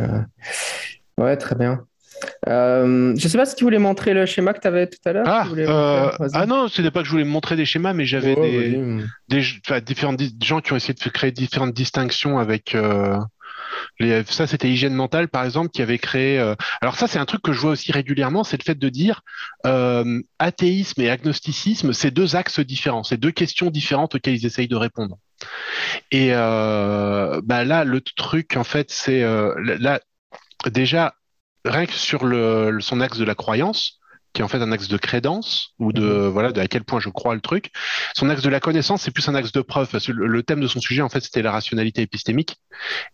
Ouais, 1.18 1.36
très 1.36 1.56
bien. 1.56 1.86
Euh, 2.48 3.14
je 3.18 3.24
ne 3.24 3.30
sais 3.30 3.38
pas 3.38 3.46
si 3.46 3.56
tu 3.56 3.64
voulais 3.64 3.80
montrer 3.80 4.14
le 4.14 4.26
schéma 4.26 4.54
que 4.54 4.60
tu 4.60 4.68
avais 4.68 4.88
tout 4.88 4.98
à 5.06 5.14
l'heure. 5.14 5.26
Ah, 5.28 5.48
euh, 5.56 6.10
ah 6.34 6.46
non, 6.46 6.68
ce 6.68 6.82
n'est 6.82 6.92
pas 6.92 7.02
que 7.02 7.06
je 7.06 7.12
voulais 7.12 7.24
montrer 7.24 7.56
des 7.56 7.66
schémas, 7.66 7.94
mais 7.94 8.06
j'avais 8.06 8.36
des, 8.36 8.80
des 9.30 9.82
différents 9.82 10.16
gens 10.44 10.62
qui 10.62 10.74
ont 10.74 10.76
essayé 10.76 10.94
de 10.94 11.10
créer 11.10 11.32
différentes 11.32 11.74
distinctions 11.74 12.40
avec. 12.40 12.76
Euh, 12.76 13.18
les, 14.00 14.24
ça, 14.26 14.48
c'était 14.48 14.70
hygiène 14.70 14.94
mentale, 14.94 15.28
par 15.28 15.46
exemple, 15.46 15.70
qui 15.70 15.82
avait 15.82 15.98
créé. 15.98 16.40
alors 16.82 16.98
ça, 16.98 17.08
c'est 17.08 17.20
un 17.20 17.26
truc 17.26 17.42
que 17.42 17.54
je 17.54 17.60
vois 17.60 17.72
aussi 17.72 17.92
régulièrement, 17.92 18.44
c'est 18.44 18.58
le 18.58 18.64
fait 18.64 18.78
de 18.78 18.90
dire 18.90 19.22
athéisme 20.40 21.02
et 21.02 21.10
agnosticisme, 21.10 21.94
c'est 21.94 22.12
deux 22.12 22.36
axes 22.36 22.60
différents, 22.60 23.04
c'est 23.04 23.18
deux 23.18 23.32
questions 23.32 23.70
différentes 23.70 24.16
auxquelles 24.16 24.36
ils 24.36 24.46
essayent 24.46 24.68
de 24.68 24.76
répondre. 24.76 25.18
Et 26.12 26.32
bah 26.32 27.64
là, 27.64 27.84
le 27.86 28.02
truc, 28.02 28.58
en 28.58 28.64
fait, 28.64 28.92
c'est 28.92 29.22
là 29.22 30.00
déjà 30.70 31.16
rien 31.66 31.86
que 31.86 31.94
sur 31.94 32.26
le, 32.26 32.80
son 32.82 33.02
axe 33.02 33.18
de 33.18 33.26
la 33.26 33.36
croyance, 33.36 34.02
qui 34.34 34.42
est 34.42 34.46
en 34.46 34.48
fait 34.48 34.62
un 34.62 34.72
axe 34.72 34.88
de 34.88 34.98
crédence 34.98 35.74
ou 35.78 35.92
de 35.92 36.02
mhm. 36.02 36.28
voilà 36.28 36.52
de 36.52 36.62
à 36.62 36.68
quel 36.68 36.84
point 36.84 37.00
je 37.00 37.10
crois 37.10 37.36
le 37.36 37.42
truc. 37.42 37.72
Son 38.16 38.30
axe 38.30 38.42
de 38.42 38.50
la 38.50 38.60
connaissance, 38.60 39.02
c'est 39.02 39.12
plus 39.12 39.28
un 39.28 39.36
axe 39.36 39.52
de 39.52 39.62
preuve 39.62 39.90
parce 39.90 40.08
que 40.08 40.12
le, 40.12 40.44
thème 40.44 40.62
de 40.62 40.68
son 40.68 40.80
sujet 40.80 41.02
en 41.02 41.10
fait 41.10 41.22
c'était 41.22 41.42
la 41.42 41.52
rationalité 41.52 42.02
épistémique 42.02 42.58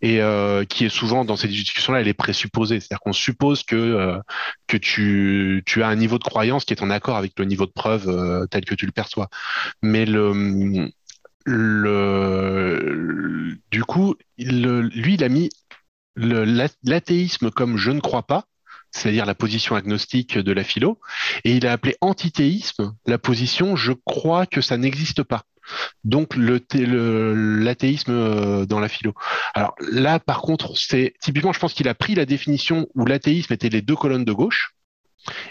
et 0.02 0.22
euh, 0.22 0.64
qui 0.66 0.86
est 0.86 0.90
souvent 0.90 1.26
dans 1.26 1.36
ces 1.36 1.48
discussions-là 1.48 2.02
elle 2.02 2.08
est 2.08 2.14
présupposée, 2.14 2.80
c'est-à-dire 2.80 3.00
qu'on 3.00 3.14
suppose 3.14 3.64
que 3.64 3.76
euh, 3.76 4.18
que 4.68 4.78
tu 4.78 5.64
tu 5.66 5.84
as 5.84 5.88
un 5.88 5.96
niveau 5.96 6.20
de 6.20 6.24
croyance 6.24 6.66
qui 6.66 6.74
est 6.74 6.84
en 6.84 6.90
accord 6.90 7.18
avec 7.18 7.34
le 7.38 7.46
niveau 7.46 7.66
de 7.66 7.72
preuve 7.72 8.08
euh, 8.08 8.46
tel 8.46 8.66
que 8.66 8.76
tu 8.76 8.86
le 8.86 8.92
perçois. 8.92 9.30
Mais 9.82 10.06
le 10.06 10.92
le 11.46 13.58
du 13.72 13.84
coup 13.84 14.16
lui 14.38 15.16
il 15.16 15.24
a 15.24 15.30
mis 15.30 15.50
l'athéisme 16.18 17.52
comme 17.52 17.78
je 17.78 17.92
ne 17.92 18.00
crois 18.00 18.24
pas, 18.24 18.46
c'est-à-dire 18.92 19.26
la 19.26 19.36
position 19.36 19.76
agnostique 19.76 20.38
de 20.38 20.52
la 20.52 20.64
philo, 20.64 21.00
et 21.44 21.56
il 21.56 21.68
a 21.68 21.72
appelé 21.72 21.96
antithéisme 22.02 22.94
la 23.06 23.18
position 23.18 23.76
je 23.76 23.94
crois 24.06 24.46
que 24.46 24.62
ça 24.62 24.78
n'existe 24.78 25.24
pas. 25.24 25.44
Donc 26.04 26.36
l'athéisme 26.36 28.12
euh, 28.12 28.66
dans 28.66 28.80
la 28.80 28.88
philo. 28.88 29.14
Alors 29.54 29.76
là, 29.80 30.20
par 30.20 30.42
contre, 30.42 30.78
c'est 30.78 31.14
typiquement, 31.20 31.52
je 31.52 31.60
pense 31.60 31.74
qu'il 31.74 31.90
a 31.90 31.94
pris 31.94 32.16
la 32.16 32.26
définition 32.26 32.88
où 32.96 33.06
l'athéisme 33.06 33.54
était 33.54 33.70
les 33.70 33.82
deux 33.82 33.96
colonnes 33.96 34.26
de 34.26 34.32
gauche, 34.32 34.72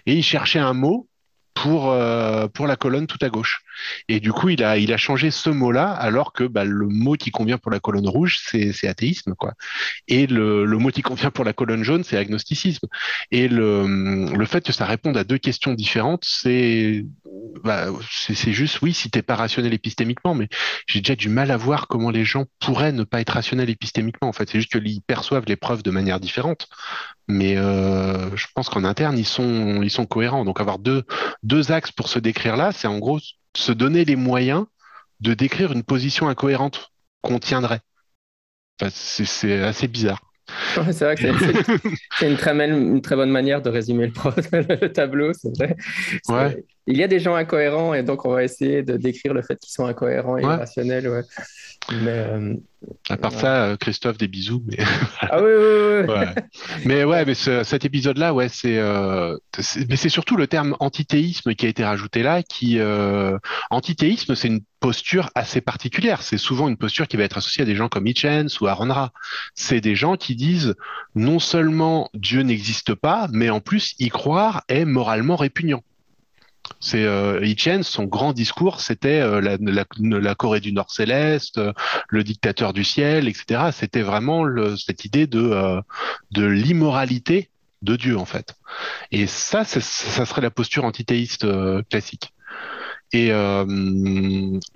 et 0.07 0.14
il 0.14 0.22
cherchait 0.22 0.59
un 0.59 0.72
mot 0.72 1.09
pour, 1.57 1.90
euh, 1.90 2.49
pour 2.49 2.66
la 2.66 2.77
colonne 2.77 3.07
tout 3.07 3.19
à 3.23 3.31
gauche. 3.31 3.62
Et 4.09 4.21
du 4.21 4.31
coup, 4.31 4.51
il 4.51 4.62
a, 4.62 4.77
il 4.77 4.92
a 4.92 4.99
changé 4.99 5.31
ce 5.31 5.49
mot-là, 5.49 5.90
alors 5.90 6.33
que 6.35 6.45
bah, 6.45 6.64
le 6.64 6.87
mot 6.87 7.14
qui 7.14 7.31
convient 7.31 7.57
pour 7.57 7.73
la 7.73 7.81
colonne 7.81 8.09
rouge, 8.09 8.40
c'est 8.45 8.87
athéisme. 8.87 9.35
Quoi. 9.35 9.55
Et 10.07 10.27
le, 10.27 10.66
le, 10.66 10.79
mot 10.79 10.90
qui 10.90 11.01
convient 11.03 11.31
pour 11.31 11.45
la 11.45 11.55
colonne 11.55 11.83
jaune, 11.83 12.05
c'est 12.05 12.19
agnosticisme. 12.19 12.87
Et 13.31 13.49
le, 13.49 13.87
le 14.37 14.47
fait 14.47 14.64
que 14.64 14.73
ça 14.73 14.85
réponde 14.85 15.16
à 15.16 15.25
deux 15.25 15.38
questions 15.38 15.73
différentes, 15.73 16.25
c'est 16.27 17.07
bah, 17.64 17.87
c'est 18.11 18.53
juste, 18.53 18.83
oui, 18.83 18.92
si 18.92 19.11
t'es 19.11 19.23
pas 19.23 19.35
rationnel 19.35 19.73
épistémiquement, 19.73 20.35
mais 20.35 20.49
j'ai 20.87 21.01
déjà 21.01 21.16
du 21.16 21.29
mal 21.29 21.51
à 21.51 21.57
voir 21.57 21.88
comment 21.88 22.11
les 22.11 22.25
gens 22.25 22.45
pourraient 22.61 22.92
ne 22.92 23.05
pas 23.05 23.21
être 23.21 23.31
rationnels 23.31 23.71
épistémiquement. 23.71 24.29
En 24.29 24.33
fait, 24.33 24.51
c'est 24.51 24.59
juste 24.59 24.79
qu'ils 24.79 25.03
perçoivent 25.03 25.45
les 25.47 25.57
preuves 25.57 25.83
de 25.83 25.90
manière 25.90 26.21
différente. 26.21 26.69
Mais 27.29 27.57
euh, 27.57 28.35
je 28.37 28.47
pense 28.55 28.69
qu'en 28.69 28.85
interne, 28.85 29.19
ils 29.19 29.27
sont, 29.27 29.83
ils 29.83 29.90
sont 29.90 30.07
cohérents. 30.07 30.45
Donc 30.45 30.61
avoir 30.61 30.79
deux, 30.79 31.05
deux 31.46 31.70
axes 31.70 31.92
pour 31.92 32.09
se 32.09 32.18
décrire 32.18 32.56
là, 32.56 32.72
c'est 32.72 32.88
en 32.88 32.98
gros 32.98 33.20
se 33.56 33.72
donner 33.72 34.04
les 34.04 34.16
moyens 34.16 34.66
de 35.20 35.32
décrire 35.32 35.72
une 35.72 35.82
position 35.82 36.28
incohérente 36.28 36.90
qu'on 37.22 37.38
tiendrait. 37.38 37.80
c'est 38.90 39.62
assez 39.62 39.88
bizarre. 39.88 40.20
c'est 40.92 41.04
vrai 41.04 41.16
que 41.16 41.22
c'est 41.22 42.28
une, 42.28 42.37
très, 42.37 42.68
une 42.68 43.00
très 43.00 43.16
bonne 43.16 43.30
manière 43.30 43.62
de 43.62 43.70
résumer 43.70 44.06
le, 44.06 44.88
tableau, 44.92 45.32
c'est 45.32 45.56
vrai. 45.56 45.76
Il 46.87 46.96
y 46.96 47.03
a 47.03 47.09
des 47.09 47.18
gens 47.18 47.35
incohérents 47.35 47.94
et 47.94 48.03
donc 48.03 48.25
on 48.25 48.31
va 48.31 48.44
essayer 48.44 48.83
de 48.83 48.96
décrire 48.96 49.35
le 49.35 49.42
fait 49.42 49.59
qu'ils 49.59 49.72
sont 49.72 49.87
incohérents 49.87 50.38
et 50.38 50.42
irrationnels. 50.42 51.25
Mais, 51.90 52.11
euh, 52.11 52.55
à 53.09 53.16
part 53.16 53.33
ça, 53.33 53.64
euh, 53.64 53.77
Christophe, 53.77 54.18
des 54.18 54.27
bisous. 54.27 54.62
Mais... 54.66 54.79
ah 55.20 55.40
oui, 55.40 55.51
oui, 55.57 56.07
oui. 56.09 56.42
Mais 56.85 57.05
ouais, 57.05 57.25
mais 57.25 57.35
cet 57.35 57.85
épisode-là, 57.85 58.35
ouais, 58.35 58.49
euh, 58.64 59.38
c'est, 59.59 59.88
mais 59.88 59.96
c'est 59.96 60.09
surtout 60.09 60.37
le 60.37 60.46
terme 60.46 60.77
antithéisme 60.81 61.55
qui 61.55 61.66
a 61.66 61.68
été 61.68 61.85
rajouté 61.85 62.22
là. 62.22 62.42
Qui 62.42 62.81
antithéisme, 63.70 64.35
c'est 64.35 64.49
une 64.49 64.62
posture 64.81 65.31
assez 65.35 65.61
particulière. 65.61 66.22
C'est 66.22 66.38
souvent 66.38 66.68
une 66.68 66.77
posture 66.77 67.07
qui 67.07 67.16
va 67.16 67.25
être 67.25 67.38
associée 67.38 67.62
à 67.62 67.66
des 67.66 67.77
gens 67.77 67.88
comme 67.88 68.07
Hitchens 68.07 68.61
ou 68.61 68.66
Aaron 68.66 68.92
Ra. 68.92 69.12
C'est 69.55 69.81
des 69.81 69.94
gens 69.94 70.16
qui 70.16 70.35
disent 70.35 70.75
non 71.14 71.38
seulement 71.38 72.11
Dieu 72.14 72.42
n'existe 72.42 72.94
pas, 72.94 73.29
mais 73.33 73.51
en 73.51 73.61
plus 73.61 73.94
y 73.99 74.09
croire 74.09 74.64
est 74.68 74.85
moralement 74.85 75.37
répugnant. 75.37 75.83
C'est 76.81 77.05
euh, 77.05 77.83
son 77.83 78.05
grand 78.05 78.33
discours, 78.33 78.81
c'était 78.81 79.20
euh, 79.20 79.40
la, 79.40 80.35
Corée 80.35 80.61
du 80.61 80.72
Nord 80.72 80.90
céleste, 80.90 81.59
euh, 81.59 81.72
le 82.09 82.24
dictateur 82.24 82.72
du 82.72 82.85
ciel, 82.85 83.29
etc. 83.29 83.70
C'était 83.72 84.02
vraiment 84.02 84.44
cette 84.76 85.05
idée 85.05 85.26
de, 85.26 85.40
euh, 85.40 85.81
de 86.31 86.44
l'immoralité 86.44 87.50
de 87.83 87.96
Dieu, 87.96 88.16
en 88.18 88.24
fait. 88.24 88.55
Et 89.11 89.26
ça, 89.26 89.64
ça 89.64 89.81
serait 89.81 90.42
la 90.42 90.50
posture 90.50 90.85
antithéiste 90.85 91.46
classique. 91.88 92.33
Et 93.12 93.31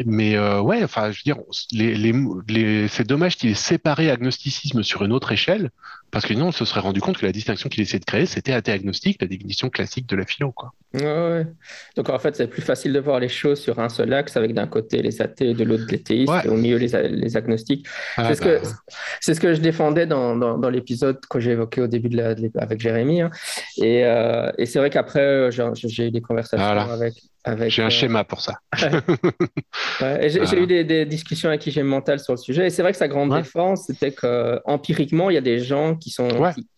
mais 0.07 0.39
ouais, 0.39 0.85
enfin, 0.85 1.11
je 1.11 1.19
veux 1.19 1.35
dire, 1.35 2.89
c'est 2.89 3.07
dommage 3.07 3.37
qu'il 3.37 3.51
ait 3.51 3.55
séparé 3.55 4.11
agnosticisme 4.11 4.83
sur 4.83 5.05
une 5.05 5.13
autre 5.13 5.33
échelle, 5.33 5.71
parce 6.11 6.27
que 6.27 6.35
sinon, 6.35 6.49
on 6.49 6.53
se 6.53 6.65
serait 6.65 6.81
rendu 6.81 7.01
compte 7.01 7.19
que 7.19 7.27
la 7.27 7.33
distinction 7.33 7.69
qu'il 7.69 7.83
essayait 7.83 7.99
de 7.99 8.05
créer, 8.05 8.27
c'était 8.27 8.53
athée-agnostique, 8.53 9.21
la 9.21 9.29
définition 9.29 9.71
classique 9.71 10.07
de 10.07 10.17
la 10.17 10.27
philo. 10.27 10.53
Quoi. 10.53 10.73
Ouais, 10.93 11.47
Donc 11.97 12.09
en 12.09 12.19
fait, 12.19 12.35
c'est 12.35 12.49
plus 12.49 12.63
facile 12.63 12.93
de 12.93 12.99
voir 12.99 13.21
les 13.21 13.29
choses 13.29 13.61
sur 13.61 13.79
un 13.79 13.89
seul 13.89 14.13
axe, 14.13 14.37
avec 14.37 14.55
d'un 14.55 14.67
côté 14.67 15.03
les 15.03 15.23
athées 15.23 15.51
et 15.51 15.55
de 15.55 15.63
l'autre 15.63 15.85
les 15.89 16.03
théistes, 16.03 16.33
et 16.45 16.49
au 16.49 16.57
milieu 16.57 16.79
les, 16.79 17.09
les 17.09 17.37
agnostiques. 17.37 17.87
Ah 18.17 18.29
c'est, 18.29 18.35
ce 18.35 18.41
que, 18.41 18.63
bah. 18.63 18.69
c'est 19.21 19.35
ce 19.35 19.41
que 19.41 19.55
je 19.55 19.61
défendais 19.61 20.07
dans, 20.07 20.37
dans, 20.37 20.59
dans 20.59 20.69
l'épisode 20.69 21.21
que 21.31 21.39
j'ai 21.39 21.53
évoqué 21.53 21.81
au 21.81 21.87
début 21.87 22.09
de 22.09 22.17
la, 22.17 22.35
avec 22.61 22.81
Jérémy. 22.81 23.21
Hein. 23.21 23.31
Et, 23.79 24.05
euh, 24.05 24.51
et, 24.59 24.67
c'est 24.67 24.81
vrai 24.81 24.91
qu'après, 24.91 25.21
euh, 25.21 25.51
j'ai, 25.51 26.09
eu 26.09 26.11
des 26.11 26.21
conversations 26.21 26.65
avec, 26.65 27.15
avec. 27.45 27.71
J'ai 27.71 27.83
un 27.83 27.87
euh, 27.87 27.91
schéma 27.91 28.25
pour 28.25 28.41
ça. 28.41 28.55
j'ai, 30.01 30.59
eu 30.59 30.67
des, 30.67 30.83
des, 30.83 31.07
discussions 31.07 31.51
avec 31.51 31.65
IGM 31.69 31.87
Mental 31.87 32.19
sur 32.19 32.33
le 32.33 32.39
sujet. 32.39 32.67
Et 32.67 32.71
c'est 32.71 32.83
vrai 32.83 32.91
que 32.91 32.99
sa 32.99 33.07
grande 33.09 33.33
défense, 33.33 33.85
c'était 33.87 34.13
qu'empiriquement, 34.13 35.31
il 35.31 35.35
y 35.35 35.39
a 35.39 35.43
des 35.43 35.61
gens 35.61 35.95
qui, 35.95 36.11
sont, 36.11 36.29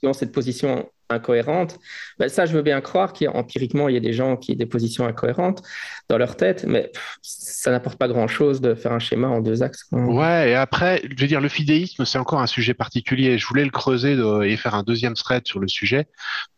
qui, 0.01 0.07
ont 0.07 0.13
cette 0.13 0.33
position 0.33 0.87
incohérente. 1.13 1.79
Ben, 2.19 2.29
ça, 2.29 2.47
je 2.47 2.53
veux 2.53 2.63
bien 2.63 2.81
croire 2.81 3.13
qu'empiriquement, 3.13 3.89
il 3.89 3.95
y 3.95 3.97
a 3.97 4.01
des 4.01 4.13
gens 4.13 4.37
qui 4.37 4.53
ont 4.53 4.57
des 4.57 4.67
positions 4.67 5.07
incohérentes 5.07 5.63
dans 6.09 6.19
leur 6.19 6.37
tête, 6.37 6.65
mais 6.67 6.91
ça 7.23 7.71
n'apporte 7.71 7.99
pas 7.99 8.09
grand-chose 8.09 8.61
de 8.61 8.75
faire 8.75 8.93
un 8.93 8.99
schéma 8.99 9.29
en 9.29 9.41
deux 9.41 9.63
axes. 9.63 9.87
Ouais, 9.93 10.51
et 10.51 10.55
après, 10.55 11.03
je 11.05 11.21
veux 11.21 11.29
dire, 11.29 11.41
le 11.41 11.49
fidéisme, 11.49 12.05
c'est 12.05 12.19
encore 12.19 12.41
un 12.41 12.47
sujet 12.47 12.75
particulier. 12.75 13.39
Je 13.39 13.47
voulais 13.47 13.65
le 13.65 13.71
creuser 13.71 14.17
et 14.45 14.57
faire 14.57 14.75
un 14.75 14.83
deuxième 14.83 15.15
thread 15.15 15.47
sur 15.47 15.61
le 15.61 15.69
sujet. 15.69 16.07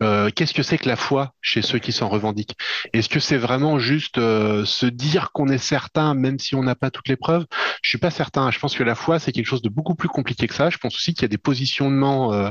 Euh, 0.02 0.30
qu'est-ce 0.34 0.54
que 0.54 0.62
c'est 0.62 0.78
que 0.78 0.88
la 0.88 0.96
foi 0.96 1.34
chez 1.40 1.62
ceux 1.62 1.78
qui 1.78 1.92
s'en 1.92 2.08
revendiquent? 2.08 2.56
Est-ce 2.92 3.08
que 3.08 3.20
c'est 3.20 3.36
vraiment 3.36 3.78
juste 3.78 4.18
euh, 4.18 4.64
se 4.64 4.86
dire 4.86 5.30
qu'on 5.32 5.48
est 5.48 5.58
certain, 5.58 6.14
même 6.14 6.38
si 6.38 6.54
on 6.54 6.62
n'a 6.62 6.74
pas 6.74 6.90
toutes 6.90 7.08
les 7.08 7.16
preuves? 7.16 7.46
Je 7.82 7.88
suis 7.88 7.98
pas 7.98 8.10
certain. 8.10 8.50
Je 8.50 8.58
pense 8.58 8.74
que 8.74 8.82
la 8.82 8.94
foi, 8.94 9.18
c'est 9.18 9.32
quelque 9.32 9.46
chose 9.46 9.62
de 9.62 9.68
beaucoup 9.68 9.94
plus 9.94 10.08
compliqué 10.08 10.46
que 10.46 10.54
ça. 10.54 10.70
Je 10.70 10.78
pense 10.78 10.94
aussi 10.96 11.14
qu'il 11.14 11.22
y 11.22 11.26
a 11.26 11.28
des 11.28 11.38
positionnements 11.38 12.32
euh, 12.32 12.50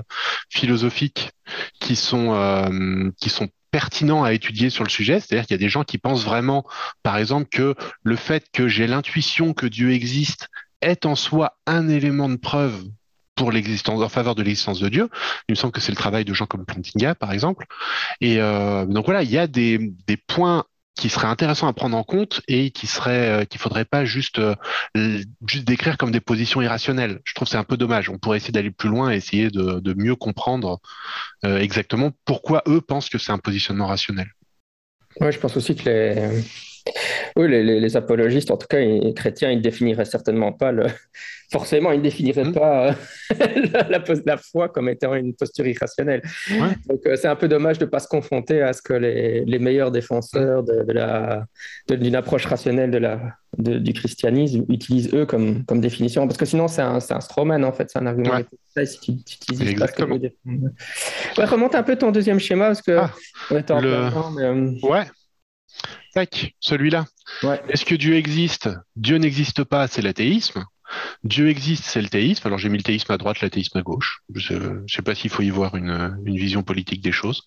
philosophiques 0.49 1.31
qui 1.79 1.95
sont 1.95 2.33
euh, 2.33 3.09
qui 3.17 3.29
sont 3.29 3.49
pertinents 3.71 4.23
à 4.23 4.33
étudier 4.33 4.69
sur 4.69 4.83
le 4.83 4.89
sujet. 4.89 5.19
C'est-à-dire 5.19 5.47
qu'il 5.47 5.55
y 5.55 5.59
a 5.59 5.65
des 5.65 5.69
gens 5.69 5.83
qui 5.83 5.97
pensent 5.97 6.23
vraiment, 6.23 6.63
par 7.01 7.17
exemple, 7.17 7.47
que 7.49 7.75
le 8.03 8.15
fait 8.15 8.45
que 8.53 8.67
j'ai 8.67 8.85
l'intuition 8.85 9.53
que 9.53 9.65
Dieu 9.65 9.91
existe 9.91 10.49
est 10.81 11.05
en 11.05 11.15
soi 11.15 11.57
un 11.65 11.89
élément 11.89 12.29
de 12.29 12.35
preuve 12.35 12.83
pour 13.35 13.51
l'existence, 13.51 14.01
en 14.01 14.09
faveur 14.09 14.35
de 14.35 14.43
l'existence 14.43 14.79
de 14.79 14.89
Dieu. 14.89 15.09
Il 15.47 15.53
me 15.53 15.55
semble 15.55 15.73
que 15.73 15.81
c'est 15.81 15.91
le 15.91 15.97
travail 15.97 16.23
de 16.23 16.33
gens 16.33 16.45
comme 16.45 16.65
Plantinga, 16.65 17.15
par 17.15 17.31
exemple. 17.31 17.65
Et 18.21 18.39
euh, 18.39 18.85
donc 18.85 19.05
voilà, 19.05 19.23
il 19.23 19.31
y 19.31 19.39
a 19.39 19.47
des, 19.47 19.79
des 20.07 20.17
points 20.17 20.65
qui 20.95 21.09
serait 21.09 21.27
intéressant 21.27 21.67
à 21.67 21.73
prendre 21.73 21.97
en 21.97 22.03
compte 22.03 22.41
et 22.47 22.71
qui 22.71 22.87
serait 22.87 23.41
euh, 23.41 23.45
qu'il 23.45 23.59
faudrait 23.59 23.85
pas 23.85 24.05
juste 24.05 24.39
euh, 24.39 24.55
juste 24.95 25.65
décrire 25.65 25.97
comme 25.97 26.11
des 26.11 26.19
positions 26.19 26.61
irrationnelles. 26.61 27.19
Je 27.23 27.33
trouve 27.33 27.47
c'est 27.47 27.57
un 27.57 27.63
peu 27.63 27.77
dommage. 27.77 28.09
On 28.09 28.19
pourrait 28.19 28.37
essayer 28.37 28.51
d'aller 28.51 28.71
plus 28.71 28.89
loin 28.89 29.11
et 29.11 29.15
essayer 29.15 29.49
de, 29.49 29.93
mieux 29.95 30.15
comprendre 30.15 30.79
euh, 31.45 31.57
exactement 31.59 32.11
pourquoi 32.25 32.63
eux 32.67 32.81
pensent 32.81 33.09
que 33.09 33.17
c'est 33.17 33.31
un 33.31 33.37
positionnement 33.37 33.87
rationnel. 33.87 34.27
Ouais, 35.19 35.31
je 35.31 35.39
pense 35.39 35.55
aussi 35.57 35.75
que 35.75 35.89
les 37.37 37.79
les, 37.79 37.97
apologistes, 37.97 38.51
en 38.51 38.57
tout 38.57 38.67
cas 38.67 38.79
les 38.79 39.13
chrétiens, 39.13 39.51
ils 39.51 39.61
définiraient 39.61 40.05
certainement 40.05 40.51
pas 40.51 40.71
le... 40.71 40.85
Forcément, 41.53 41.91
ils 41.91 41.99
ne 41.99 42.03
définiraient 42.03 42.45
mmh. 42.45 42.53
pas 42.53 42.87
euh, 42.87 42.93
la, 43.89 44.01
la, 44.25 44.37
foi 44.37 44.69
comme 44.69 44.89
étant 44.89 45.13
une 45.13 45.35
posture 45.35 45.67
irrationnelle. 45.67 46.23
Donc, 46.89 47.05
euh, 47.05 47.15
c'est 47.15 47.27
un 47.27 47.35
peu 47.35 47.47
dommage 47.47 47.77
de 47.77 47.85
ne 47.85 47.89
pas 47.91 47.99
se 47.99 48.07
confronter 48.07 48.63
à 48.63 48.73
ce 48.73 48.81
que 48.81 48.93
les, 48.93 49.45
les 49.45 49.59
meilleurs 49.59 49.91
défenseurs 49.91 50.63
de, 50.63 51.95
d'une 51.95 52.15
approche 52.15 52.47
rationnelle 52.47 52.89
de 52.89 52.97
la, 52.97 53.19
du 53.59 53.93
christianisme 53.93 54.65
utilisent 54.67 55.13
eux 55.13 55.27
comme, 55.27 55.63
comme 55.65 55.79
définition. 55.79 56.25
Parce 56.25 56.37
que 56.37 56.45
sinon, 56.45 56.67
c'est 56.67 56.81
un, 56.81 56.95
un 56.97 57.21
strawman, 57.21 57.63
en 57.63 57.71
fait, 57.71 57.87
c'est 57.91 57.99
un 57.99 58.07
argument. 58.07 58.39
Si 58.83 58.99
tu, 58.99 59.11
utilises 59.11 59.79
pas 59.79 61.45
remonte 61.45 61.75
un 61.75 61.83
peu 61.83 61.95
ton 61.95 62.11
deuxième 62.11 62.39
schéma, 62.39 62.67
parce 62.67 62.81
que. 62.81 62.97
Ah, 62.97 63.11
euh, 63.61 64.71
ouais, 64.81 65.05
Tac, 66.13 66.53
celui-là. 66.59 67.05
Est-ce 67.69 67.85
que 67.85 67.95
Dieu 67.95 68.15
existe? 68.15 68.69
Dieu 68.95 69.17
n'existe 69.17 69.63
pas, 69.63 69.87
c'est 69.87 70.01
l'athéisme. 70.01 70.63
Dieu 71.23 71.49
existe, 71.49 71.85
c'est 71.85 72.01
le 72.01 72.09
théisme. 72.09 72.47
Alors 72.47 72.59
j'ai 72.59 72.69
mis 72.69 72.77
le 72.77 72.83
théisme 72.83 73.11
à 73.11 73.17
droite, 73.17 73.41
l'athéisme 73.41 73.77
à 73.77 73.81
gauche. 73.81 74.21
Je 74.33 74.53
ne 74.53 74.87
sais 74.87 75.01
pas 75.01 75.15
s'il 75.15 75.29
faut 75.29 75.43
y 75.43 75.49
voir 75.49 75.75
une, 75.75 76.17
vision 76.25 76.63
politique 76.63 77.01
des 77.01 77.11
choses. 77.11 77.43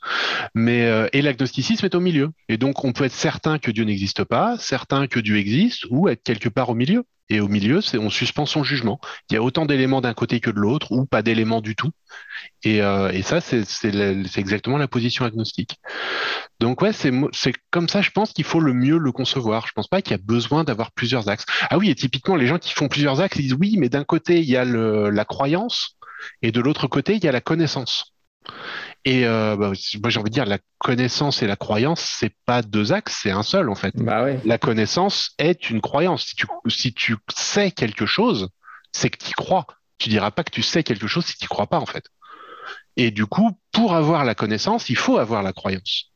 Mais 0.55 0.87
euh, 0.87 1.09
et 1.13 1.23
l'agnosticisme 1.23 1.85
est 1.85 1.95
au 1.95 2.01
milieu. 2.01 2.31
Et 2.49 2.57
donc 2.57 2.85
on 2.85 2.93
peut 2.93 3.05
être 3.05 3.13
certain 3.13 3.59
que 3.59 3.71
Dieu 3.71 3.85
n'existe 3.85 4.25
pas, 4.25 4.57
certain 4.59 5.07
que 5.07 5.21
Dieu 5.21 5.37
existe, 5.37 5.87
ou 5.91 6.09
être 6.09 6.23
quelque 6.23 6.49
part 6.49 6.71
au 6.71 6.75
milieu. 6.75 7.05
Et 7.29 7.41
au 7.41 7.49
milieu, 7.49 7.81
on 7.95 8.11
suspend 8.11 8.47
son 8.47 8.63
jugement. 8.63 9.01
Il 9.31 9.35
y 9.35 9.37
a 9.37 9.43
autant 9.43 9.67
d'éléments 9.67 10.01
d'un 10.01 10.15
côté 10.15 10.41
que 10.41 10.51
de 10.51 10.61
l'autre, 10.61 10.93
ou 10.93 11.07
pas 11.07 11.23
d'éléments 11.23 11.61
du 11.61 11.75
tout. 11.75 11.91
Et, 12.63 12.83
euh, 12.83 13.11
ça, 13.23 13.41
c'est 13.41 14.39
exactement 14.39 14.79
la 14.79 14.89
position 14.89 15.25
agnostique. 15.25 15.81
Donc 16.61 16.81
ouais, 16.83 16.93
c'est 16.93 17.13
comme 17.71 17.89
ça, 17.89 18.01
je 18.01 18.11
pense 18.11 18.33
qu'il 18.33 18.45
faut 18.45 18.61
le 18.61 18.73
mieux 18.73 18.99
le 18.99 19.13
concevoir. 19.13 19.67
Je 19.67 19.73
pense 19.73 19.89
pas 19.89 20.03
qu'il 20.03 20.13
y 20.13 20.21
a 20.21 20.23
besoin 20.23 20.65
d'avoir 20.65 20.93
plusieurs 20.93 21.29
axes. 21.29 21.45
Ah 21.69 21.79
oui, 21.79 21.91
et 21.91 21.95
typiquement, 21.95 22.37
les 22.37 22.47
gens 22.47 22.59
qui 22.59 22.73
font 22.73 22.89
plusieurs 22.89 23.21
axes, 23.21 23.37
ils 23.37 23.43
disent 23.43 23.57
oui, 23.59 23.77
mais 23.79 23.89
d'un 23.89 24.05
côté, 24.05 24.39
il 24.39 24.49
y 24.49 24.57
a 24.57 24.65
le, 24.65 25.11
la 25.11 25.25
croyance, 25.25 25.97
et 26.43 26.53
de 26.53 26.61
l'autre 26.61 26.87
côté, 26.87 27.15
il 27.17 27.25
y 27.25 27.29
a 27.29 27.33
la 27.33 27.41
connaissance. 27.41 28.15
Et 29.07 29.25
euh, 29.25 29.57
bah, 29.57 29.71
moi, 30.03 30.11
j'ai 30.11 30.19
envie 30.19 30.31
de 30.31 30.35
dire, 30.35 30.47
la 30.47 30.59
connaissance 30.79 31.41
et 31.41 31.47
la 31.47 31.55
croyance, 31.55 32.01
c'est 32.01 32.35
pas 32.45 32.61
deux 32.61 32.93
axes, 32.93 33.21
c'est 33.23 33.31
un 33.31 33.45
seul 33.45 33.71
en 33.71 33.77
fait. 33.77 33.95
Bah 33.97 34.27
La 34.45 34.59
connaissance 34.59 35.31
est 35.39 35.71
une 35.71 35.81
croyance. 35.81 36.25
Si 36.27 36.35
tu, 36.35 36.47
si 36.67 36.93
tu 36.93 37.17
sais 37.33 37.71
quelque 37.71 38.05
chose, 38.05 38.49
c'est 38.91 39.09
que 39.09 39.25
tu 39.25 39.33
crois. 39.35 39.67
Tu 39.99 40.09
diras 40.09 40.33
pas 40.33 40.43
que 40.43 40.51
tu 40.51 40.63
sais 40.63 40.83
quelque 40.83 41.07
chose 41.07 41.25
si 41.25 41.39
tu 41.39 41.47
crois 41.47 41.69
pas 41.69 41.79
en 41.79 41.87
fait. 41.87 42.05
Et 42.97 43.13
du 43.13 43.27
coup, 43.27 43.57
pour 43.71 43.95
avoir 43.95 44.25
la 44.25 44.35
connaissance, 44.35 44.91
il 44.91 44.97
faut 44.97 45.19
avoir 45.19 45.45
la 45.45 45.53
croyance. 45.53 46.11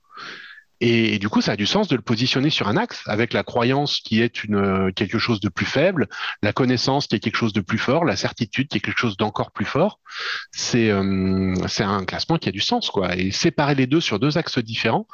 Et, 0.81 1.19
du 1.19 1.29
coup, 1.29 1.41
ça 1.41 1.53
a 1.53 1.57
du 1.57 1.67
sens 1.67 1.89
de 1.89 1.97
le 1.97 2.03
positionner 2.03 2.49
sur 2.51 2.69
un 2.69 2.77
axe, 2.77 3.03
avec 3.07 3.33
la 3.33 3.43
croyance 3.43 4.01
qui 4.01 4.23
est 4.23 4.45
une, 4.45 4.57
euh, 4.57 4.91
quelque 4.93 5.19
chose 5.19 5.41
de 5.41 5.49
plus 5.49 5.67
faible, 5.67 6.09
la 6.43 6.53
connaissance 6.53 7.07
qui 7.07 7.17
est 7.17 7.21
quelque 7.21 7.37
chose 7.37 7.53
de 7.53 7.61
plus 7.61 7.79
fort, 7.79 8.05
la 8.05 8.17
certitude 8.17 8.69
qui 8.69 8.79
est 8.79 8.81
quelque 8.81 8.99
chose 8.99 9.17
d'encore 9.17 9.51
plus 9.53 9.67
fort. 9.67 10.01
C'est 10.53 10.91
euh, 10.91 11.55
un 11.81 12.05
classement 12.05 12.39
qui 12.39 12.49
a 12.49 12.53
du 12.53 12.61
sens, 12.61 12.91
quoi. 12.91 13.17
Et 13.17 13.31
séparer 13.31 13.75
les 13.75 13.87
deux 13.87 14.01
sur 14.01 14.19
deux 14.19 14.39
axes 14.39 14.59
différents, 14.59 15.07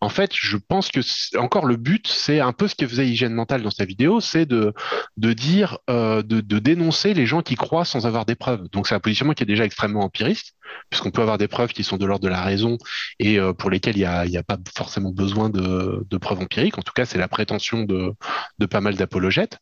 en 0.00 0.08
fait, 0.08 0.32
je 0.34 0.56
pense 0.56 0.90
que 0.90 1.00
encore 1.38 1.66
le 1.66 1.76
but, 1.76 2.08
c'est 2.08 2.40
un 2.40 2.52
peu 2.52 2.66
ce 2.66 2.74
que 2.74 2.86
faisait 2.86 3.08
Hygiène 3.08 3.34
Mentale 3.34 3.62
dans 3.62 3.70
sa 3.70 3.84
vidéo, 3.84 4.20
c'est 4.20 4.46
de, 4.46 4.74
de 5.16 5.32
dire, 5.32 5.78
euh, 5.88 6.22
de, 6.22 6.40
de 6.40 6.58
dénoncer 6.58 7.14
les 7.14 7.26
gens 7.26 7.42
qui 7.42 7.54
croient 7.54 7.84
sans 7.84 8.06
avoir 8.06 8.26
des. 8.26 8.36
Donc 8.72 8.88
c'est 8.88 8.94
un 8.94 9.00
positionnement 9.00 9.34
qui 9.34 9.44
est 9.44 9.46
déjà 9.46 9.64
extrêmement 9.64 10.00
empiriste, 10.00 10.54
puisqu'on 10.90 11.10
peut 11.10 11.22
avoir 11.22 11.38
des 11.38 11.48
preuves 11.48 11.72
qui 11.72 11.84
sont 11.84 11.96
de 11.96 12.06
l'ordre 12.06 12.24
de 12.24 12.28
la 12.28 12.42
raison 12.42 12.78
et 13.18 13.38
euh, 13.38 13.52
pour 13.52 13.70
lesquelles 13.70 13.96
il 13.96 14.30
n'y 14.30 14.36
a, 14.36 14.42
pas 14.42 14.58
forcément 14.76 15.10
besoin 15.10 15.48
de, 15.50 16.18
preuves 16.18 16.40
empiriques. 16.40 16.78
En 16.78 16.82
tout 16.82 16.92
cas, 16.94 17.04
c'est 17.04 17.18
la 17.18 17.28
prétention 17.28 17.84
de, 17.84 18.14
pas 18.66 18.80
mal 18.80 18.96
d'apologètes. 18.96 19.58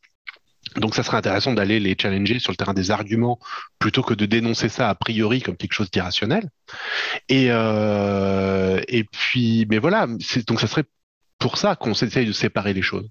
Donc 0.76 0.94
ça 0.94 1.02
serait 1.02 1.16
intéressant 1.16 1.54
d'aller 1.54 1.80
les 1.80 1.96
challenger 2.00 2.38
sur 2.38 2.52
le 2.52 2.56
terrain 2.56 2.74
des 2.74 2.90
arguments 2.90 3.38
plutôt 3.78 4.02
que 4.02 4.14
de 4.14 4.26
dénoncer 4.26 4.68
ça 4.68 4.88
a 4.88 4.94
priori 4.94 5.40
comme 5.40 5.56
quelque 5.56 5.72
chose 5.72 5.90
d'irrationnel. 5.90 6.48
Et, 7.28 7.46
euh, 7.48 8.80
et 8.86 9.04
puis, 9.04 9.66
mais 9.68 9.78
voilà, 9.78 10.06
donc 10.46 10.60
ça 10.60 10.66
serait 10.66 10.84
pour 11.38 11.56
ça 11.56 11.74
qu'on 11.74 11.92
essaye 11.92 12.26
de 12.26 12.32
séparer 12.32 12.74
les 12.74 12.82
choses. 12.82 13.08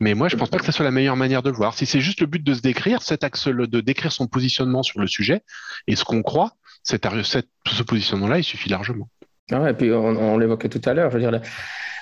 Mais 0.00 0.14
moi, 0.14 0.28
je 0.28 0.36
pense 0.36 0.48
pas 0.48 0.58
que 0.58 0.64
ce 0.64 0.72
soit 0.72 0.84
la 0.84 0.90
meilleure 0.90 1.16
manière 1.16 1.42
de 1.42 1.50
le 1.50 1.56
voir. 1.56 1.74
Si 1.74 1.86
c'est 1.86 2.00
juste 2.00 2.20
le 2.20 2.26
but 2.26 2.42
de 2.42 2.54
se 2.54 2.60
décrire, 2.60 3.02
cet 3.02 3.24
axe, 3.24 3.48
de 3.48 3.80
décrire 3.80 4.12
son 4.12 4.26
positionnement 4.26 4.82
sur 4.82 5.00
le 5.00 5.06
sujet 5.06 5.42
et 5.86 5.96
ce 5.96 6.04
qu'on 6.04 6.22
croit, 6.22 6.52
cet, 6.82 7.06
ce 7.66 7.82
positionnement-là, 7.82 8.38
il 8.38 8.44
suffit 8.44 8.68
largement. 8.68 9.08
Ah 9.50 9.70
et 9.70 9.74
puis 9.74 9.90
on, 9.92 10.36
l'évoquait 10.36 10.68
tout 10.68 10.82
à 10.84 10.92
l'heure, 10.92 11.10
je 11.10 11.18
veux 11.18 11.30
dire, 11.30 11.40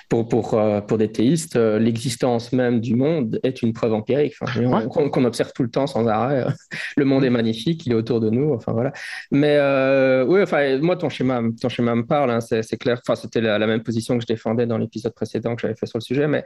pour, 0.09 0.27
pour, 0.27 0.53
euh, 0.53 0.81
pour 0.81 0.97
des 0.97 1.11
théistes, 1.11 1.55
euh, 1.55 1.79
l'existence 1.79 2.53
même 2.53 2.79
du 2.79 2.95
monde 2.95 3.39
est 3.43 3.61
une 3.61 3.73
preuve 3.73 3.93
empirique, 3.93 4.35
qu'on 4.89 5.25
observe 5.25 5.51
tout 5.53 5.63
le 5.63 5.69
temps 5.69 5.87
sans 5.87 6.07
arrêt. 6.07 6.45
Le 6.97 7.05
monde 7.05 7.23
est 7.25 7.29
magnifique, 7.29 7.85
il 7.85 7.91
est 7.91 7.95
autour 7.95 8.19
de 8.19 8.29
nous, 8.29 8.53
enfin 8.53 8.73
voilà. 8.73 8.91
Mais 9.31 9.57
euh, 9.57 10.25
oui, 10.25 10.41
enfin, 10.41 10.77
moi, 10.79 10.95
ton 10.95 11.09
schéma, 11.09 11.41
ton 11.61 11.69
schéma 11.69 11.95
me 11.95 12.05
parle, 12.05 12.31
hein, 12.31 12.41
c'est 12.41 12.77
clair. 12.77 12.99
Enfin, 13.05 13.15
c'était 13.15 13.41
la, 13.41 13.57
la, 13.57 13.67
même 13.67 13.83
position 13.83 14.15
que 14.15 14.21
je 14.21 14.27
défendais 14.27 14.65
dans 14.65 14.77
l'épisode 14.77 15.13
précédent 15.13 15.55
que 15.55 15.61
j'avais 15.61 15.75
fait 15.75 15.87
sur 15.87 15.97
le 15.97 16.03
sujet, 16.03 16.27
mais 16.27 16.45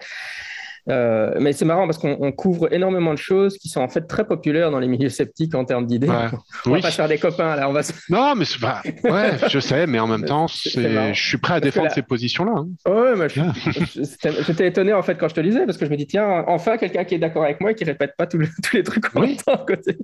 euh, 0.89 1.31
mais 1.39 1.53
c'est 1.53 1.65
marrant 1.65 1.85
parce 1.85 1.97
qu'on 1.97 2.31
couvre 2.31 2.73
énormément 2.73 3.13
de 3.13 3.19
choses 3.19 3.57
qui 3.57 3.69
sont 3.69 3.81
en 3.81 3.87
fait 3.87 4.01
très 4.01 4.25
populaires 4.25 4.71
dans 4.71 4.79
les 4.79 4.87
milieux 4.87 5.09
sceptiques 5.09 5.53
en 5.55 5.65
termes 5.65 5.85
d'idées. 5.85 6.07
On 6.65 6.71
va 6.71 6.79
pas 6.79 6.91
faire 6.91 7.07
des 7.07 7.17
copains 7.17 7.55
là. 7.55 7.69
On 7.69 7.73
va... 7.73 7.81
Non, 8.09 8.35
mais 8.35 8.45
pas... 8.59 8.81
ouais, 9.03 9.37
je 9.49 9.59
sais, 9.59 9.87
mais 9.87 9.99
en 9.99 10.07
même 10.07 10.25
temps, 10.25 10.47
je 10.47 11.11
suis 11.13 11.37
prêt 11.37 11.55
à 11.55 11.59
défendre 11.59 11.91
ces 11.91 12.01
positions-là. 12.01 12.53
Hein. 12.55 12.67
Ouais, 12.89 13.27
j'étais 14.47 14.67
étonné 14.67 14.93
en 14.93 15.03
fait 15.03 15.15
quand 15.15 15.27
je 15.27 15.35
te 15.35 15.41
lisais 15.41 15.65
parce 15.65 15.77
que 15.77 15.85
je 15.85 15.91
me 15.91 15.97
dis 15.97 16.07
tiens, 16.07 16.43
enfin 16.47 16.77
quelqu'un 16.77 17.03
qui 17.03 17.15
est 17.15 17.19
d'accord 17.19 17.43
avec 17.43 17.61
moi 17.61 17.71
et 17.71 17.75
qui 17.75 17.83
répète 17.83 18.13
pas 18.17 18.27
tous 18.27 18.39
les, 18.73 18.83
trucs 18.83 19.09
qu'on 19.09 19.21
oui. 19.21 19.37
à 19.47 19.57
côté. 19.57 19.97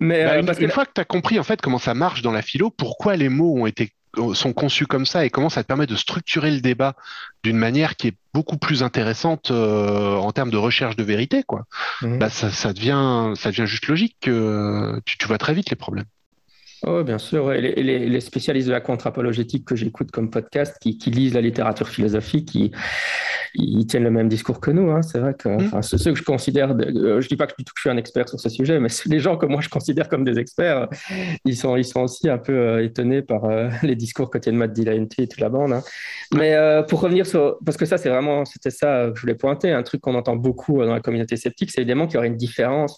Mais 0.00 0.24
bah, 0.24 0.52
euh, 0.52 0.60
une, 0.60 0.70
fois 0.70 0.84
que 0.84 0.92
tu 0.94 1.00
as 1.00 1.04
compris 1.04 1.38
en 1.38 1.42
fait 1.42 1.60
comment 1.60 1.78
ça 1.78 1.94
marche 1.94 2.22
dans 2.22 2.32
la 2.32 2.42
philo, 2.42 2.70
pourquoi 2.70 3.16
les 3.16 3.28
mots 3.28 3.56
ont 3.58 3.66
été 3.66 3.90
sont 4.34 4.52
conçus 4.52 4.86
comme 4.86 5.06
ça 5.06 5.24
et 5.24 5.30
comment 5.30 5.48
ça 5.48 5.62
te 5.62 5.68
permet 5.68 5.86
de 5.86 5.96
structurer 5.96 6.50
le 6.50 6.60
débat 6.60 6.94
d'une 7.42 7.56
manière 7.56 7.96
qui 7.96 8.08
est 8.08 8.16
beaucoup 8.34 8.58
plus 8.58 8.82
intéressante 8.82 9.50
euh, 9.50 10.16
en 10.16 10.32
termes 10.32 10.50
de 10.50 10.56
recherche 10.56 10.96
de 10.96 11.02
vérité, 11.02 11.42
quoi. 11.42 11.64
Mhm. 12.02 12.18
Bah, 12.18 12.30
ça, 12.30 12.72
devient, 12.72 13.34
ça 13.36 13.50
devient 13.50 13.66
juste 13.66 13.86
logique 13.86 14.16
que 14.20 15.00
tu, 15.04 15.18
tu 15.18 15.26
vois 15.26 15.38
très 15.38 15.54
vite 15.54 15.70
les 15.70 15.76
problèmes. 15.76 16.06
Oui, 16.86 17.04
bien 17.04 17.18
sûr. 17.18 17.52
Et 17.52 17.60
les, 17.60 18.20
spécialistes 18.20 18.68
de 18.68 18.72
la 18.72 18.80
contre-apologétique 18.80 19.64
que 19.64 19.76
j'écoute 19.76 20.10
comme 20.10 20.30
podcast, 20.30 20.76
qui, 20.80 20.96
lisent 21.10 21.34
la 21.34 21.40
littérature 21.40 21.88
philosophique, 21.88 22.48
qui, 22.48 22.72
ils 23.54 23.86
tiennent 23.86 24.04
le 24.04 24.10
même 24.10 24.28
discours 24.28 24.60
que 24.60 24.70
nous. 24.70 24.90
Hein. 24.90 25.02
C'est 25.02 25.18
vrai 25.18 25.34
que 25.34 25.48
mmh. 25.48 25.82
ceux 25.82 26.12
que 26.12 26.18
je 26.18 26.24
considère, 26.24 26.72
euh, 26.72 27.20
je 27.20 27.28
dis 27.28 27.36
pas 27.36 27.46
que 27.46 27.54
je 27.58 27.80
suis 27.80 27.90
un 27.90 27.96
expert 27.96 28.28
sur 28.28 28.40
ce 28.40 28.48
sujet, 28.48 28.78
mais 28.78 28.88
les 29.06 29.20
gens 29.20 29.36
que 29.36 29.46
moi 29.46 29.60
je 29.60 29.68
considère 29.68 30.08
comme 30.08 30.24
des 30.24 30.38
experts, 30.38 30.88
ils 31.44 31.56
sont, 31.56 31.76
ils 31.76 31.84
sont 31.84 32.00
aussi 32.00 32.28
un 32.28 32.38
peu 32.38 32.52
euh, 32.52 32.84
étonnés 32.84 33.22
par 33.22 33.44
euh, 33.44 33.68
les 33.82 33.96
discours 33.96 34.30
que 34.30 34.38
tiennent 34.38 34.56
Matt 34.56 34.72
Dillon 34.72 35.06
et 35.18 35.28
toute 35.28 35.40
la 35.40 35.48
bande. 35.48 35.72
Hein. 35.72 35.82
Mais 36.34 36.56
pour 36.88 37.00
revenir 37.00 37.26
sur, 37.26 37.58
parce 37.64 37.76
que 37.76 37.86
ça 37.86 37.98
c'est 37.98 38.08
vraiment, 38.08 38.44
c'était 38.44 38.70
ça 38.70 39.08
que 39.10 39.16
je 39.16 39.20
voulais 39.22 39.34
pointer, 39.34 39.72
un 39.72 39.82
truc 39.82 40.00
qu'on 40.00 40.14
entend 40.14 40.36
beaucoup 40.36 40.78
dans 40.78 40.94
la 40.94 41.00
communauté 41.00 41.36
sceptique, 41.36 41.70
c'est 41.72 41.80
évidemment 41.80 42.06
qu'il 42.06 42.14
y 42.14 42.18
aurait 42.18 42.28
une 42.28 42.36
différence 42.36 42.96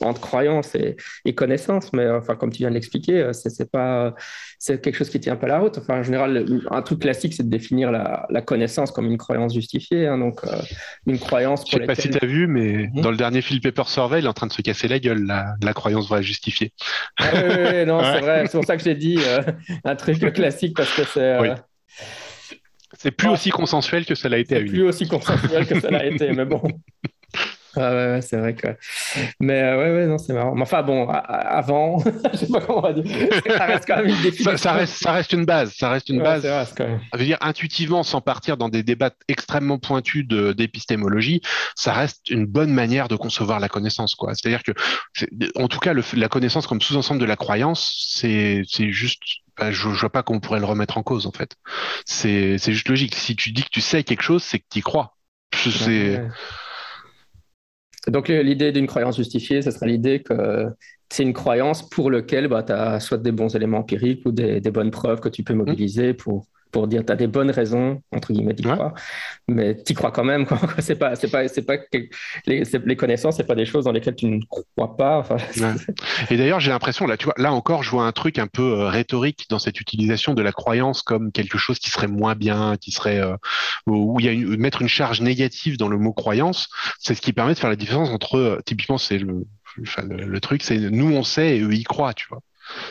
entre 0.00 0.20
croyance 0.20 0.74
et, 0.74 0.96
et 1.24 1.34
connaissance. 1.34 1.92
Mais 1.92 2.08
enfin, 2.10 2.34
comme 2.34 2.50
tu 2.50 2.58
viens 2.58 2.70
de 2.70 2.74
l'expliquer, 2.74 3.21
c'est 3.32 3.70
pas, 3.70 4.14
c'est 4.58 4.80
quelque 4.80 4.96
chose 4.96 5.10
qui 5.10 5.20
tient 5.20 5.36
pas 5.36 5.46
la 5.46 5.58
route. 5.58 5.78
Enfin, 5.78 6.00
en 6.00 6.02
général, 6.02 6.44
un 6.70 6.82
truc 6.82 7.00
classique, 7.00 7.34
c'est 7.34 7.42
de 7.42 7.50
définir 7.50 7.90
la, 7.90 8.26
la, 8.30 8.42
connaissance 8.42 8.90
comme 8.90 9.06
une 9.06 9.18
croyance 9.18 9.54
justifiée. 9.54 10.06
Hein, 10.06 10.18
donc, 10.18 10.44
euh, 10.44 10.56
une 11.06 11.18
croyance. 11.18 11.64
Je 11.70 11.76
sais 11.76 11.84
pas 11.84 11.94
si 11.94 12.10
tu 12.10 12.18
as 12.20 12.26
vu, 12.26 12.46
mais 12.46 12.88
mhm. 12.92 13.00
dans 13.02 13.10
le 13.10 13.16
dernier 13.16 13.42
Phil 13.42 13.60
Paper 13.60 13.84
Survey, 13.86 14.18
il 14.20 14.24
est 14.24 14.28
en 14.28 14.32
train 14.32 14.46
de 14.46 14.52
se 14.52 14.62
casser 14.62 14.88
la 14.88 14.98
gueule, 14.98 15.24
la, 15.24 15.54
la 15.62 15.72
croyance 15.72 16.08
vraie 16.08 16.22
justifiée. 16.22 16.72
Ah 17.18 17.30
oui, 17.34 17.86
non, 17.86 18.02
c'est 18.02 18.20
vrai. 18.20 18.46
C'est 18.46 18.58
pour 18.58 18.64
ça 18.64 18.76
que 18.76 18.82
j'ai 18.82 18.94
dit 18.94 19.18
euh, 19.18 19.42
un 19.84 19.96
truc 19.96 20.32
classique 20.32 20.76
parce 20.76 20.94
que 20.94 21.04
c'est. 21.04 21.20
Euh, 21.20 21.54
c'est 22.98 23.10
plus 23.10 23.28
aussi 23.28 23.50
consensuel 23.50 24.04
que 24.04 24.14
ça 24.14 24.28
l'a 24.28 24.38
été 24.38 24.56
à 24.56 24.58
une. 24.60 24.68
plus 24.68 24.82
aussi 24.82 25.08
consensuel 25.08 25.66
que 25.66 25.80
ça 25.80 25.90
l'a 25.90 26.06
été, 26.06 26.30
mais 26.32 26.44
bon. 26.44 26.62
ouais, 27.76 28.20
c'est 28.22 28.36
vrai 28.36 28.54
que. 28.54 28.68
Mais 29.40 29.62
euh, 29.62 29.78
ouais, 29.78 29.96
ouais, 29.96 30.06
non, 30.06 30.18
c'est 30.18 30.32
marrant. 30.32 30.54
Mais 30.54 30.62
enfin, 30.62 30.82
bon, 30.82 31.08
avant, 31.08 31.98
je 32.32 32.36
sais 32.36 32.48
pas 32.48 32.60
comment 32.60 32.78
on 32.78 32.82
va 32.82 32.92
dire. 32.92 33.04
Ça 33.46 33.64
reste 33.66 33.86
quand 33.86 33.96
même 33.96 34.06
une 34.06 34.22
définition. 34.22 34.56
Ça, 34.56 34.72
reste, 34.72 34.94
ça 35.02 35.12
reste 35.12 35.32
une 35.32 35.44
base. 35.44 35.72
Ça 35.74 35.90
reste 35.90 36.08
une 36.08 36.22
base. 36.22 36.42
quand 36.76 36.86
même. 36.86 37.00
Ça 37.12 37.18
veut 37.18 37.24
dire 37.24 37.38
intuitivement, 37.40 38.02
sans 38.02 38.20
partir 38.20 38.56
dans 38.56 38.68
des 38.68 38.82
débats 38.82 39.12
extrêmement 39.28 39.78
pointus 39.78 40.26
d'épistémologie, 40.26 41.40
ça 41.74 41.92
reste 41.92 42.30
une 42.30 42.46
bonne 42.46 42.72
manière 42.72 43.08
de 43.08 43.16
concevoir 43.16 43.60
la 43.60 43.68
connaissance, 43.68 44.14
quoi. 44.14 44.34
C'est-à-dire 44.34 44.62
que, 44.62 44.72
en 45.56 45.68
tout 45.68 45.78
cas, 45.78 45.92
le, 45.92 46.02
la 46.14 46.28
connaissance 46.28 46.66
comme 46.66 46.80
sous-ensemble 46.80 47.20
de 47.20 47.26
la 47.26 47.36
croyance, 47.36 48.08
c'est 48.10 48.64
juste 48.90 49.22
bah, 49.58 49.70
je, 49.70 49.90
je 49.90 50.00
vois 50.00 50.10
pas 50.10 50.22
comment 50.22 50.38
on 50.38 50.40
pourrait 50.40 50.60
le 50.60 50.66
remettre 50.66 50.96
en 50.98 51.02
cause 51.02 51.26
en 51.26 51.32
fait. 51.32 51.56
C'est 52.06 52.58
juste 52.58 52.88
logique. 52.88 53.14
Si 53.14 53.36
tu 53.36 53.52
dis 53.52 53.62
que 53.62 53.70
tu 53.70 53.80
sais 53.80 54.02
quelque 54.02 54.22
chose, 54.22 54.42
c'est 54.42 54.58
que 54.58 54.64
tu 54.70 54.78
y 54.78 54.82
crois. 54.82 55.16
C'est 55.54 56.22
donc 58.08 58.28
l'idée 58.28 58.72
d'une 58.72 58.86
croyance 58.86 59.16
justifiée, 59.16 59.62
ce 59.62 59.70
serait 59.70 59.86
l'idée 59.86 60.22
que 60.22 60.66
c'est 61.08 61.22
une 61.22 61.34
croyance 61.34 61.88
pour 61.88 62.10
laquelle 62.10 62.48
bah, 62.48 62.62
tu 62.62 62.72
as 62.72 62.98
soit 63.00 63.18
des 63.18 63.32
bons 63.32 63.54
éléments 63.54 63.78
empiriques 63.78 64.22
ou 64.24 64.32
des, 64.32 64.60
bonnes 64.60 64.90
preuves 64.90 65.20
que 65.20 65.28
tu 65.28 65.44
peux 65.44 65.54
mobiliser 65.54 66.14
pour, 66.14 66.46
pour 66.72 66.88
dire 66.88 67.04
tu 67.04 67.12
as 67.12 67.16
des 67.16 67.26
bonnes 67.26 67.50
raisons, 67.50 68.02
entre 68.10 68.32
guillemets, 68.32 68.54
d'y 68.54 68.62
croire. 68.62 68.94
Mais 69.46 69.76
tu 69.82 69.94
crois 69.94 70.10
quand 70.10 70.24
même. 70.24 70.46
c'est 70.78 70.96
pas, 70.96 71.14
c'est 71.14 71.30
pas, 71.30 71.46
c'est 71.46 71.62
pas 71.62 71.76
les, 72.46 72.62
les, 72.84 72.96
connaissances, 72.96 73.36
c'est 73.36 73.46
pas 73.46 73.54
des 73.54 73.66
choses 73.66 73.84
dans 73.84 73.92
lesquelles 73.92 74.16
tu 74.16 74.26
ne 74.26 74.40
crois 74.48 74.96
pas. 74.96 75.18
Enfin, 75.18 75.36
Et 76.30 76.36
d'ailleurs, 76.36 76.60
j'ai 76.60 76.70
l'impression, 76.70 77.06
là, 77.06 77.16
tu 77.16 77.26
vois, 77.26 77.34
là 77.36 77.52
encore, 77.52 77.82
je 77.82 77.90
vois 77.90 78.04
un 78.04 78.12
truc 78.12 78.38
un 78.38 78.46
peu 78.46 78.80
euh, 78.80 78.88
rhétorique 78.88 79.46
dans 79.50 79.58
cette 79.58 79.80
utilisation 79.80 80.34
de 80.34 80.42
la 80.42 80.52
croyance 80.52 81.02
comme 81.02 81.30
quelque 81.30 81.58
chose 81.58 81.78
qui 81.78 81.90
serait 81.90 82.08
moins 82.08 82.34
bien, 82.34 82.76
qui 82.80 82.90
serait, 82.90 83.20
euh, 83.20 83.36
où 83.86 84.18
il 84.18 84.26
y 84.26 84.28
a 84.28 84.32
une, 84.32 84.56
mettre 84.56 84.80
une 84.80 84.88
charge 84.88 85.20
négative 85.20 85.76
dans 85.76 85.88
le 85.88 85.98
mot 85.98 86.12
croyance. 86.12 86.68
C'est 86.98 87.14
ce 87.14 87.20
qui 87.20 87.34
permet 87.34 87.52
de 87.52 87.58
faire 87.58 87.70
la 87.70 87.76
différence 87.76 88.08
entre, 88.08 88.38
euh, 88.38 88.60
typiquement, 88.64 88.96
c'est 88.96 89.18
le, 89.18 89.44
le, 89.76 90.40
truc, 90.40 90.62
c'est 90.62 90.78
nous 90.78 91.12
on 91.12 91.22
sait 91.22 91.58
et 91.58 91.60
eux 91.60 91.74
y 91.74 91.84
croient, 91.84 92.14
tu 92.14 92.26
vois. 92.30 92.40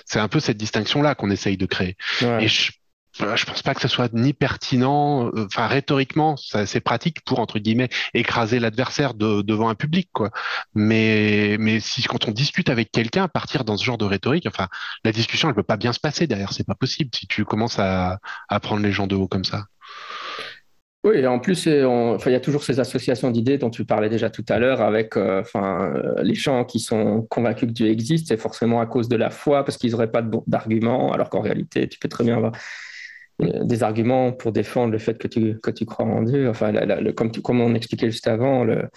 C'est 0.06 0.20
un 0.20 0.28
peu 0.28 0.40
cette 0.40 0.58
distinction-là 0.58 1.16
qu'on 1.16 1.32
essaye 1.32 1.58
de 1.58 1.66
créer. 1.66 1.96
Et 2.40 2.48
je 2.48 2.72
je 3.14 3.45
pense 3.45 3.62
pas 3.62 3.74
que 3.74 3.82
ce 3.82 3.88
soit 3.88 4.14
ni 4.14 4.34
pertinent, 4.34 5.28
euh, 5.28 5.45
enfin 5.45 5.68
rhétoriquement, 5.68 6.36
c'est 6.38 6.82
pratique 6.82 7.24
pour 7.26 7.39
entre 7.39 7.59
guillemets 7.59 7.89
écraser 8.14 8.59
l'adversaire 8.59 9.14
devant 9.14 9.70
un 9.70 9.76
public, 9.76 10.09
quoi. 10.14 10.32
Mais 10.74 11.57
mais 11.59 11.80
si 11.80 12.03
quand 12.03 12.28
on 12.28 12.32
discute 12.32 12.70
avec 12.70 12.91
quelqu'un, 12.91 13.28
partir 13.28 13.64
dans 13.66 13.78
ce 13.78 13.84
genre 13.84 13.97
de 13.97 14.05
rhétorique, 14.05 14.47
enfin 14.47 14.68
la 15.03 15.12
discussion 15.12 15.49
elle 15.49 15.55
peut 15.55 15.64
pas 15.64 15.78
bien 15.78 15.93
se 15.93 15.99
passer 15.99 16.28
derrière, 16.28 16.53
c'est 16.53 16.66
pas 16.66 16.76
possible 16.76 17.12
si 17.14 17.28
tu 17.28 17.45
commences 17.45 17.80
à, 17.80 18.20
à 18.49 18.59
prendre 18.59 18.82
les 18.84 18.91
gens 18.91 19.07
de 19.07 19.16
haut 19.16 19.28
comme 19.28 19.45
ça. 19.45 19.66
Oui, 21.03 21.26
en 21.26 21.39
plus, 21.39 21.66
il 21.66 22.32
y 22.32 22.36
a 22.36 22.39
toujours 22.39 22.64
ces 22.64 22.80
associations 22.80 23.32
d'idées 23.32 23.57
dont 23.57 23.72
tu 23.72 23.86
parlais 23.86 24.07
déjà 24.07 24.30
tout 24.30 24.45
à 24.49 24.59
l'heure 24.59 24.82
avec 24.82 25.18
euh, 25.18 25.41
euh, 25.55 26.14
les 26.22 26.36
gens 26.36 26.64
qui 26.64 26.80
sont 26.80 27.24
convaincus 27.24 27.70
que 27.70 27.74
Dieu 27.74 27.88
existe, 27.88 28.28
c'est 28.28 28.38
forcément 28.38 28.80
à 28.80 28.86
cause 28.86 29.09
de 29.09 29.16
la 29.16 29.32
foi, 29.32 29.66
parce 29.66 29.78
qu'ils 29.78 29.91
n'auraient 29.91 30.12
pas 30.12 30.22
d'arguments, 30.45 31.12
alors 31.12 31.32
qu'en 31.32 31.41
réalité, 31.41 31.89
tu 31.89 31.97
peux 31.97 32.07
très 32.07 32.24
bien 32.24 32.38
avoir 32.38 32.51
des 33.40 33.84
arguments 33.84 34.32
pour 34.32 34.52
défendre 34.52 34.92
le 34.92 35.00
fait 35.00 35.18
que 35.18 35.28
tu, 35.28 35.60
que 35.62 35.72
tu 35.72 35.86
crois 35.86 36.06
en 36.06 36.22
Dieu. 36.22 36.50
Enfin, 36.50 36.74
comme, 37.16 37.32
comme 37.32 37.62
on 37.62 37.74
expliquait 37.74 38.12
juste 38.12 38.28
avant, 38.28 38.64
le, 38.64 38.90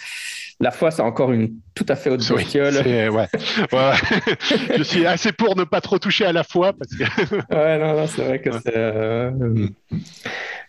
la 0.60 0.70
foi, 0.70 0.90
c'est 0.90 1.02
encore 1.02 1.32
une 1.32 1.54
tout 1.74 1.86
à 1.88 1.96
fait 1.96 2.10
autre 2.10 2.34
bestiole. 2.34 2.74
ouais. 2.76 3.08
ouais. 3.10 3.28
Je 4.76 4.82
suis 4.82 5.06
assez 5.06 5.32
pour 5.32 5.56
ne 5.56 5.64
pas 5.64 5.80
trop 5.80 5.98
toucher 5.98 6.26
à 6.26 6.32
la 6.32 6.44
foi. 6.44 6.72
Parce 6.72 6.94
que... 6.94 7.54
ouais, 7.54 7.78
non, 7.78 7.94
non 7.94 8.06
c'est 8.06 8.22
vrai 8.22 8.40
que 8.40 8.50
c'est. 8.52 8.76
Euh, 8.76 9.30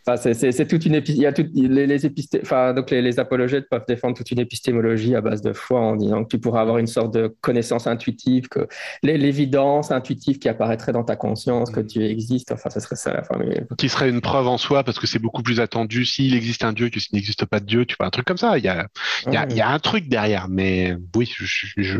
mm 0.08 0.16
c'est 0.34 0.68
toute 0.68 0.86
une 0.86 1.02
il 1.08 1.18
y 1.18 1.26
a 1.26 1.34
les, 1.54 1.88
les 1.88 2.12
enfin, 2.42 2.74
donc 2.74 2.92
les, 2.92 3.20
apologètes 3.20 3.68
peuvent 3.70 3.86
défendre 3.88 4.16
toute 4.16 4.30
une 4.32 4.40
épistémologie 4.40 5.16
à 5.16 5.22
base 5.22 5.42
de 5.42 5.54
foi 5.54 5.80
en 5.80 5.96
disant 5.96 6.24
que 6.24 6.30
tu 6.30 6.40
pourras 6.40 6.62
avoir 6.62 6.78
une 6.78 6.88
sorte 6.88 7.14
de 7.14 7.36
connaissance 7.42 7.88
intuitive, 7.88 8.48
que 8.48 8.68
l'évidence 9.04 9.92
intuitive 9.92 10.40
qui 10.40 10.50
apparaîtrait 10.50 10.92
dans 10.92 11.04
ta 11.04 11.16
conscience, 11.16 11.72
que 11.72 11.80
mm. 11.80 11.88
tu 11.88 12.06
existes. 12.06 12.52
Enfin, 12.52 12.70
ça 12.70 12.80
serait 12.80 12.96
ça 12.96 13.14
la 13.14 13.76
Qui 13.78 13.90
serait 13.90 14.10
une 14.10 14.22
preuve 14.22 14.48
en 14.48 14.58
soi 14.58 14.84
parce 14.84 15.00
que 15.00 15.08
c'est 15.08 15.20
beaucoup 15.20 15.44
plus 15.44 15.60
attendu 15.60 16.06
s'il 16.06 16.36
existe 16.36 16.64
un 16.64 16.74
Dieu 16.74 16.90
que 16.90 17.00
s'il 17.00 17.16
n'existe 17.16 17.46
pas 17.46 17.60
de 17.60 17.66
Dieu. 17.66 17.86
Tu 17.86 17.96
vois, 18.00 18.08
un 18.08 18.12
truc 18.12 18.26
comme 18.26 18.38
ça. 18.38 18.58
Il 18.58 18.64
y 18.64 18.70
a, 18.70 18.88
il 19.28 19.34
y 19.34 19.38
a, 19.38 19.48
il 19.50 19.56
y 19.56 19.62
a 19.62 19.70
un 19.70 19.80
truc 19.80 20.08
derrière, 20.08 20.48
mais 20.50 20.96
oui, 21.16 21.32
je, 21.36 21.46
je, 21.46 22.00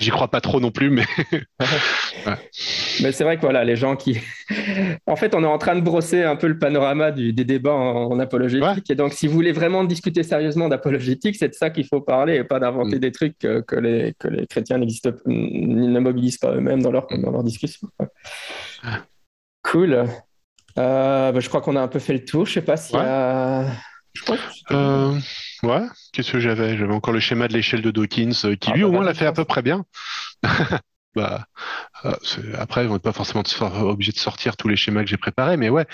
J'y 0.00 0.10
crois 0.10 0.28
pas 0.28 0.40
trop 0.40 0.58
non 0.58 0.70
plus, 0.70 0.90
mais. 0.90 1.04
Mais 3.02 3.12
c'est 3.12 3.24
vrai 3.24 3.36
que 3.36 3.42
voilà, 3.42 3.64
les 3.64 3.76
gens 3.76 3.96
qui. 3.96 4.18
en 5.06 5.16
fait, 5.16 5.34
on 5.34 5.42
est 5.44 5.46
en 5.46 5.58
train 5.58 5.76
de 5.76 5.80
brosser 5.80 6.24
un 6.24 6.36
peu 6.36 6.48
le 6.48 6.58
panorama 6.58 7.10
des 7.12 7.32
débats 7.32 7.72
en, 7.72 8.18
apologétique. 8.18 8.90
Et 8.90 8.94
donc, 8.94 9.12
si 9.12 9.26
vous 9.26 9.34
voulez 9.34 9.52
vraiment 9.52 9.84
discuter 9.84 10.22
sérieusement 10.22 10.68
d'apologétique, 10.68 11.36
c'est 11.36 11.48
de 11.48 11.54
ça 11.54 11.70
qu'il 11.70 11.86
faut 11.86 12.00
parler 12.00 12.36
et 12.36 12.44
pas 12.44 12.58
d'inventer 12.58 12.96
mm. 12.96 13.00
des 13.00 13.12
trucs 13.12 13.38
que, 13.38 13.76
les, 13.76 14.14
que 14.18 14.28
les 14.28 14.46
chrétiens 14.46 14.78
ne 14.78 15.98
mobilisent 16.00 16.38
pas 16.38 16.54
eux-mêmes 16.54 16.82
dans 16.82 16.90
leur, 16.90 17.06
dans 17.06 17.30
leur 17.30 17.44
discussion. 17.44 17.88
Cool. 19.62 20.04
Euh, 20.78 21.32
bah, 21.32 21.40
je 21.40 21.48
crois 21.48 21.60
qu'on 21.60 21.76
a 21.76 21.80
un 21.80 21.88
peu 21.88 21.98
fait 21.98 22.14
le 22.14 22.24
tour. 22.24 22.46
Je 22.46 22.54
sais 22.54 22.62
pas 22.62 22.76
s'il 22.76 22.96
y 22.96 23.00
a. 23.00 23.66
Je 24.14 24.22
euh, 24.72 25.18
ouais, 25.62 25.86
qu'est-ce 26.12 26.32
que 26.32 26.40
j'avais? 26.40 26.76
J'avais 26.76 26.92
encore 26.92 27.14
le 27.14 27.20
schéma 27.20 27.48
de 27.48 27.54
l'échelle 27.54 27.82
de 27.82 27.90
Dawkins, 27.90 28.32
euh, 28.44 28.56
qui 28.56 28.70
ah, 28.70 28.74
lui 28.74 28.82
bah, 28.82 28.88
au 28.88 28.92
moins 28.92 29.04
l'a 29.04 29.14
fait 29.14 29.26
à 29.26 29.32
peu 29.32 29.44
près 29.44 29.62
bien. 29.62 29.84
bah, 31.14 31.46
euh, 32.04 32.14
après, 32.58 32.86
on 32.86 32.94
n'est 32.94 32.98
pas 32.98 33.12
forcément 33.12 33.42
obligé 33.82 34.12
de 34.12 34.18
sortir 34.18 34.56
tous 34.56 34.68
les 34.68 34.76
schémas 34.76 35.02
que 35.02 35.08
j'ai 35.08 35.16
préparés, 35.16 35.56
mais 35.56 35.70
ouais. 35.70 35.86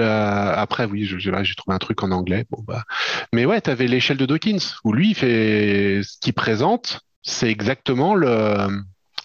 Après, 0.00 0.86
oui, 0.86 1.04
j'ai 1.04 1.54
trouvé 1.56 1.74
un 1.74 1.78
truc 1.78 2.02
en 2.02 2.10
anglais. 2.12 2.46
Bon, 2.50 2.62
bah. 2.66 2.84
Mais 3.32 3.44
ouais, 3.44 3.60
tu 3.60 3.70
avais 3.70 3.86
l'échelle 3.86 4.16
de 4.16 4.26
Dawkins, 4.26 4.58
où 4.84 4.92
lui, 4.92 5.10
il 5.10 5.14
fait 5.14 6.00
ce 6.02 6.18
qu'il 6.18 6.34
présente, 6.34 7.00
c'est 7.22 7.50
exactement 7.50 8.14
le 8.14 8.68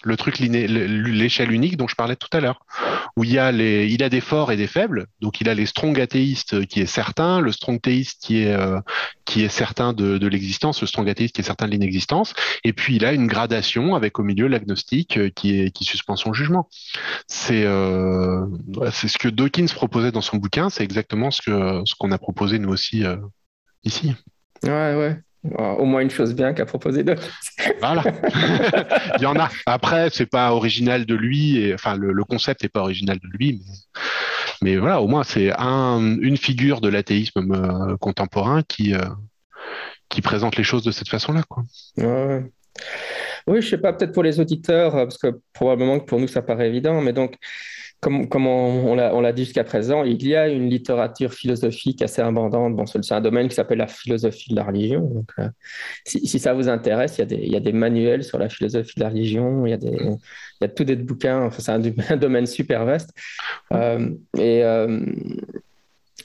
le 0.04 0.16
truc 0.16 0.38
l'échelle 0.38 1.52
unique 1.52 1.76
dont 1.76 1.88
je 1.88 1.94
parlais 1.94 2.16
tout 2.16 2.28
à 2.32 2.40
l'heure, 2.40 2.64
où 3.16 3.24
il 3.24 3.38
a 3.38 3.52
des 3.52 4.20
forts 4.20 4.52
et 4.52 4.56
des 4.56 4.66
faibles. 4.66 5.06
Donc 5.20 5.40
il 5.40 5.48
a 5.48 5.54
les 5.54 5.66
strong 5.66 5.98
athéistes 6.00 6.66
qui 6.66 6.80
est 6.80 6.86
certain, 6.86 7.40
le 7.40 7.52
strong 7.52 7.80
théiste 7.80 8.22
qui 8.22 8.42
est 8.42 8.52
euh, 8.52 8.80
qui 9.24 9.42
est 9.42 9.48
certain 9.48 9.92
de, 9.92 10.26
l'existence, 10.26 10.80
le 10.80 10.86
strong 10.86 11.08
athéiste 11.08 11.34
qui 11.34 11.40
est 11.40 11.44
certain 11.44 11.66
de 11.66 11.70
l'inexistence, 11.70 12.34
et 12.64 12.72
puis 12.72 12.96
il 12.96 13.04
a 13.04 13.12
une 13.12 13.26
gradation 13.26 13.94
avec 13.94 14.18
au 14.18 14.22
milieu 14.22 14.46
l'agnostique 14.48 15.16
euh, 15.16 15.30
qui 15.30 15.84
suspend 15.84 16.16
son 16.16 16.32
jugement. 16.32 16.68
C'est 17.26 17.64
euh, 17.64 18.46
c'est 18.90 19.08
ce 19.08 19.18
que 19.18 19.28
Dawkins 19.28 19.66
proposait 19.74 20.12
dans 20.12 20.20
son 20.20 20.36
bouquin, 20.36 20.70
c'est 20.70 20.84
exactement 20.84 21.30
ce 21.30 21.42
que 21.42 21.82
ce 21.84 21.94
qu'on 21.94 22.12
a 22.12 22.18
proposé 22.18 22.58
nous 22.58 22.70
aussi 22.70 23.04
ici. 23.84 24.14
Ouais 24.64 24.94
ouais. 24.94 25.20
Au 25.44 25.84
moins 25.84 26.02
une 26.02 26.10
chose 26.10 26.34
bien 26.34 26.52
qu'a 26.52 26.66
proposé 26.66 27.02
d'autres. 27.02 27.28
Voilà. 27.80 28.04
Il 29.18 29.22
y 29.22 29.26
en 29.26 29.34
a. 29.36 29.50
Après, 29.66 30.08
c'est 30.10 30.26
pas 30.26 30.52
original 30.52 31.04
de 31.04 31.14
lui, 31.16 31.58
et, 31.58 31.74
enfin 31.74 31.96
le, 31.96 32.24
concept 32.24 32.62
n'est 32.62 32.68
pas 32.68 32.80
original 32.80 33.18
de 33.18 33.26
lui, 33.26 33.60
mais, 34.62 34.76
voilà, 34.76 35.00
au 35.00 35.08
moins 35.08 35.24
c'est 35.24 35.52
un, 35.58 36.16
une 36.20 36.36
figure 36.36 36.80
de 36.80 36.88
l'athéisme 36.88 37.52
euh, 37.52 37.96
contemporain 37.96 38.62
qui, 38.62 38.94
euh, 38.94 39.00
qui 40.08 40.22
présente 40.22 40.56
les 40.56 40.62
choses 40.62 40.84
de 40.84 40.92
cette 40.92 41.08
façon-là. 41.08 41.42
Quoi. 41.48 41.64
Oui, 43.48 43.60
je 43.60 43.68
sais 43.68 43.78
pas, 43.78 43.92
peut-être 43.92 44.12
pour 44.12 44.22
les 44.22 44.38
auditeurs, 44.38 44.92
parce 44.92 45.18
que 45.18 45.40
probablement 45.52 45.98
que 45.98 46.04
pour 46.04 46.20
nous 46.20 46.28
ça 46.28 46.42
paraît 46.42 46.68
évident, 46.68 47.00
mais 47.00 47.12
donc 47.12 47.34
comme, 48.02 48.46
on, 48.48 48.94
l'a 48.96 49.32
dit 49.32 49.44
jusqu'à 49.44 49.62
présent, 49.62 50.02
il 50.02 50.26
y 50.26 50.34
a 50.34 50.48
une 50.48 50.68
littérature 50.68 51.32
philosophique 51.32 52.02
assez 52.02 52.20
abondante. 52.20 52.74
Bon, 52.74 52.84
c'est 52.84 53.12
un 53.12 53.20
domaine 53.20 53.46
qui 53.46 53.54
s'appelle 53.54 53.78
la 53.78 53.86
philosophie 53.86 54.50
de 54.50 54.56
la 54.56 54.64
religion. 54.64 55.02
Donc, 55.02 55.30
euh, 55.38 55.48
si, 56.04 56.40
ça 56.40 56.52
vous 56.52 56.68
intéresse, 56.68 57.18
il 57.18 57.48
y, 57.48 57.54
a 57.54 57.60
des, 57.60 57.72
manuels 57.72 58.24
sur 58.24 58.40
la 58.40 58.48
philosophie 58.48 58.94
de 58.96 59.04
la 59.04 59.08
religion, 59.08 59.66
il 59.66 59.70
y 59.70 59.72
a, 59.72 59.76
des, 59.76 60.74
tout 60.74 60.82
des 60.82 60.96
bouquins. 60.96 61.44
Enfin, 61.44 61.60
c'est 61.60 61.70
un, 62.10 62.16
domaine 62.16 62.46
super 62.46 62.84
vaste. 62.84 63.10
Euh, 63.72 64.10
et 64.36 64.64
euh, 64.64 65.06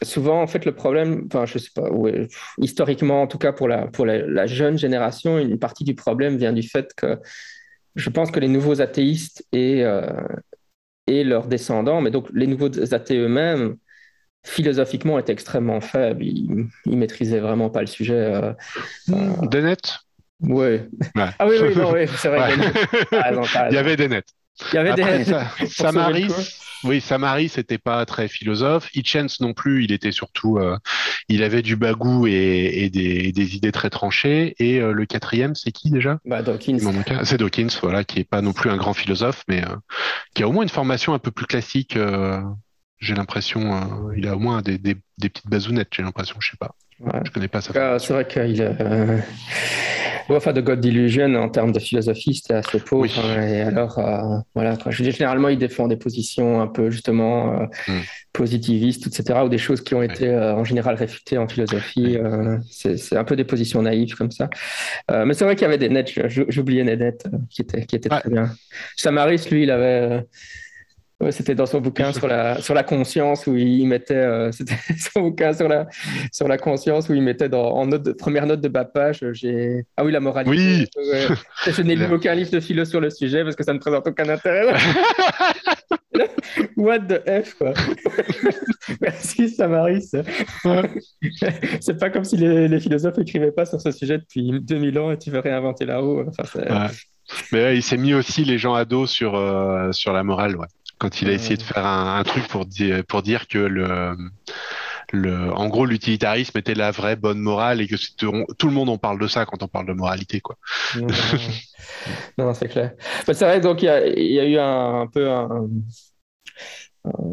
souvent, 0.01 0.41
en 0.41 0.47
fait, 0.47 0.65
le 0.65 0.73
problème, 0.73 1.28
enfin, 1.28 1.45
je 1.45 1.59
sais 1.59 1.69
pas, 1.75 1.91
historiquement, 2.59 3.21
en 3.21 3.28
tout 3.28 3.38
cas 3.38 3.51
pour 3.51 3.67
la, 3.67 4.47
jeune 4.47 4.80
génération, 4.80 5.38
une 5.38 5.59
partie 5.59 5.84
du 5.84 5.93
problème 5.93 6.38
vient 6.38 6.53
du 6.53 6.63
fait 6.63 6.91
que 6.95 7.19
je 7.93 8.09
pense 8.09 8.32
que 8.32 8.39
les 8.39 8.47
nouveaux 8.47 8.82
athéistes 8.82 9.45
et 9.51 9.84
et 11.08 11.24
leurs 11.24 11.47
descendants, 11.47 12.01
mais 12.01 12.12
donc 12.12 12.28
les 12.34 12.47
nouveaux 12.47 12.93
athées 12.93 13.18
eux-mêmes, 13.18 13.78
philosophiquement, 14.43 15.18
étaient 15.20 15.34
extrêmement 15.34 15.82
faibles. 15.82 16.24
Ils, 16.24 16.68
ils 16.86 16.97
maîtrisaient 16.97 17.39
vraiment 17.39 17.70
pas 17.70 17.82
le 17.82 17.88
sujet. 17.88 18.14
Euh, 18.14 18.53
hmm, 19.08 19.47
Dennett 19.47 19.99
ouais. 20.41 20.88
Ah 21.16 21.47
oui, 21.47 21.55
oui, 21.62 21.74
oui 21.93 22.08
c'est 22.18 22.30
vrai. 22.30 22.51
Il 23.72 23.74
y 23.74 23.78
avait 23.78 23.95
Dennett. 23.95 24.26
Il 24.72 24.76
y 24.76 24.78
avait 24.78 24.93
Dennett. 24.93 25.34
Samaris, 25.68 26.60
oui, 26.84 27.01
Samaris 27.01 27.51
n'était 27.57 27.78
pas 27.78 28.05
très 28.05 28.28
philosophe. 28.28 28.89
Hitchens 28.93 29.39
non 29.39 29.53
plus, 29.53 29.84
il 29.84 29.91
était 29.91 30.11
surtout, 30.11 30.57
euh, 30.57 30.78
il 31.30 31.43
avait 31.43 31.61
du 31.61 31.75
bagou 31.75 32.28
et, 32.28 32.89
des, 32.91 33.55
idées 33.55 33.71
très 33.71 33.89
tranchées. 33.89 34.55
Et 34.59 34.80
euh, 34.80 34.91
le 34.91 35.05
quatrième, 35.05 35.55
c'est 35.55 35.71
qui 35.71 35.89
déjà? 35.89 36.19
Bah, 36.25 36.41
Dawkins. 36.41 36.80
C'est 37.23 37.38
Dawkins, 37.38 37.69
voilà, 37.82 38.03
qui 38.03 38.19
est 38.19 38.30
pas 38.30 38.41
non 38.41 38.53
plus 38.53 38.69
un 38.69 38.78
grand 38.78 38.93
philosophe, 38.93 39.43
mais 39.47 39.63
euh, 39.63 39.75
qui 40.34 40.43
a 40.43 40.47
au 40.47 40.51
moins 40.51 40.63
une 40.63 40.69
formation 40.69 41.13
un 41.13 41.19
peu 41.19 41.32
plus 41.32 41.45
classique. 41.45 41.97
j'ai 42.99 43.15
l'impression, 43.15 44.11
il 44.15 44.28
a 44.28 44.36
au 44.36 44.39
moins 44.39 44.61
des, 44.61 44.78
petites 44.78 45.47
bazounettes. 45.47 45.89
J'ai 45.91 46.03
l'impression, 46.03 46.36
je 46.39 46.51
sais 46.51 46.57
pas. 46.57 46.75
Je 47.00 47.32
connais 47.32 47.48
pas 47.48 47.62
ça. 47.62 48.00
C'est 48.00 48.14
vrai 48.14 48.28
qu'il 48.28 48.62
enfin, 50.36 50.54
de 50.54 50.62
God 50.62 50.82
Delusion, 50.82 51.36
en 51.36 51.50
termes 51.50 51.72
de 51.72 51.80
philosophie, 51.80 52.36
c'était 52.36 52.56
assez 52.56 52.80
pauvre. 52.80 53.06
et 53.39 53.62
alors, 53.62 53.98
euh, 54.00 54.39
voilà, 54.54 54.78
Je 54.89 55.04
dis, 55.04 55.12
généralement, 55.12 55.50
il 55.50 55.58
défend 55.58 55.88
des 55.88 55.95
positions 55.95 56.62
un 56.62 56.68
peu, 56.68 56.89
justement, 56.89 57.62
euh, 57.62 57.66
hmm. 57.88 58.02
positivistes, 58.34 59.08
etc., 59.08 59.39
ou 59.45 59.50
des 59.50 59.58
choses 59.58 59.82
qui 59.82 59.95
ont 59.95 60.02
été, 60.02 60.28
euh, 60.28 60.56
en 60.56 60.64
général, 60.64 60.95
réfutées 60.95 61.38
en 61.38 61.48
philosophie. 61.48 62.18
c'est 62.70 63.16
un 63.16 63.24
peu 63.24 63.36
des 63.36 63.45
positions 63.45 63.82
naïves, 63.82 64.16
comme 64.16 64.32
ça. 64.32 64.50
mais 65.10 65.34
c'est 65.34 65.45
vrai 65.45 65.56
qu'il 65.56 65.64
y 65.64 65.68
avait 65.68 65.78
des 65.78 65.89
nets, 65.89 66.12
j'oubliais 66.50 66.84
Nedet, 66.84 67.18
qui 67.50 67.62
était, 67.62 67.86
qui 67.86 67.95
était 67.95 68.10
très 68.10 68.30
bien. 68.30 68.52
Samaris, 68.95 69.48
lui, 69.50 69.64
il 69.64 69.72
avait 69.72 70.26
c'était 71.32 71.55
dans 71.55 71.65
son 71.65 71.82
bouquin 71.82 72.13
sur 72.13 72.28
la, 72.28 72.61
sur 72.61 72.76
la 72.76 72.84
conscience 72.84 73.47
où 73.47 73.55
il 73.55 73.88
mettait, 73.88 74.13
euh, 74.13 74.51
c'était 74.53 74.78
son 74.97 75.22
bouquin 75.22 75.51
sur 75.53 75.68
la, 75.68 75.88
sur 76.32 76.47
la 76.47 76.57
conscience 76.57 77.09
où 77.09 77.13
il 77.13 77.24
mettait 77.24 77.49
dans, 77.49 77.72
en 77.72 77.88
note 77.88 78.03
de, 78.03 78.11
première 78.11 78.45
note 78.45 78.61
de 78.61 78.68
bas 78.68 78.86
page, 78.86 79.26
j'ai, 79.34 79.86
ah 79.97 80.05
oui, 80.05 80.11
la 80.11 80.20
moralité. 80.20 80.88
Oui. 80.95 81.36
Je 81.65 81.82
n'ai 81.82 81.95
lu 81.95 82.05
aucun 82.11 82.36
livre 82.36 82.51
de 82.51 82.59
philo 82.59 82.86
sur 82.86 83.01
le 83.01 83.09
sujet 83.09 83.43
parce 83.43 83.55
que 83.55 83.63
ça 83.63 83.74
ne 83.74 83.80
présente 83.80 84.05
aucun 84.07 84.30
intérêt. 84.30 84.68
What 86.78 86.99
the 86.99 87.43
F, 87.43 87.55
quoi. 87.55 87.74
Merci, 89.01 89.49
Samaris. 89.49 90.11
c'est 91.82 91.99
pas 91.99 92.09
comme 92.09 92.24
si 92.24 92.38
les, 92.38 92.68
les 92.68 92.80
philosophes 92.80 93.18
n'écrivaient 93.18 93.51
pas 93.51 93.65
sur 93.65 93.82
ce 93.82 93.91
sujet 93.91 94.20
depuis 94.20 94.59
2000 94.61 94.99
ans 94.99 95.11
et 95.11 95.18
tu 95.18 95.32
veux 95.32 95.39
réinventer 95.39 95.86
la 95.86 95.97
roue. 95.99 96.24
Enfin, 96.28 96.89
Mais 97.51 97.76
il 97.76 97.84
s'est 97.84 97.97
mis 97.97 98.13
aussi 98.13 98.45
les 98.45 98.57
gens 98.57 98.76
ados 98.76 99.11
sur, 99.11 99.36
euh, 99.36 99.91
sur 99.91 100.13
la 100.13 100.24
morale, 100.24 100.55
ouais 100.55 100.68
quand 100.98 101.22
il 101.22 101.30
a 101.30 101.34
essayé 101.34 101.58
de 101.58 101.64
faire 101.64 101.86
un, 101.86 102.24
truc 102.24 102.48
pour 102.48 102.66
dire, 102.66 103.04
pour 103.06 103.22
dire 103.22 103.48
que 103.48 103.58
le, 103.58 104.16
le, 105.12 105.52
en 105.54 105.68
gros, 105.68 105.86
l'utilitarisme 105.86 106.58
était 106.58 106.74
la 106.74 106.91
vraie 106.91 107.16
bonne 107.16 107.39
morale 107.39 107.82
et 107.82 107.88
que 107.88 107.95
tout 108.16 108.68
le 108.68 108.74
monde 108.74 108.89
en 108.89 108.98
parle 108.98 109.20
de 109.20 109.28
ça 109.28 109.45
quand 109.45 109.64
on 109.64 109.68
parle 109.68 109.88
de 109.88 109.93
moralité, 109.93 110.41
quoi. 110.41 110.58
non, 112.38 112.54
c'est 112.54 112.68
clair. 112.68 112.93
Bah, 113.26 113.34
c'est 113.34 113.45
vrai, 113.45 113.62
donc 113.62 113.82
il 113.82 113.86
y, 113.86 114.34
y 114.34 114.39
a, 114.39 114.45
eu 114.45 114.58
un, 114.58 115.02
un 115.02 115.08
peu 115.08 115.30
un, 115.30 115.68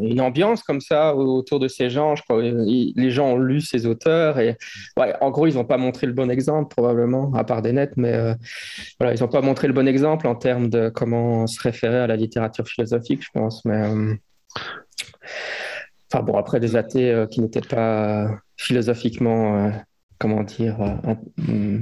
une 0.01 0.21
ambiance 0.21 0.63
comme 0.63 0.81
ça 0.81 1.15
autour 1.15 1.59
de 1.59 1.67
ces 1.67 1.89
gens. 1.89 2.15
Je 2.15 2.23
crois 2.23 2.41
les 2.41 3.11
gens 3.11 3.33
ont 3.33 3.37
lu 3.37 3.61
ces 3.61 3.85
auteurs 3.85 4.39
et 4.39 4.57
en 4.97 5.31
gros, 5.31 5.47
ils 5.47 5.55
n'ont 5.55 5.65
pas 5.65 5.77
montré 5.77 6.07
le 6.07 6.13
bon 6.13 6.29
exemple 6.29 6.73
probablement, 6.73 7.33
à 7.33 7.43
part 7.43 7.61
des 7.61 7.73
nets, 7.73 7.93
mais 7.97 8.13
euh, 8.13 8.33
voilà, 8.99 9.15
ils 9.15 9.21
n'ont 9.21 9.27
pas 9.27 9.41
montré 9.41 9.67
le 9.67 9.73
bon 9.73 9.87
exemple 9.87 10.27
en 10.27 10.35
termes 10.35 10.69
de 10.69 10.89
comment 10.89 11.47
se 11.47 11.61
référer 11.61 11.99
à 11.99 12.07
la 12.07 12.15
littérature 12.15 12.67
philosophique, 12.67 13.23
je 13.23 13.29
pense. 13.33 13.65
Mais 13.65 13.81
euh, 13.81 14.13
enfin 16.11 16.23
bon, 16.23 16.37
après 16.37 16.59
des 16.59 16.75
athées 16.75 17.11
euh, 17.11 17.27
qui 17.27 17.41
n'étaient 17.41 17.61
pas 17.61 18.29
philosophiquement 18.57 19.71
comment 20.17 20.43
dire, 20.43 20.77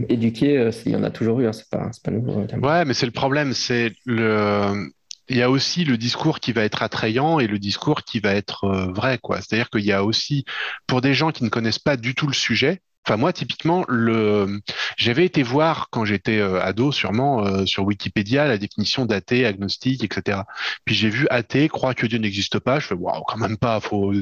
éduqués, 0.10 0.72
il 0.88 0.92
y 0.92 0.96
en 0.96 1.04
a 1.04 1.12
toujours 1.12 1.40
eu, 1.40 1.48
hein, 1.48 1.54
c'est 1.54 1.70
pas, 1.70 1.92
pas 2.04 2.10
nouveau. 2.10 2.42
Ouais, 2.64 2.84
mais 2.84 2.96
c'est 2.96 3.06
le 3.06 3.12
problème, 3.12 3.54
c'est 3.54 3.92
le 4.06 4.90
il 5.30 5.38
y 5.38 5.42
a 5.42 5.50
aussi 5.50 5.86
le 5.86 5.98
discours 5.98 6.40
qui 6.40 6.52
va 6.52 6.64
être 6.64 6.84
attrayant 6.84 7.40
et 7.40 7.48
le 7.48 7.60
discours 7.60 8.04
qui 8.04 8.20
va 8.20 8.34
être 8.34 8.66
euh, 8.66 8.92
vrai, 8.92 9.20
quoi. 9.22 9.38
C'est-à-dire 9.42 9.70
qu'il 9.70 9.86
y 9.86 9.92
a 9.92 10.04
aussi, 10.04 10.46
pour 10.88 11.02
des 11.02 11.14
gens 11.14 11.32
qui 11.32 11.44
ne 11.44 11.50
connaissent 11.50 11.80
pas 11.80 11.98
du 11.98 12.16
tout 12.16 12.28
le 12.28 12.34
sujet, 12.34 12.82
Enfin, 13.06 13.18
moi, 13.18 13.34
typiquement, 13.34 13.84
le... 13.90 14.62
j'avais 14.96 15.26
été 15.26 15.44
voir 15.44 15.90
quand 15.90 16.06
j'étais 16.06 16.38
euh, 16.38 16.62
ado, 16.62 16.94
sûrement, 16.94 17.46
euh, 17.46 17.66
sur 17.66 17.84
Wikipédia, 17.84 18.48
la 18.48 18.58
définition 18.58 19.06
d'athée, 19.06 19.46
agnostique, 19.46 20.06
etc. 20.06 20.42
Puis 20.86 20.96
j'ai 20.96 21.10
vu 21.10 21.28
athée, 21.30 21.68
croire 21.68 21.96
que 21.96 22.06
Dieu 22.06 22.18
n'existe 22.18 22.60
pas. 22.60 22.80
Je 22.80 22.88
fais, 22.88 22.96
waouh, 22.96 23.24
quand 23.28 23.38
même 23.38 23.58
pas, 23.58 23.82
faut, 23.82 24.14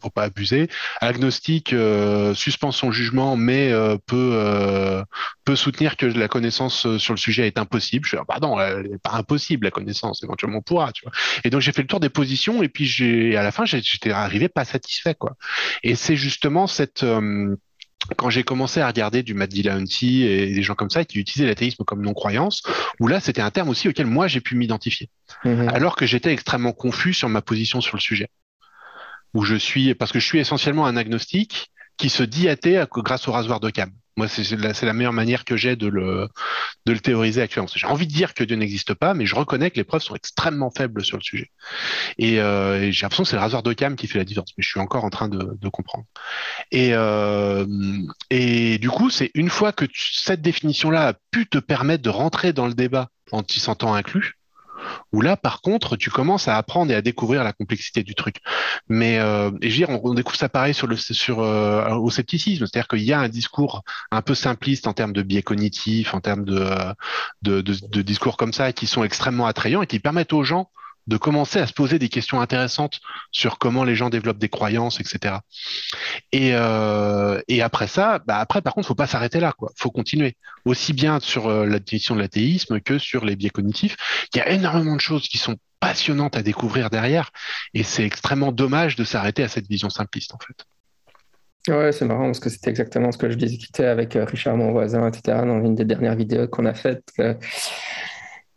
faut 0.00 0.10
pas 0.10 0.22
abuser. 0.22 0.68
Agnostique, 1.02 1.74
euh, 1.74 2.32
suspend 2.32 2.72
son 2.72 2.90
jugement, 2.92 3.36
mais 3.36 3.72
peut, 4.06 5.04
peut 5.44 5.56
soutenir 5.56 5.96
que 5.96 6.06
la 6.06 6.28
connaissance 6.28 6.96
sur 6.96 7.12
le 7.12 7.18
sujet 7.18 7.46
est 7.46 7.58
impossible. 7.58 8.06
Je 8.06 8.12
fais, 8.12 8.18
ah, 8.20 8.24
pardon, 8.26 8.58
elle 8.58 8.90
n'est 8.90 8.98
pas 8.98 9.12
impossible, 9.12 9.66
la 9.66 9.70
connaissance, 9.70 10.22
éventuellement 10.22 10.58
on 10.58 10.62
pourra, 10.62 10.92
tu 10.92 11.02
vois. 11.02 11.12
Et 11.44 11.50
donc, 11.50 11.60
j'ai 11.60 11.72
fait 11.72 11.82
le 11.82 11.88
tour 11.88 12.00
des 12.00 12.08
positions, 12.08 12.62
et 12.62 12.68
puis 12.68 12.86
j'ai, 12.86 13.36
à 13.36 13.42
la 13.42 13.52
fin, 13.52 13.66
j'étais 13.66 14.12
arrivé 14.12 14.48
pas 14.48 14.64
satisfait, 14.64 15.14
quoi. 15.14 15.36
Et 15.82 15.94
c'est 15.94 16.16
justement 16.16 16.66
cette, 16.66 17.04
quand 18.16 18.30
j'ai 18.30 18.44
commencé 18.44 18.80
à 18.80 18.86
regarder 18.86 19.22
du 19.22 19.34
Matt 19.34 19.50
Dillahunty 19.50 20.22
et 20.22 20.54
des 20.54 20.62
gens 20.62 20.74
comme 20.74 20.90
ça 20.90 21.04
qui 21.04 21.18
utilisaient 21.18 21.48
l'athéisme 21.48 21.84
comme 21.84 22.02
non-croyance, 22.02 22.62
où 23.00 23.08
là, 23.08 23.20
c'était 23.20 23.40
un 23.40 23.50
terme 23.50 23.68
aussi 23.68 23.88
auquel 23.88 24.06
moi, 24.06 24.28
j'ai 24.28 24.40
pu 24.40 24.54
m'identifier. 24.54 25.10
Mhm. 25.44 25.68
Alors 25.68 25.96
que 25.96 26.06
j'étais 26.06 26.32
extrêmement 26.32 26.72
confus 26.72 27.14
sur 27.14 27.28
ma 27.28 27.42
position 27.42 27.80
sur 27.80 27.96
le 27.96 28.00
sujet. 28.00 28.28
Où 29.34 29.42
je 29.42 29.56
suis, 29.56 29.94
parce 29.94 30.12
que 30.12 30.20
je 30.20 30.26
suis 30.26 30.38
essentiellement 30.38 30.86
un 30.86 30.96
agnostique 30.96 31.72
qui 31.96 32.08
se 32.08 32.22
dit 32.22 32.48
athée 32.48 32.84
grâce 32.92 33.26
au 33.28 33.32
rasoir 33.32 33.60
de 33.60 33.70
Cam. 33.70 33.90
Moi, 34.16 34.28
c'est 34.28 34.50
la, 34.82 34.92
meilleure 34.94 35.12
manière 35.12 35.44
que 35.44 35.56
j'ai 35.56 35.76
de 35.76 35.88
le, 35.88 36.28
théoriser 37.00 37.42
actuellement. 37.42 37.68
J'ai 37.74 37.86
envie 37.86 38.06
de 38.06 38.12
dire 38.12 38.32
que 38.32 38.44
Dieu 38.44 38.56
n'existe 38.56 38.94
pas, 38.94 39.12
mais 39.12 39.26
je 39.26 39.34
reconnais 39.34 39.70
que 39.70 39.76
les 39.76 39.84
preuves 39.84 40.02
sont 40.02 40.14
extrêmement 40.14 40.70
faibles 40.70 41.04
sur 41.04 41.18
le 41.18 41.22
sujet. 41.22 41.50
Et, 42.16 42.40
euh, 42.40 42.90
j'ai 42.90 43.02
l'impression 43.02 43.24
que 43.24 43.28
c'est 43.28 43.36
le 43.36 43.42
rasoir 43.42 43.62
de 43.62 43.72
cam 43.74 43.94
qui 43.94 44.06
fait 44.06 44.18
la 44.18 44.24
différence, 44.24 44.52
mais 44.56 44.62
je 44.62 44.68
suis 44.68 44.80
encore 44.80 45.04
en 45.04 45.10
train 45.10 45.28
de, 45.28 45.68
comprendre. 45.68 46.06
Et, 46.70 46.90
euh, 46.94 47.66
et 48.30 48.78
du 48.78 48.88
coup, 48.88 49.10
c'est 49.10 49.30
une 49.34 49.50
fois 49.50 49.72
que 49.72 49.84
cette 49.94 50.40
définition-là 50.40 51.08
a 51.08 51.14
pu 51.30 51.46
te 51.46 51.58
permettre 51.58 52.02
de 52.02 52.10
rentrer 52.10 52.52
dans 52.52 52.66
le 52.66 52.74
débat 52.74 53.10
en 53.32 53.42
t'y 53.42 53.60
sentant 53.60 53.94
inclus, 53.94 54.38
où 55.12 55.20
là, 55.20 55.36
par 55.36 55.60
contre, 55.60 55.96
tu 55.96 56.10
commences 56.10 56.48
à 56.48 56.56
apprendre 56.56 56.92
et 56.92 56.94
à 56.94 57.02
découvrir 57.02 57.44
la 57.44 57.52
complexité 57.52 58.02
du 58.02 58.14
truc. 58.14 58.36
Mais 58.88 59.18
euh, 59.18 59.50
et 59.62 59.70
je 59.70 59.80
veux 59.80 59.86
dire, 59.86 60.00
on, 60.04 60.14
découvre 60.14 60.38
ça 60.38 60.48
pareil 60.48 60.74
sur 60.74 60.86
le 60.86 60.96
sur 60.96 61.40
euh, 61.40 61.94
au 61.94 62.10
scepticisme, 62.10 62.66
c'est-à-dire 62.66 62.88
qu'il 62.88 63.02
y 63.02 63.12
a 63.12 63.20
un 63.20 63.28
discours 63.28 63.82
un 64.10 64.22
peu 64.22 64.34
simpliste 64.34 64.86
en 64.86 64.92
termes 64.92 65.12
de 65.12 65.22
biais 65.22 65.42
cognitifs, 65.42 66.14
en 66.14 66.20
termes 66.20 66.44
de, 66.44 66.64
de, 67.42 67.60
de 67.60 68.02
discours 68.02 68.36
comme 68.36 68.52
ça, 68.52 68.72
qui 68.72 68.86
sont 68.86 69.04
extrêmement 69.04 69.46
attrayants 69.46 69.82
et 69.82 69.86
qui 69.86 69.98
permettent 69.98 70.32
aux 70.32 70.44
gens 70.44 70.70
de 71.06 71.16
commencer 71.16 71.58
à 71.58 71.66
se 71.66 71.72
poser 71.72 71.98
des 71.98 72.08
questions 72.08 72.40
intéressantes 72.40 73.00
sur 73.30 73.58
comment 73.58 73.84
les 73.84 73.94
gens 73.94 74.10
développent 74.10 74.38
des 74.38 74.48
croyances, 74.48 75.00
etc. 75.00 75.36
Et, 76.32 76.50
euh, 76.54 77.40
et 77.48 77.62
après 77.62 77.86
ça, 77.86 78.20
bah 78.26 78.38
après, 78.38 78.62
par 78.62 78.74
contre, 78.74 78.88
faut 78.88 78.94
pas 78.94 79.06
s'arrêter 79.06 79.40
là, 79.40 79.52
quoi. 79.52 79.70
Faut 79.76 79.90
continuer 79.90 80.36
aussi 80.64 80.92
bien 80.92 81.20
sur 81.20 81.46
euh, 81.46 81.66
la 81.66 81.78
définition 81.78 82.14
de 82.14 82.20
l'athéisme 82.20 82.80
que 82.80 82.98
sur 82.98 83.24
les 83.24 83.36
biais 83.36 83.50
cognitifs. 83.50 83.96
Il 84.34 84.38
y 84.38 84.40
a 84.40 84.50
énormément 84.50 84.96
de 84.96 85.00
choses 85.00 85.28
qui 85.28 85.38
sont 85.38 85.56
passionnantes 85.80 86.36
à 86.36 86.42
découvrir 86.42 86.90
derrière, 86.90 87.30
et 87.74 87.82
c'est 87.82 88.04
extrêmement 88.04 88.50
dommage 88.50 88.96
de 88.96 89.04
s'arrêter 89.04 89.42
à 89.42 89.48
cette 89.48 89.68
vision 89.68 89.90
simpliste, 89.90 90.34
en 90.34 90.38
fait. 90.38 90.64
Ouais, 91.68 91.90
c'est 91.90 92.04
marrant 92.04 92.26
parce 92.26 92.38
que 92.38 92.48
c'était 92.48 92.70
exactement 92.70 93.10
ce 93.10 93.18
que 93.18 93.28
je 93.28 93.36
discutais 93.36 93.86
avec 93.86 94.14
euh, 94.14 94.24
Richard, 94.24 94.56
mon 94.56 94.70
voisin, 94.70 95.08
etc., 95.08 95.38
dans 95.44 95.60
une 95.64 95.74
des 95.74 95.84
dernières 95.84 96.14
vidéos 96.14 96.46
qu'on 96.46 96.64
a 96.64 96.74
faites. 96.74 97.12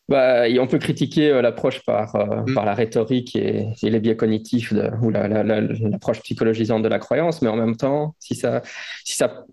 Bah, 0.10 0.46
on 0.60 0.66
peut 0.66 0.80
critiquer 0.80 1.30
euh, 1.30 1.42
l'approche 1.44 1.86
par, 1.86 2.16
euh, 2.16 2.42
mm. 2.42 2.56
par 2.56 2.66
la 2.66 2.74
rhétorique 2.74 3.36
et, 3.36 3.68
les 3.84 4.00
biais 4.00 4.16
cognitifs 4.16 4.74
de, 4.74 4.90
ou 5.04 5.12
l'approche 5.12 6.22
psychologisante 6.22 6.82
de 6.82 6.88
la 6.88 6.98
croyance, 6.98 7.44
mais 7.44 7.48
en 7.48 7.56
même 7.56 7.76
temps, 7.76 8.16
si 8.18 8.34
ça, 8.34 8.64
si 9.06 9.16
ça, 9.16 9.46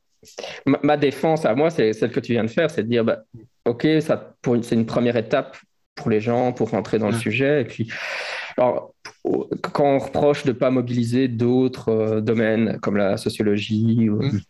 ma, 0.64 0.96
défense 0.96 1.44
à 1.44 1.54
moi, 1.54 1.68
c'est 1.68 1.92
celle 1.92 2.10
que 2.10 2.20
tu 2.20 2.32
viens 2.32 2.44
de 2.44 2.48
faire, 2.48 2.70
c'est 2.70 2.84
de 2.84 2.88
dire, 2.88 3.04
bah, 3.04 3.18
ok, 3.66 3.86
ça, 4.00 4.34
c'est 4.62 4.74
une 4.74 4.86
première 4.86 5.18
étape 5.18 5.58
pour 5.94 6.08
les 6.08 6.22
gens 6.22 6.54
pour 6.54 6.70
rentrer 6.70 6.98
dans 6.98 7.10
le 7.10 7.16
mm. 7.16 7.20
sujet, 7.20 7.60
et 7.60 7.64
puis, 7.66 7.92
alors, 8.56 8.94
quand 9.60 9.84
on 9.84 9.98
reproche 9.98 10.44
de 10.44 10.52
ne 10.52 10.56
pas 10.56 10.70
mobiliser 10.70 11.28
d'autres 11.28 11.90
euh, 11.90 12.20
domaines 12.22 12.78
comme 12.80 12.96
la 12.96 13.18
sociologie 13.18 14.08
ou 14.08 14.22
mm. 14.22 14.40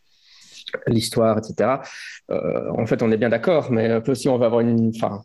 l'histoire, 0.86 1.38
etc. 1.38 1.80
en 2.28 2.86
fait, 2.86 3.02
on 3.02 3.10
est 3.10 3.16
bien 3.16 3.30
d'accord, 3.30 3.72
mais 3.72 4.00
si 4.14 4.28
on 4.28 4.38
va 4.38 4.46
avoir 4.46 4.60
une, 4.60 4.92
enfin, 4.94 5.24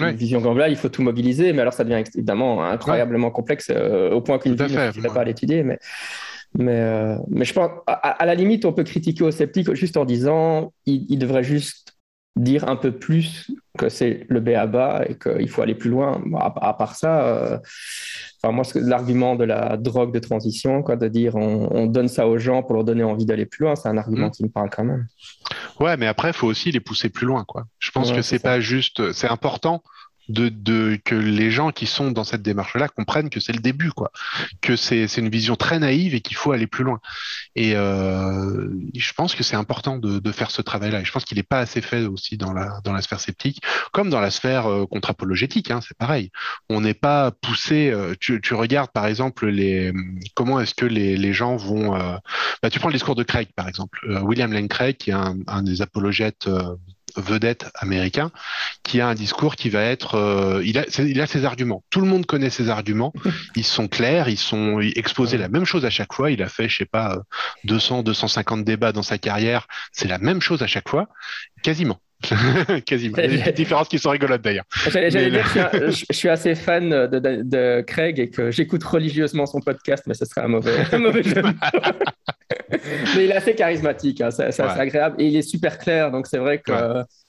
une 0.00 0.16
vision 0.16 0.40
globale, 0.40 0.70
il 0.70 0.76
faut 0.76 0.88
tout 0.88 1.02
mobiliser, 1.02 1.52
mais 1.52 1.62
alors 1.62 1.72
ça 1.72 1.84
devient 1.84 2.02
évidemment 2.14 2.64
incroyablement 2.64 3.30
complexe 3.30 3.70
euh, 3.70 4.10
au 4.10 4.20
point 4.20 4.38
qu'une 4.38 4.54
ville 4.54 4.72
ne 4.74 5.08
pas 5.08 5.20
à 5.20 5.24
l'étudier. 5.24 5.62
Mais, 5.62 5.78
mais, 6.58 6.80
euh, 6.80 7.16
mais 7.28 7.44
je 7.44 7.54
pense, 7.54 7.70
à, 7.86 8.24
la 8.24 8.34
limite, 8.34 8.64
on 8.64 8.72
peut 8.72 8.84
critiquer 8.84 9.24
au 9.24 9.30
sceptique 9.30 9.72
juste 9.74 9.96
en 9.96 10.04
disant 10.04 10.72
il, 10.86 11.18
devrait 11.18 11.42
juste 11.42 11.96
dire 12.36 12.68
un 12.68 12.76
peu 12.76 12.92
plus 12.92 13.50
que 13.78 13.88
c'est 13.88 14.26
le 14.28 14.40
B 14.40 14.50
à 14.50 14.66
bas 14.66 15.02
et 15.06 15.16
qu'il 15.16 15.48
faut 15.48 15.62
aller 15.62 15.74
plus 15.74 15.90
loin. 15.90 16.22
À, 16.38 16.74
part 16.74 16.94
ça, 16.94 17.26
euh, 17.26 17.58
enfin, 18.42 18.52
moi, 18.52 18.64
l'argument 18.74 19.34
de 19.34 19.44
la 19.44 19.76
drogue 19.76 20.12
de 20.12 20.18
transition, 20.18 20.82
quoi, 20.82 20.96
de 20.96 21.08
dire 21.08 21.36
on, 21.36 21.86
donne 21.86 22.08
ça 22.08 22.28
aux 22.28 22.38
gens 22.38 22.62
pour 22.62 22.74
leur 22.74 22.84
donner 22.84 23.02
envie 23.02 23.26
d'aller 23.26 23.46
plus 23.46 23.64
loin, 23.64 23.74
c'est 23.74 23.88
un 23.88 23.96
argument 23.96 24.28
mm. 24.28 24.32
qui 24.32 24.44
me 24.44 24.48
parle 24.50 24.68
quand 24.70 24.84
même. 24.84 25.06
Ouais, 25.80 25.96
mais 25.96 26.06
après, 26.06 26.30
il 26.30 26.34
faut 26.34 26.46
aussi 26.46 26.70
les 26.70 26.80
pousser 26.80 27.08
plus 27.08 27.26
loin, 27.26 27.44
quoi. 27.44 27.64
Je 27.78 27.90
pense 27.90 28.12
que 28.12 28.22
c'est 28.22 28.38
pas 28.38 28.60
juste, 28.60 29.12
c'est 29.12 29.28
important 29.28 29.82
de, 30.28 30.96
que 31.04 31.14
les 31.14 31.50
gens 31.50 31.70
qui 31.70 31.86
sont 31.86 32.10
dans 32.10 32.24
cette 32.24 32.42
démarche-là 32.42 32.88
comprennent 32.88 33.30
que 33.30 33.40
c'est 33.40 33.52
le 33.52 33.60
début, 33.60 33.90
quoi, 33.90 34.12
que 34.60 34.76
c'est 34.76 35.06
une 35.16 35.28
vision 35.28 35.56
très 35.56 35.78
naïve 35.78 36.14
et 36.14 36.20
qu'il 36.20 36.36
faut 36.36 36.52
aller 36.52 36.66
plus 36.66 36.84
loin. 36.84 37.00
Et 37.54 37.74
euh, 37.74 38.68
je 38.94 39.12
pense 39.12 39.34
que 39.34 39.42
c'est 39.42 39.56
important 39.56 39.98
de, 39.98 40.18
de, 40.18 40.32
faire 40.32 40.50
ce 40.50 40.62
travail-là. 40.62 41.00
Et 41.00 41.04
je 41.04 41.12
pense 41.12 41.24
qu'il 41.24 41.36
n'est 41.36 41.42
pas 41.42 41.60
assez 41.60 41.80
fait 41.80 42.04
aussi 42.04 42.36
dans 42.36 42.52
la 42.52 42.80
dans 42.84 42.92
la 42.92 43.02
sphère 43.02 43.20
sceptique, 43.20 43.62
comme 43.92 44.10
dans 44.10 44.20
la 44.20 44.30
sphère 44.30 44.66
euh, 44.66 44.86
contre-apologétique. 44.86 45.70
Hein, 45.70 45.80
c'est 45.86 45.96
pareil. 45.96 46.30
On 46.68 46.80
n'est 46.80 46.94
pas 46.94 47.30
poussé. 47.30 47.90
Euh, 47.90 48.14
tu, 48.18 48.40
tu, 48.40 48.54
regardes 48.54 48.92
par 48.92 49.06
exemple 49.06 49.46
les 49.48 49.92
comment 50.34 50.60
est-ce 50.60 50.74
que 50.74 50.86
les, 50.86 51.16
les 51.16 51.32
gens 51.32 51.56
vont. 51.56 51.92
Bah, 52.62 52.70
tu 52.70 52.78
prends 52.78 52.88
le 52.88 52.94
discours 52.94 53.14
de 53.14 53.22
Craig 53.22 53.48
par 53.54 53.68
exemple, 53.68 54.06
William 54.22 54.52
Lane 54.52 54.68
Craig, 54.68 54.96
qui 54.96 55.10
est 55.10 55.14
un, 55.14 55.36
un 55.46 55.62
des 55.62 55.82
apologètes 55.82 56.48
vedette 57.16 57.70
américain, 57.74 58.30
qui 58.82 59.00
a 59.00 59.08
un 59.08 59.14
discours 59.14 59.56
qui 59.56 59.70
va 59.70 59.82
être, 59.82 60.16
euh, 60.16 60.62
il, 60.64 60.78
a, 60.78 60.84
il 60.98 61.20
a 61.20 61.26
ses 61.26 61.44
arguments. 61.44 61.82
Tout 61.90 62.00
le 62.00 62.06
monde 62.06 62.26
connaît 62.26 62.50
ses 62.50 62.68
arguments. 62.68 63.12
Ils 63.56 63.64
sont 63.64 63.88
clairs, 63.88 64.28
ils 64.28 64.38
sont 64.38 64.80
exposés 64.80 65.36
la 65.36 65.48
même 65.48 65.64
chose 65.64 65.84
à 65.84 65.90
chaque 65.90 66.12
fois. 66.12 66.30
Il 66.30 66.42
a 66.42 66.48
fait, 66.48 66.68
je 66.68 66.78
sais 66.78 66.84
pas, 66.86 67.18
200, 67.64 68.02
250 68.02 68.64
débats 68.64 68.92
dans 68.92 69.02
sa 69.02 69.18
carrière. 69.18 69.66
C'est 69.92 70.08
la 70.08 70.18
même 70.18 70.40
chose 70.40 70.62
à 70.62 70.66
chaque 70.66 70.88
fois, 70.88 71.08
quasiment. 71.62 72.00
Quasiment. 72.86 73.16
Il 73.18 73.38
y 73.38 73.42
a 73.42 73.44
des 73.46 73.52
différences 73.52 73.88
qui 73.88 73.98
sont 73.98 74.10
rigolotes 74.10 74.42
d'ailleurs. 74.42 74.64
J'allais 74.90 75.10
dire, 75.10 75.44
je, 75.72 76.04
suis 76.10 76.28
assez 76.28 76.54
fan 76.54 76.88
de, 76.88 77.18
de, 77.42 77.80
Craig 77.82 78.18
et 78.18 78.30
que 78.30 78.50
j'écoute 78.50 78.82
religieusement 78.84 79.46
son 79.46 79.60
podcast, 79.60 80.04
mais 80.06 80.14
ce 80.14 80.24
serait 80.24 80.42
un 80.42 80.48
mauvais, 80.48 80.76
un 80.92 80.98
mauvais 80.98 81.22
jeu. 81.22 81.42
mais 82.70 83.24
il 83.24 83.30
est 83.30 83.36
assez 83.36 83.54
charismatique, 83.54 84.20
hein, 84.20 84.30
c'est 84.30 84.60
agréable 84.60 85.16
et 85.18 85.26
il 85.26 85.36
est 85.36 85.42
super 85.42 85.78
clair, 85.78 86.10
donc 86.10 86.26
c'est 86.26 86.38
vrai 86.38 86.58
que 86.58 86.72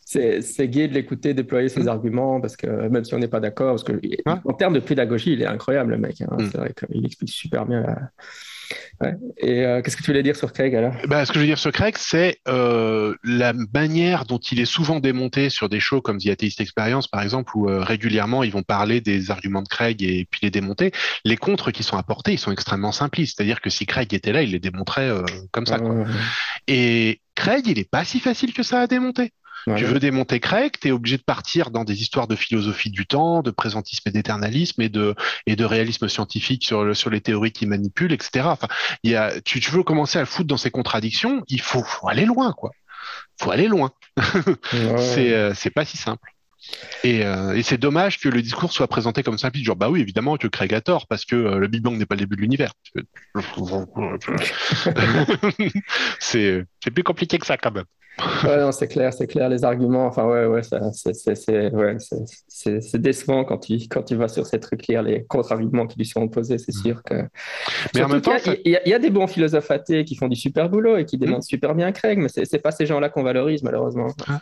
c'est 0.05 0.67
gai 0.67 0.87
de 0.87 0.93
l'écouter 0.93 1.33
déployer 1.33 1.69
ses 1.69 1.83
mm. 1.83 1.87
arguments 1.87 2.41
parce 2.41 2.55
que 2.55 2.67
même 2.67 3.03
si 3.03 3.13
on 3.13 3.19
n'est 3.19 3.27
pas 3.27 3.39
d'accord, 3.39 3.71
parce 3.71 3.83
que 3.83 3.93
en 4.25 4.53
termes 4.53 4.73
de 4.73 4.79
pédagogie, 4.79 5.33
il 5.33 5.41
est 5.41 5.47
incroyable 5.47 5.91
le 5.91 5.97
mec. 5.97 6.21
Hein, 6.21 6.35
mm. 6.37 6.49
C'est 6.51 6.57
vrai 6.57 6.73
qu'il 6.73 7.05
explique 7.05 7.31
super 7.31 7.65
bien 7.65 7.81
la 7.81 8.09
et 9.37 9.65
euh, 9.65 9.81
qu'est-ce 9.81 9.97
que 9.97 10.03
tu 10.03 10.11
voulais 10.11 10.23
dire 10.23 10.35
sur 10.35 10.53
Craig 10.53 10.75
alors? 10.75 10.93
Bah, 11.07 11.25
Ce 11.25 11.31
que 11.31 11.35
je 11.35 11.39
veux 11.41 11.47
dire 11.47 11.59
sur 11.59 11.71
Craig, 11.71 11.95
c'est 11.97 12.39
euh, 12.47 13.13
la 13.23 13.53
manière 13.73 14.25
dont 14.25 14.37
il 14.37 14.59
est 14.59 14.65
souvent 14.65 14.99
démonté 14.99 15.49
sur 15.49 15.69
des 15.69 15.79
shows 15.79 16.01
comme 16.01 16.17
The 16.17 16.27
Atheist 16.27 16.61
Experience, 16.61 17.07
par 17.07 17.21
exemple, 17.21 17.51
où 17.55 17.69
euh, 17.69 17.81
régulièrement 17.81 18.43
ils 18.43 18.51
vont 18.51 18.63
parler 18.63 19.01
des 19.01 19.31
arguments 19.31 19.61
de 19.61 19.67
Craig 19.67 20.01
et 20.01 20.27
puis 20.29 20.39
les 20.43 20.51
démonter. 20.51 20.91
Les 21.25 21.37
contres 21.37 21.71
qui 21.71 21.83
sont 21.83 21.97
apportés, 21.97 22.33
ils 22.33 22.39
sont 22.39 22.51
extrêmement 22.51 22.91
simplistes. 22.91 23.37
C'est-à-dire 23.37 23.61
que 23.61 23.69
si 23.69 23.85
Craig 23.85 24.13
était 24.13 24.31
là, 24.31 24.41
il 24.43 24.51
les 24.51 24.59
démontrait 24.59 25.09
comme 25.51 25.65
ça. 25.65 25.79
Et 26.67 27.21
Craig, 27.35 27.67
il 27.67 27.79
est 27.79 27.89
pas 27.89 28.05
si 28.05 28.19
facile 28.19 28.53
que 28.53 28.63
ça 28.63 28.81
à 28.81 28.87
démonter. 28.87 29.31
Tu 29.65 29.85
veux 29.85 29.99
démonter 29.99 30.39
Craig, 30.39 30.73
tu 30.79 30.89
es 30.89 30.91
obligé 30.91 31.17
de 31.17 31.23
partir 31.23 31.71
dans 31.71 31.83
des 31.83 32.01
histoires 32.01 32.27
de 32.27 32.35
philosophie 32.35 32.89
du 32.89 33.05
temps, 33.05 33.41
de 33.41 33.51
présentisme 33.51 34.09
et 34.09 34.11
d'éternalisme 34.11 34.81
et 34.81 34.89
de, 34.89 35.15
et 35.47 35.55
de 35.55 35.65
réalisme 35.65 36.09
scientifique 36.09 36.65
sur, 36.65 36.83
le, 36.83 36.93
sur 36.93 37.09
les 37.09 37.21
théories 37.21 37.51
qui 37.51 37.65
manipulent, 37.65 38.13
etc. 38.13 38.45
Enfin, 38.47 38.67
il 39.03 39.11
y 39.11 39.15
a, 39.15 39.39
tu, 39.41 39.59
tu 39.59 39.71
veux 39.71 39.83
commencer 39.83 40.17
à 40.17 40.21
le 40.21 40.27
foutre 40.27 40.47
dans 40.47 40.57
ces 40.57 40.71
contradictions, 40.71 41.43
il 41.47 41.61
faut, 41.61 41.83
faut 41.83 42.09
aller 42.09 42.25
loin, 42.25 42.53
quoi. 42.53 42.71
faut 43.39 43.51
aller 43.51 43.67
loin. 43.67 43.91
c'est, 44.97 45.33
euh, 45.33 45.53
c'est 45.53 45.71
pas 45.71 45.85
si 45.85 45.97
simple. 45.97 46.32
Et, 47.03 47.25
euh, 47.25 47.55
et 47.55 47.63
c'est 47.63 47.77
dommage 47.77 48.19
que 48.19 48.29
le 48.29 48.41
discours 48.41 48.71
soit 48.71 48.87
présenté 48.87 49.23
comme 49.23 49.37
simple, 49.37 49.57
genre 49.57 49.75
bah 49.75 49.89
oui 49.89 49.99
évidemment 50.01 50.37
que 50.37 50.47
Craig 50.47 50.73
a 50.73 50.79
tort 50.81 51.07
parce 51.07 51.25
que 51.25 51.35
euh, 51.35 51.57
le 51.57 51.67
Big 51.67 51.81
Bang 51.81 51.97
n'est 51.97 52.05
pas 52.05 52.15
le 52.15 52.21
début 52.21 52.37
de 52.37 52.41
l'univers. 52.41 52.73
c'est 56.19 56.65
plus 56.93 57.03
compliqué 57.03 57.37
que 57.37 57.45
ça 57.45 57.57
quand 57.57 57.71
même. 57.71 57.83
ouais, 58.43 58.57
non, 58.57 58.71
c'est 58.71 58.87
clair, 58.87 59.11
c'est 59.11 59.25
clair, 59.25 59.49
les 59.49 59.63
arguments. 59.63 60.05
Enfin, 60.05 60.25
ouais, 60.25 60.45
ouais, 60.45 60.61
c'est 62.47 63.01
décevant 63.01 63.43
quand 63.43 63.57
tu, 63.57 63.79
quand 63.89 64.03
tu 64.03 64.13
vas 64.15 64.27
sur 64.27 64.45
ces 64.45 64.59
trucs 64.59 64.87
lire 64.87 65.01
les 65.01 65.25
contre-arguments 65.25 65.87
qui 65.87 65.97
lui 65.97 66.05
sont 66.05 66.21
opposés, 66.21 66.59
c'est 66.59 66.71
sûr 66.71 67.01
que. 67.03 67.27
Mais 67.95 68.03
en 68.03 68.09
même 68.09 68.21
temps, 68.21 68.35
il 68.65 68.79
y, 68.85 68.93
a 68.93 68.99
des 68.99 69.09
bons 69.09 69.25
philosophes 69.25 69.71
athées 69.71 70.05
qui 70.05 70.15
font 70.15 70.27
du 70.27 70.35
super 70.35 70.69
boulot 70.69 70.97
et 70.97 71.05
qui 71.05 71.17
démontrent 71.17 71.39
mmh. 71.39 71.41
super 71.41 71.73
bien 71.73 71.91
Craig, 71.91 72.19
mais 72.19 72.29
c'est 72.29 72.59
pas 72.59 72.71
ces 72.71 72.85
gens-là 72.85 73.09
qu'on 73.09 73.23
valorise, 73.23 73.63
malheureusement. 73.63 74.13
Ah. 74.27 74.39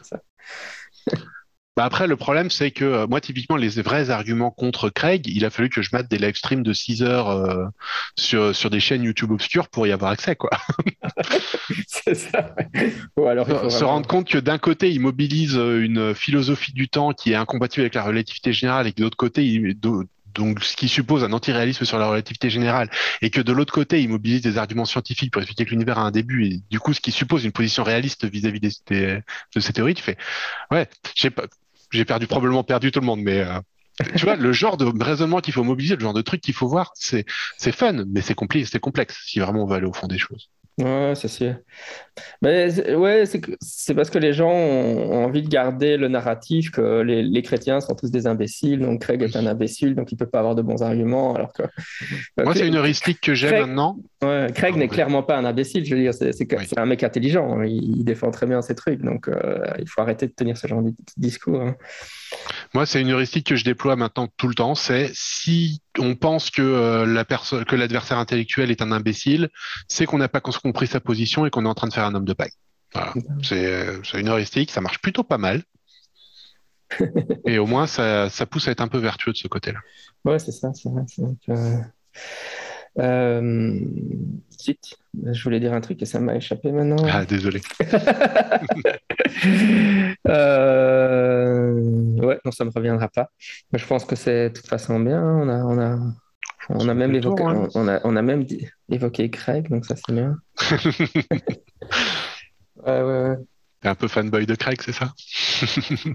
Bah 1.77 1.85
après, 1.85 2.05
le 2.05 2.17
problème, 2.17 2.49
c'est 2.49 2.71
que 2.71 2.83
euh, 2.83 3.07
moi, 3.07 3.21
typiquement, 3.21 3.55
les 3.55 3.69
vrais 3.81 4.09
arguments 4.09 4.51
contre 4.51 4.89
Craig, 4.89 5.25
il 5.27 5.45
a 5.45 5.49
fallu 5.49 5.69
que 5.69 5.81
je 5.81 5.89
mette 5.93 6.09
des 6.09 6.17
live 6.17 6.35
streams 6.35 6.63
de 6.63 6.73
6 6.73 7.01
heures 7.01 7.29
euh, 7.29 7.65
sur, 8.19 8.53
sur 8.53 8.69
des 8.69 8.81
chaînes 8.81 9.03
YouTube 9.03 9.31
obscures 9.31 9.69
pour 9.69 9.87
y 9.87 9.93
avoir 9.93 10.11
accès, 10.11 10.35
quoi. 10.35 10.49
c'est 11.87 12.15
ça. 12.15 12.53
alors, 13.17 13.71
Se 13.71 13.85
rendre 13.85 14.05
compte 14.05 14.27
que 14.27 14.37
d'un 14.37 14.57
côté, 14.57 14.91
il 14.91 14.99
mobilise 14.99 15.55
euh, 15.55 15.81
une 15.81 16.13
philosophie 16.13 16.73
du 16.73 16.89
temps 16.89 17.13
qui 17.13 17.31
est 17.31 17.35
incompatible 17.35 17.83
avec 17.83 17.95
la 17.95 18.03
relativité 18.03 18.51
générale 18.51 18.87
et 18.87 18.91
que 18.91 18.97
de 18.97 19.03
l'autre 19.03 19.17
côté, 19.17 19.45
il, 19.45 19.79
donc 20.33 20.63
ce 20.63 20.75
qui 20.75 20.89
suppose 20.89 21.23
un 21.23 21.31
antiréalisme 21.31 21.85
sur 21.85 21.99
la 21.99 22.07
relativité 22.07 22.49
générale, 22.49 22.89
et 23.21 23.29
que 23.29 23.41
de 23.41 23.51
l'autre 23.51 23.73
côté, 23.73 24.01
il 24.01 24.09
mobilise 24.09 24.41
des 24.41 24.57
arguments 24.57 24.85
scientifiques 24.85 25.31
pour 25.31 25.41
expliquer 25.41 25.65
que 25.65 25.71
l'univers 25.71 25.99
a 25.99 26.03
un 26.03 26.11
début, 26.11 26.45
et 26.45 26.61
du 26.69 26.79
coup, 26.79 26.93
ce 26.93 27.01
qui 27.01 27.11
suppose 27.11 27.43
une 27.43 27.51
position 27.51 27.83
réaliste 27.83 28.25
vis-à-vis 28.25 28.59
de 28.59 28.69
ces 29.59 29.73
théories, 29.73 29.93
tu 29.93 30.03
fais, 30.03 30.17
ouais, 30.71 30.87
j'ai 31.15 31.29
pas, 31.29 31.43
j'ai 31.91 32.05
probablement 32.05 32.63
perdu 32.63 32.91
tout 32.91 32.99
le 32.99 33.05
monde, 33.05 33.21
mais 33.21 33.39
euh, 33.39 33.59
tu 34.15 34.25
vois, 34.25 34.35
le 34.35 34.53
genre 34.53 34.77
de 34.77 35.03
raisonnement 35.03 35.39
qu'il 35.39 35.53
faut 35.53 35.63
mobiliser, 35.63 35.95
le 35.95 36.01
genre 36.01 36.13
de 36.13 36.21
truc 36.21 36.41
qu'il 36.41 36.53
faut 36.53 36.67
voir, 36.67 36.91
c'est 36.95 37.25
fun, 37.71 38.05
mais 38.07 38.21
c'est 38.21 38.35
complexe, 38.35 38.69
c'est 38.71 38.79
complexe 38.79 39.17
si 39.25 39.39
vraiment 39.39 39.63
on 39.63 39.67
va 39.67 39.77
aller 39.77 39.85
au 39.85 39.93
fond 39.93 40.07
des 40.07 40.17
choses. 40.17 40.49
Ouais, 40.77 41.13
c'est 41.15 41.27
sûr. 41.27 41.55
Mais 42.41 42.95
ouais, 42.95 43.25
c'est 43.25 43.93
parce 43.93 44.09
que 44.09 44.17
les 44.17 44.33
gens 44.33 44.51
ont 44.51 45.23
envie 45.25 45.41
de 45.41 45.49
garder 45.49 45.97
le 45.97 46.07
narratif 46.07 46.71
que 46.71 47.01
les, 47.01 47.23
les, 47.23 47.41
chrétiens 47.41 47.81
sont 47.81 47.95
tous 47.95 48.09
des 48.09 48.25
imbéciles, 48.25 48.79
donc 48.79 49.01
Craig 49.01 49.21
est 49.21 49.35
un 49.35 49.45
imbécile, 49.45 49.95
donc 49.95 50.11
il 50.11 50.17
peut 50.17 50.25
pas 50.25 50.39
avoir 50.39 50.55
de 50.55 50.61
bons 50.61 50.81
arguments. 50.81 51.35
Alors 51.35 51.53
que 51.53 51.63
moi, 52.43 52.55
c'est 52.55 52.67
une 52.67 52.77
heuristique 52.77 53.19
que 53.21 53.33
j'ai 53.33 53.51
maintenant. 53.51 53.97
Ouais, 54.23 54.47
Craig 54.53 54.75
n'est 54.75 54.87
clairement 54.87 55.23
pas 55.23 55.37
un 55.37 55.45
imbécile. 55.45 55.85
Je 55.85 55.95
veux 55.95 56.01
dire, 56.01 56.13
c'est 56.13 56.77
un 56.77 56.85
mec 56.85 57.03
intelligent. 57.03 57.61
Il, 57.63 58.03
défend 58.03 58.31
très 58.31 58.47
bien 58.47 58.61
ses 58.61 58.75
trucs, 58.75 59.01
donc 59.01 59.27
euh, 59.27 59.59
il 59.79 59.87
faut 59.87 60.01
arrêter 60.01 60.27
de 60.27 60.33
tenir 60.33 60.57
ce 60.57 60.67
genre 60.67 60.81
de 60.81 60.93
discours. 61.17 61.61
Hein. 61.61 61.75
Moi, 62.73 62.85
c'est 62.85 63.01
une 63.01 63.11
heuristique 63.11 63.47
que 63.47 63.55
je 63.55 63.63
déploie 63.63 63.95
maintenant 63.95 64.27
tout 64.37 64.47
le 64.47 64.55
temps. 64.55 64.75
C'est 64.75 65.11
si 65.13 65.81
on 65.99 66.15
pense 66.15 66.49
que 66.49 66.61
euh, 66.61 67.05
la 67.05 67.25
personne, 67.25 67.65
que 67.65 67.75
l'adversaire 67.75 68.17
intellectuel 68.17 68.71
est 68.71 68.81
un 68.81 68.91
imbécile, 68.91 69.49
c'est 69.87 70.05
qu'on 70.05 70.17
n'a 70.17 70.29
pas 70.29 70.41
compris 70.41 70.87
sa 70.87 70.99
position 70.99 71.45
et 71.45 71.49
qu'on 71.49 71.65
est 71.65 71.69
en 71.69 71.73
train 71.73 71.87
de 71.87 71.93
faire 71.93 72.05
un 72.05 72.15
homme 72.15 72.25
de 72.25 72.33
paille. 72.33 72.51
Voilà. 72.93 73.13
C'est 73.43 74.19
une 74.19 74.29
heuristique, 74.29 74.71
ça 74.71 74.81
marche 74.81 74.99
plutôt 74.99 75.23
pas 75.23 75.37
mal. 75.37 75.63
et 77.45 77.57
au 77.57 77.65
moins, 77.65 77.87
ça, 77.87 78.29
ça, 78.29 78.45
pousse 78.45 78.67
à 78.67 78.71
être 78.71 78.81
un 78.81 78.87
peu 78.87 78.97
vertueux 78.97 79.31
de 79.31 79.37
ce 79.37 79.47
côté-là. 79.47 79.79
Ouais, 80.25 80.39
c'est 80.39 80.51
ça, 80.51 80.71
c'est 80.73 80.89
vrai. 80.89 81.05
Euh, 82.99 83.79
je 85.23 85.43
voulais 85.43 85.59
dire 85.59 85.73
un 85.73 85.81
truc 85.81 86.01
et 86.01 86.05
ça 86.05 86.19
m'a 86.19 86.35
échappé 86.35 86.71
maintenant. 86.71 87.03
Ah, 87.09 87.25
désolé. 87.25 87.61
euh... 90.27 91.71
Ouais, 92.21 92.39
non, 92.45 92.51
ça 92.51 92.65
me 92.65 92.71
reviendra 92.73 93.07
pas. 93.07 93.29
Mais 93.71 93.79
je 93.79 93.85
pense 93.87 94.05
que 94.05 94.15
c'est 94.15 94.49
de 94.49 94.53
toute 94.55 94.67
façon 94.67 94.99
bien. 94.99 95.23
On 95.23 95.49
a, 95.49 95.63
on 95.63 95.79
a, 95.79 95.97
on 96.69 96.89
a 96.89 96.93
même 96.93 97.15
évoqué, 97.15 97.43
hein. 97.43 97.67
on, 97.75 97.87
a, 97.87 98.01
on 98.03 98.15
a 98.15 98.21
même 98.21 98.45
évoqué 98.89 99.29
Craig, 99.29 99.69
donc 99.69 99.85
ça 99.85 99.95
c'est 99.95 100.13
bien. 100.13 100.35
ouais, 102.85 103.01
ouais, 103.01 103.03
ouais. 103.03 103.37
T'es 103.81 103.89
un 103.89 103.95
peu 103.95 104.07
fanboy 104.07 104.45
de 104.45 104.55
Craig, 104.55 104.79
c'est 104.81 104.93
ça? 104.93 105.13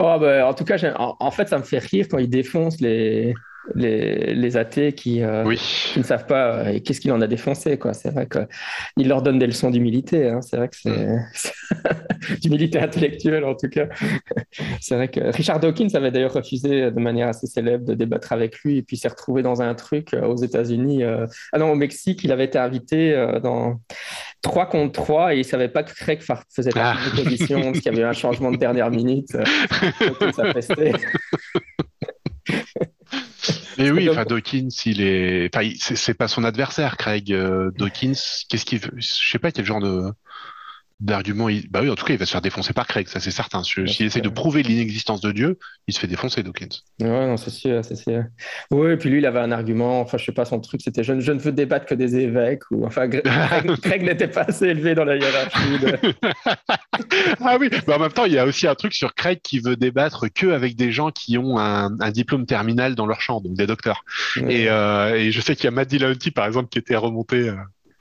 Oh, 0.00 0.16
bah, 0.20 0.46
En 0.46 0.54
tout 0.54 0.62
cas, 0.64 0.78
en, 0.96 1.16
en, 1.18 1.30
fait, 1.32 1.48
ça 1.48 1.58
me 1.58 1.64
fait 1.64 1.80
rire 1.80 2.06
quand 2.08 2.18
il 2.18 2.30
défonce 2.30 2.80
les, 2.80 3.34
les, 3.74 4.56
athées 4.56 4.92
qui, 4.92 5.22
euh, 5.22 5.54
qui, 5.56 5.98
ne 5.98 6.04
savent 6.04 6.26
pas 6.26 6.54
euh, 6.54 6.78
qu'est-ce 6.80 7.00
qu'il 7.00 7.12
en 7.12 7.20
a 7.20 7.26
défoncé. 7.26 7.78
Quoi. 7.78 7.92
C'est 7.92 8.10
vrai 8.10 8.26
qu'il 8.26 9.08
leur 9.08 9.22
donne 9.22 9.38
des 9.38 9.46
leçons 9.46 9.70
d'humilité. 9.70 10.28
Hein. 10.28 10.40
C'est 10.40 10.56
vrai 10.56 10.68
que 10.68 10.76
c'est 10.76 10.90
mm. 10.90 11.20
d'humilité 12.40 12.78
intellectuelle 12.78 13.44
en 13.44 13.54
tout 13.54 13.68
cas. 13.68 13.86
c'est 14.80 14.94
vrai 14.94 15.08
que 15.08 15.20
Richard 15.20 15.60
Dawkins 15.60 15.88
avait 15.94 16.10
d'ailleurs 16.10 16.34
refusé 16.34 16.90
de 16.90 17.00
manière 17.00 17.28
assez 17.28 17.46
célèbre 17.46 17.84
de 17.84 17.94
débattre 17.94 18.32
avec 18.32 18.58
lui 18.60 18.78
et 18.78 18.82
puis 18.82 18.96
s'est 18.96 19.08
retrouvé 19.08 19.42
dans 19.42 19.60
un 19.62 19.74
truc 19.74 20.14
euh, 20.14 20.26
aux 20.26 20.36
États-Unis. 20.36 21.04
Ah 21.52 21.58
non, 21.58 21.72
au 21.72 21.74
Mexique, 21.74 22.24
il 22.24 22.32
avait 22.32 22.44
été 22.44 22.58
invité 22.58 23.14
dans 23.42 23.80
3 24.42 24.66
contre 24.66 24.92
3 24.92 25.34
et 25.34 25.38
il 25.38 25.44
savait 25.44 25.68
pas 25.68 25.82
que 25.82 25.94
Craig 25.94 26.20
faisait 26.20 26.70
partie 26.70 27.00
ah. 27.06 27.10
de 27.10 27.16
l'opposition 27.16 27.60
parce 27.62 27.78
qu'il 27.78 27.92
y 27.92 27.94
avait 27.94 28.02
eu 28.02 28.06
un 28.06 28.12
changement 28.12 28.50
de 28.50 28.56
dernière 28.56 28.90
minute. 28.90 29.28
ça 30.32 30.52
Mais 33.78 33.90
oui, 33.90 34.10
enfin 34.10 34.24
Dawkins, 34.24 34.68
il 34.86 35.00
est, 35.00 35.54
enfin, 35.54 35.68
c'est 35.78 36.14
pas 36.14 36.26
son 36.28 36.42
adversaire, 36.44 36.96
Craig 36.96 37.32
euh, 37.32 37.70
Dawkins. 37.76 38.12
Qu'est-ce 38.48 38.64
qu'il 38.64 38.80
veut 38.80 38.90
Je 38.96 39.30
sais 39.30 39.38
pas 39.38 39.52
quel 39.52 39.64
genre 39.64 39.80
de 39.80 40.12
d'argument. 41.00 41.48
Il... 41.48 41.70
Bah 41.70 41.80
oui, 41.82 41.90
en 41.90 41.94
tout 41.94 42.04
cas, 42.04 42.12
il 42.12 42.18
va 42.18 42.26
se 42.26 42.32
faire 42.32 42.40
défoncer 42.40 42.72
par 42.72 42.86
Craig, 42.86 43.08
ça 43.08 43.20
c'est 43.20 43.30
certain. 43.30 43.62
S'il 43.62 44.06
essaie 44.06 44.20
de 44.20 44.28
prouver 44.28 44.62
l'inexistence 44.62 45.20
de 45.20 45.32
Dieu, 45.32 45.58
il 45.86 45.94
se 45.94 46.00
fait 46.00 46.06
défoncer, 46.06 46.42
Dawkins. 46.42 46.68
Ouais, 47.00 47.26
non, 47.26 47.36
c'est 47.36 47.50
sûr, 47.50 47.84
c'est 47.84 47.96
sûr. 47.96 48.24
Oui, 48.70 48.92
et 48.92 48.96
puis 48.96 49.10
lui, 49.10 49.18
il 49.18 49.26
avait 49.26 49.38
un 49.38 49.52
argument. 49.52 50.00
Enfin, 50.00 50.18
je 50.18 50.24
sais 50.24 50.32
pas, 50.32 50.44
son 50.44 50.60
truc, 50.60 50.80
c'était 50.82 51.02
je, 51.02 51.20
je, 51.20 51.32
ne 51.32 51.38
veux 51.38 51.52
débattre 51.52 51.86
que 51.86 51.94
des 51.94 52.16
évêques. 52.16 52.62
Ou 52.70 52.84
enfin, 52.84 53.08
Craig, 53.82 54.02
n'était 54.02 54.28
pas 54.28 54.42
assez 54.42 54.66
élevé 54.66 54.94
dans 54.94 55.04
la 55.04 55.16
hiérarchie. 55.16 55.58
ah 57.40 57.56
oui, 57.60 57.70
mais 57.86 57.94
en 57.94 57.98
même 57.98 58.12
temps, 58.12 58.24
il 58.24 58.32
y 58.32 58.38
a 58.38 58.44
aussi 58.44 58.66
un 58.66 58.74
truc 58.74 58.94
sur 58.94 59.14
Craig 59.14 59.40
qui 59.42 59.60
veut 59.60 59.76
débattre 59.76 60.26
que 60.32 60.48
avec 60.48 60.76
des 60.76 60.90
gens 60.90 61.10
qui 61.10 61.38
ont 61.38 61.58
un, 61.58 61.98
un 62.00 62.10
diplôme 62.10 62.46
terminal 62.46 62.94
dans 62.94 63.06
leur 63.06 63.20
champ, 63.20 63.40
donc 63.40 63.54
des 63.54 63.66
docteurs. 63.66 64.04
Et, 64.48 64.68
euh, 64.68 65.14
et, 65.14 65.30
je 65.30 65.40
sais 65.40 65.54
qu'il 65.54 65.64
y 65.64 65.68
a 65.68 65.70
Matt 65.70 65.88
Dillahunty, 65.88 66.30
par 66.30 66.46
exemple, 66.46 66.68
qui 66.68 66.78
était 66.78 66.96
remonté. 66.96 67.48
Euh, 67.48 67.56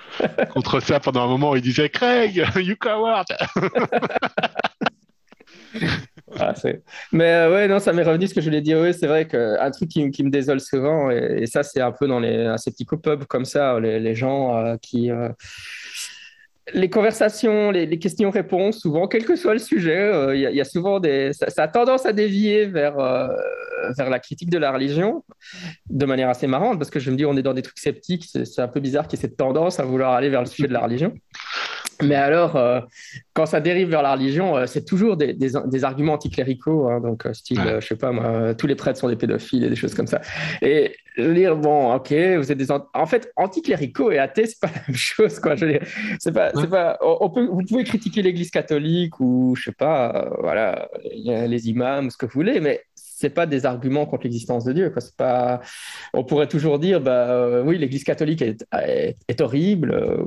contre 0.53 0.79
ça 0.79 0.99
pendant 0.99 1.23
un 1.23 1.27
moment 1.27 1.55
il 1.55 1.61
disait 1.61 1.89
Craig, 1.89 2.45
you 2.55 2.75
coward. 2.79 3.27
ah, 6.39 6.53
mais 7.11 7.25
euh, 7.25 7.53
ouais, 7.53 7.67
non, 7.67 7.79
ça 7.79 7.93
m'est 7.93 8.03
revenu 8.03 8.27
ce 8.27 8.33
que 8.33 8.41
je 8.41 8.45
voulais 8.45 8.61
dire. 8.61 8.79
Oui, 8.79 8.93
c'est 8.93 9.07
vrai 9.07 9.27
qu'un 9.27 9.71
truc 9.71 9.89
qui, 9.89 10.09
qui, 10.11 10.23
me 10.23 10.29
désole 10.29 10.59
souvent, 10.59 11.09
et, 11.09 11.45
ça, 11.45 11.63
c'est 11.63 11.81
un 11.81 11.91
peu 11.91 12.07
dans 12.07 12.19
les, 12.19 12.53
ces 12.57 12.71
petits 12.71 12.85
pubs 12.85 13.25
comme 13.25 13.45
ça, 13.45 13.79
les, 13.79 13.99
les 13.99 14.15
gens 14.15 14.55
euh, 14.55 14.75
qui. 14.81 15.11
Euh, 15.11 15.29
les 16.73 16.89
conversations, 16.89 17.71
les, 17.71 17.99
questions-réponses, 17.99 18.79
souvent, 18.79 19.07
quel 19.07 19.25
que 19.25 19.35
soit 19.35 19.53
le 19.53 19.59
sujet, 19.59 20.11
il 20.33 20.39
y, 20.39 20.61
a 20.61 20.65
souvent 20.65 20.99
des. 20.99 21.31
Ça, 21.33 21.49
ça, 21.49 21.63
a 21.63 21.67
tendance 21.67 22.05
à 22.05 22.13
dévier 22.13 22.65
vers 22.65 22.99
euh, 22.99 23.27
vers 23.97 24.09
la 24.09 24.19
critique 24.19 24.49
de 24.49 24.57
la 24.57 24.71
religion 24.71 25.23
de 25.89 26.05
manière 26.05 26.29
assez 26.29 26.47
marrante 26.47 26.77
parce 26.79 26.89
que 26.89 26.99
je 26.99 27.11
me 27.11 27.15
dis 27.15 27.25
on 27.25 27.37
est 27.37 27.41
dans 27.41 27.53
des 27.53 27.61
trucs 27.61 27.79
sceptiques, 27.79 28.25
c'est 28.25 28.59
un 28.59 28.67
peu 28.67 28.79
bizarre 28.79 29.07
qu'il 29.07 29.17
y 29.17 29.19
ait 29.19 29.27
cette 29.27 29.37
tendance 29.37 29.79
à 29.79 29.83
vouloir 29.83 30.13
aller 30.13 30.29
vers 30.29 30.41
le 30.41 30.47
sujet 30.47 30.67
de 30.67 30.73
la 30.73 30.81
religion. 30.81 31.13
Mais 32.01 32.15
alors, 32.15 32.55
euh, 32.55 32.81
quand 33.33 33.45
ça 33.45 33.59
dérive 33.59 33.89
vers 33.89 34.01
la 34.01 34.13
religion, 34.13 34.55
euh, 34.55 34.65
c'est 34.67 34.85
toujours 34.85 35.17
des, 35.17 35.33
des, 35.33 35.83
arguments 35.83 36.13
anticléricaux, 36.13 36.87
hein, 36.87 36.99
donc 36.99 37.27
style, 37.33 37.61
je 37.79 37.85
sais 37.85 37.95
pas 37.95 38.11
moi, 38.11 38.53
tous 38.53 38.67
les 38.67 38.75
prêtres 38.75 38.99
sont 38.99 39.09
des 39.09 39.15
pédophiles 39.15 39.63
et 39.63 39.69
des 39.69 39.75
choses 39.75 39.93
comme 39.93 40.07
ça. 40.07 40.21
Et 40.61 40.95
je 41.17 41.23
veux 41.23 41.33
dire, 41.33 41.55
bon, 41.55 41.93
ok, 41.93 42.13
vous 42.37 42.51
êtes 42.51 42.57
des. 42.57 42.71
En 42.71 43.05
fait, 43.05 43.31
anticléricaux 43.35 44.11
et 44.11 44.19
athées, 44.19 44.45
c'est 44.45 44.59
pas 44.59 44.67
la 44.75 44.81
même 44.87 44.95
chose, 44.95 45.39
quoi. 45.39 45.55
Je 45.55 45.65
veux 45.65 45.71
dire, 45.71 45.81
c'est 46.19 46.31
pas. 46.31 46.51
pas 46.51 46.97
on 47.01 47.29
peut, 47.29 47.45
vous 47.45 47.63
pouvez 47.63 47.83
critiquer 47.83 48.21
l'Église 48.21 48.51
catholique 48.51 49.19
ou, 49.19 49.55
je 49.57 49.63
sais 49.63 49.71
pas, 49.71 50.31
voilà, 50.39 50.89
les 51.13 51.69
imams, 51.69 52.11
ce 52.11 52.17
que 52.17 52.25
vous 52.25 52.33
voulez, 52.33 52.59
mais 52.59 52.83
c'est 53.19 53.31
pas 53.31 53.47
des 53.47 53.65
arguments 53.65 54.05
contre 54.05 54.25
l'existence 54.25 54.63
de 54.63 54.73
Dieu. 54.73 54.89
Quoi. 54.91 55.01
Pas... 55.17 55.61
On 56.13 56.23
pourrait 56.23 56.47
toujours 56.47 56.77
dire, 56.77 57.01
bah, 57.01 57.31
euh, 57.31 57.63
oui, 57.65 57.79
l'Église 57.79 58.03
catholique 58.03 58.43
est, 58.43 58.63
est, 59.27 59.41
horrible, 59.41 59.91
euh, 59.91 60.17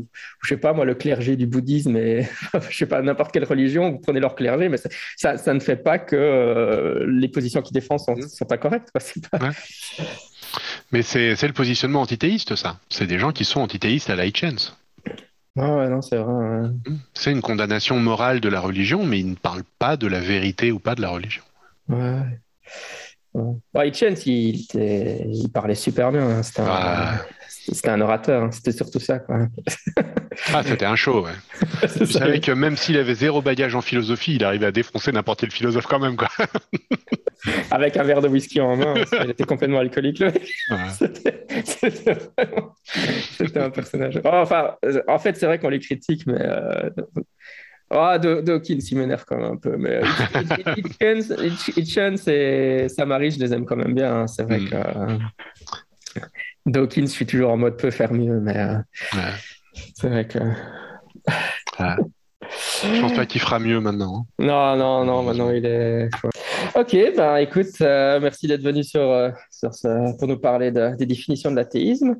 ou, 0.00 0.08
je 0.42 0.48
sais 0.48 0.56
pas, 0.56 0.72
moi, 0.72 0.84
le 0.84 0.94
clergé 0.94 1.36
du 1.36 1.46
bouddhisme, 1.46 1.96
et 1.96 2.28
je 2.70 2.76
sais 2.76 2.86
pas, 2.86 3.02
n'importe 3.02 3.32
quelle 3.32 3.44
religion, 3.44 3.90
vous 3.90 3.98
prenez 3.98 4.20
leur 4.20 4.34
clergé, 4.34 4.68
mais 4.68 4.78
ça, 5.16 5.36
ça, 5.36 5.54
ne 5.54 5.60
fait 5.60 5.76
pas 5.76 5.98
que 5.98 6.16
euh, 6.16 7.06
les 7.08 7.28
positions 7.28 7.62
qu'ils 7.62 7.74
défendent 7.74 8.00
sont, 8.00 8.16
sont 8.20 8.52
incorrectes. 8.52 8.90
Pas... 8.92 9.38
Mais 10.92 11.02
c'est 11.02 11.46
le 11.46 11.52
positionnement 11.52 12.02
antithéiste, 12.02 12.56
ça. 12.56 12.78
C'est 12.88 13.06
des 13.06 13.18
gens 13.18 13.32
qui 13.32 13.44
sont 13.44 13.60
antithéistes 13.60 14.10
à 14.10 14.16
la 14.16 14.30
chance. 14.32 14.76
Ah 15.58 15.76
ouais, 15.76 15.88
non, 15.88 16.00
c'est 16.00 16.16
vrai. 16.16 16.70
C'est 17.14 17.32
une 17.32 17.42
condamnation 17.42 17.98
morale 17.98 18.40
de 18.40 18.48
la 18.48 18.60
religion, 18.60 19.04
mais 19.04 19.18
ils 19.18 19.30
ne 19.30 19.34
parlent 19.34 19.64
pas 19.78 19.96
de 19.96 20.06
la 20.06 20.20
vérité 20.20 20.72
ou 20.72 20.78
pas 20.78 20.94
de 20.94 21.02
la 21.02 21.10
religion. 21.10 21.42
Ouais. 21.88 22.22
ouais. 23.34 23.88
il, 24.26 24.66
il, 24.74 25.48
parlait 25.52 25.74
super 25.74 26.12
bien. 26.12 26.22
Hein. 26.22 26.42
C'était 26.42 26.62
un, 26.62 27.18
un, 27.84 28.00
orateur. 28.00 28.42
Hein. 28.42 28.50
C'était 28.50 28.72
surtout 28.72 29.00
ça. 29.00 29.18
Quoi. 29.18 29.46
ah, 30.52 30.62
c'était 30.64 30.86
un 30.86 30.96
show, 30.96 31.24
ouais. 31.24 31.32
Vous 31.96 32.06
savez 32.06 32.40
que 32.40 32.52
même 32.52 32.76
s'il 32.76 32.96
avait 32.96 33.14
zéro 33.14 33.42
bagage 33.42 33.74
en 33.74 33.80
philosophie, 33.80 34.36
il 34.36 34.44
arrivait 34.44 34.66
à 34.66 34.72
défoncer 34.72 35.12
n'importe 35.12 35.40
quel 35.40 35.50
philosophe 35.50 35.86
quand 35.86 35.98
même. 35.98 36.16
Quoi. 36.16 36.28
Avec 37.70 37.96
un 37.96 38.02
verre 38.02 38.20
de 38.20 38.28
whisky 38.28 38.60
en 38.60 38.76
main, 38.76 38.94
il 39.24 39.30
était 39.30 39.44
complètement 39.44 39.78
alcoolique. 39.78 40.22
C'était 43.38 43.60
un 43.60 43.70
personnage. 43.70 44.20
Oh, 44.24 44.28
enfin, 44.32 44.76
en 45.08 45.18
fait, 45.18 45.36
c'est 45.36 45.46
vrai 45.46 45.58
qu'on 45.58 45.68
les 45.68 45.80
critique, 45.80 46.26
mais 46.26 46.40
euh, 46.40 46.90
ah, 47.90 48.18
Dawkins, 48.18 48.78
il 48.90 48.98
m'énerve 48.98 49.24
quand 49.26 49.36
même 49.36 49.52
un 49.52 49.56
peu. 49.56 49.76
Mais 49.76 50.00
Hitchens 51.76 52.28
et 52.28 52.88
Samari, 52.88 53.32
je 53.32 53.40
les 53.40 53.52
aime 53.52 53.64
quand 53.64 53.76
même 53.76 53.94
bien. 53.94 54.14
Hein. 54.14 54.26
C'est 54.28 54.44
vrai 54.44 54.60
mm. 54.60 54.68
que 54.68 54.74
euh, 54.76 55.18
Dawkins, 56.66 57.06
je 57.06 57.06
suis 57.06 57.26
toujours 57.26 57.50
en 57.50 57.56
mode 57.56 57.76
peut 57.76 57.90
faire 57.90 58.12
mieux, 58.12 58.40
mais 58.40 58.56
euh, 58.56 58.78
c'est 59.94 60.08
vrai 60.08 60.26
que. 60.26 60.38
Je 62.82 63.00
pense 63.00 63.14
pas 63.14 63.26
qu'il 63.26 63.40
fera 63.40 63.58
mieux 63.58 63.80
maintenant. 63.80 64.26
Hein. 64.38 64.44
Non, 64.44 64.76
non, 64.76 65.04
non, 65.04 65.22
maintenant 65.22 65.50
il 65.50 65.64
est. 65.64 66.08
Ok, 66.74 66.96
ben 67.16 67.36
écoute, 67.36 67.80
euh, 67.80 68.20
merci 68.20 68.46
d'être 68.46 68.62
venu 68.62 68.84
sur, 68.84 69.00
euh, 69.00 69.30
sur 69.50 69.70
pour 70.18 70.28
nous 70.28 70.38
parler 70.38 70.70
des 70.70 71.06
définitions 71.06 71.50
de 71.50 71.56
l'athéisme. 71.56 72.16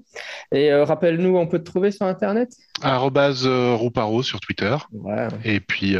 Et 0.53 0.73
euh, 0.73 0.85
rappelle-nous, 0.85 1.37
on 1.37 1.47
peut 1.47 1.59
te 1.59 1.71
trouver 1.71 1.91
sur 1.91 2.07
Internet? 2.07 2.53
Arrobase 2.83 3.47
Rouparo 3.47 4.23
sur 4.23 4.41
Twitter. 4.41 4.77
Ouais. 4.93 5.29
Et 5.45 5.61
puis, 5.61 5.97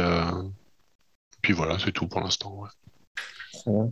puis 1.41 1.53
voilà, 1.53 1.77
c'est 1.79 1.91
tout 1.91 2.07
pour 2.07 2.21
l'instant. 2.21 2.63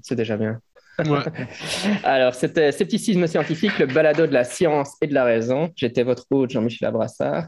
C'est 0.04 0.16
déjà 0.16 0.38
bien. 0.38 0.60
Alors, 2.04 2.34
c'était 2.34 2.72
Scepticisme 2.72 3.28
scientifique, 3.28 3.78
le 3.80 3.86
balado 3.86 4.28
de 4.28 4.34
la 4.34 4.44
science 4.44 4.96
et 5.02 5.08
de 5.08 5.14
la 5.14 5.24
raison. 5.24 5.70
J'étais 5.76 6.04
votre 6.04 6.26
hôte, 6.32 6.52
Jean-Michel 6.52 6.88
Abrassard. 6.88 7.48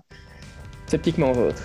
Sceptiquement 0.87 1.31
vôtre. 1.31 1.63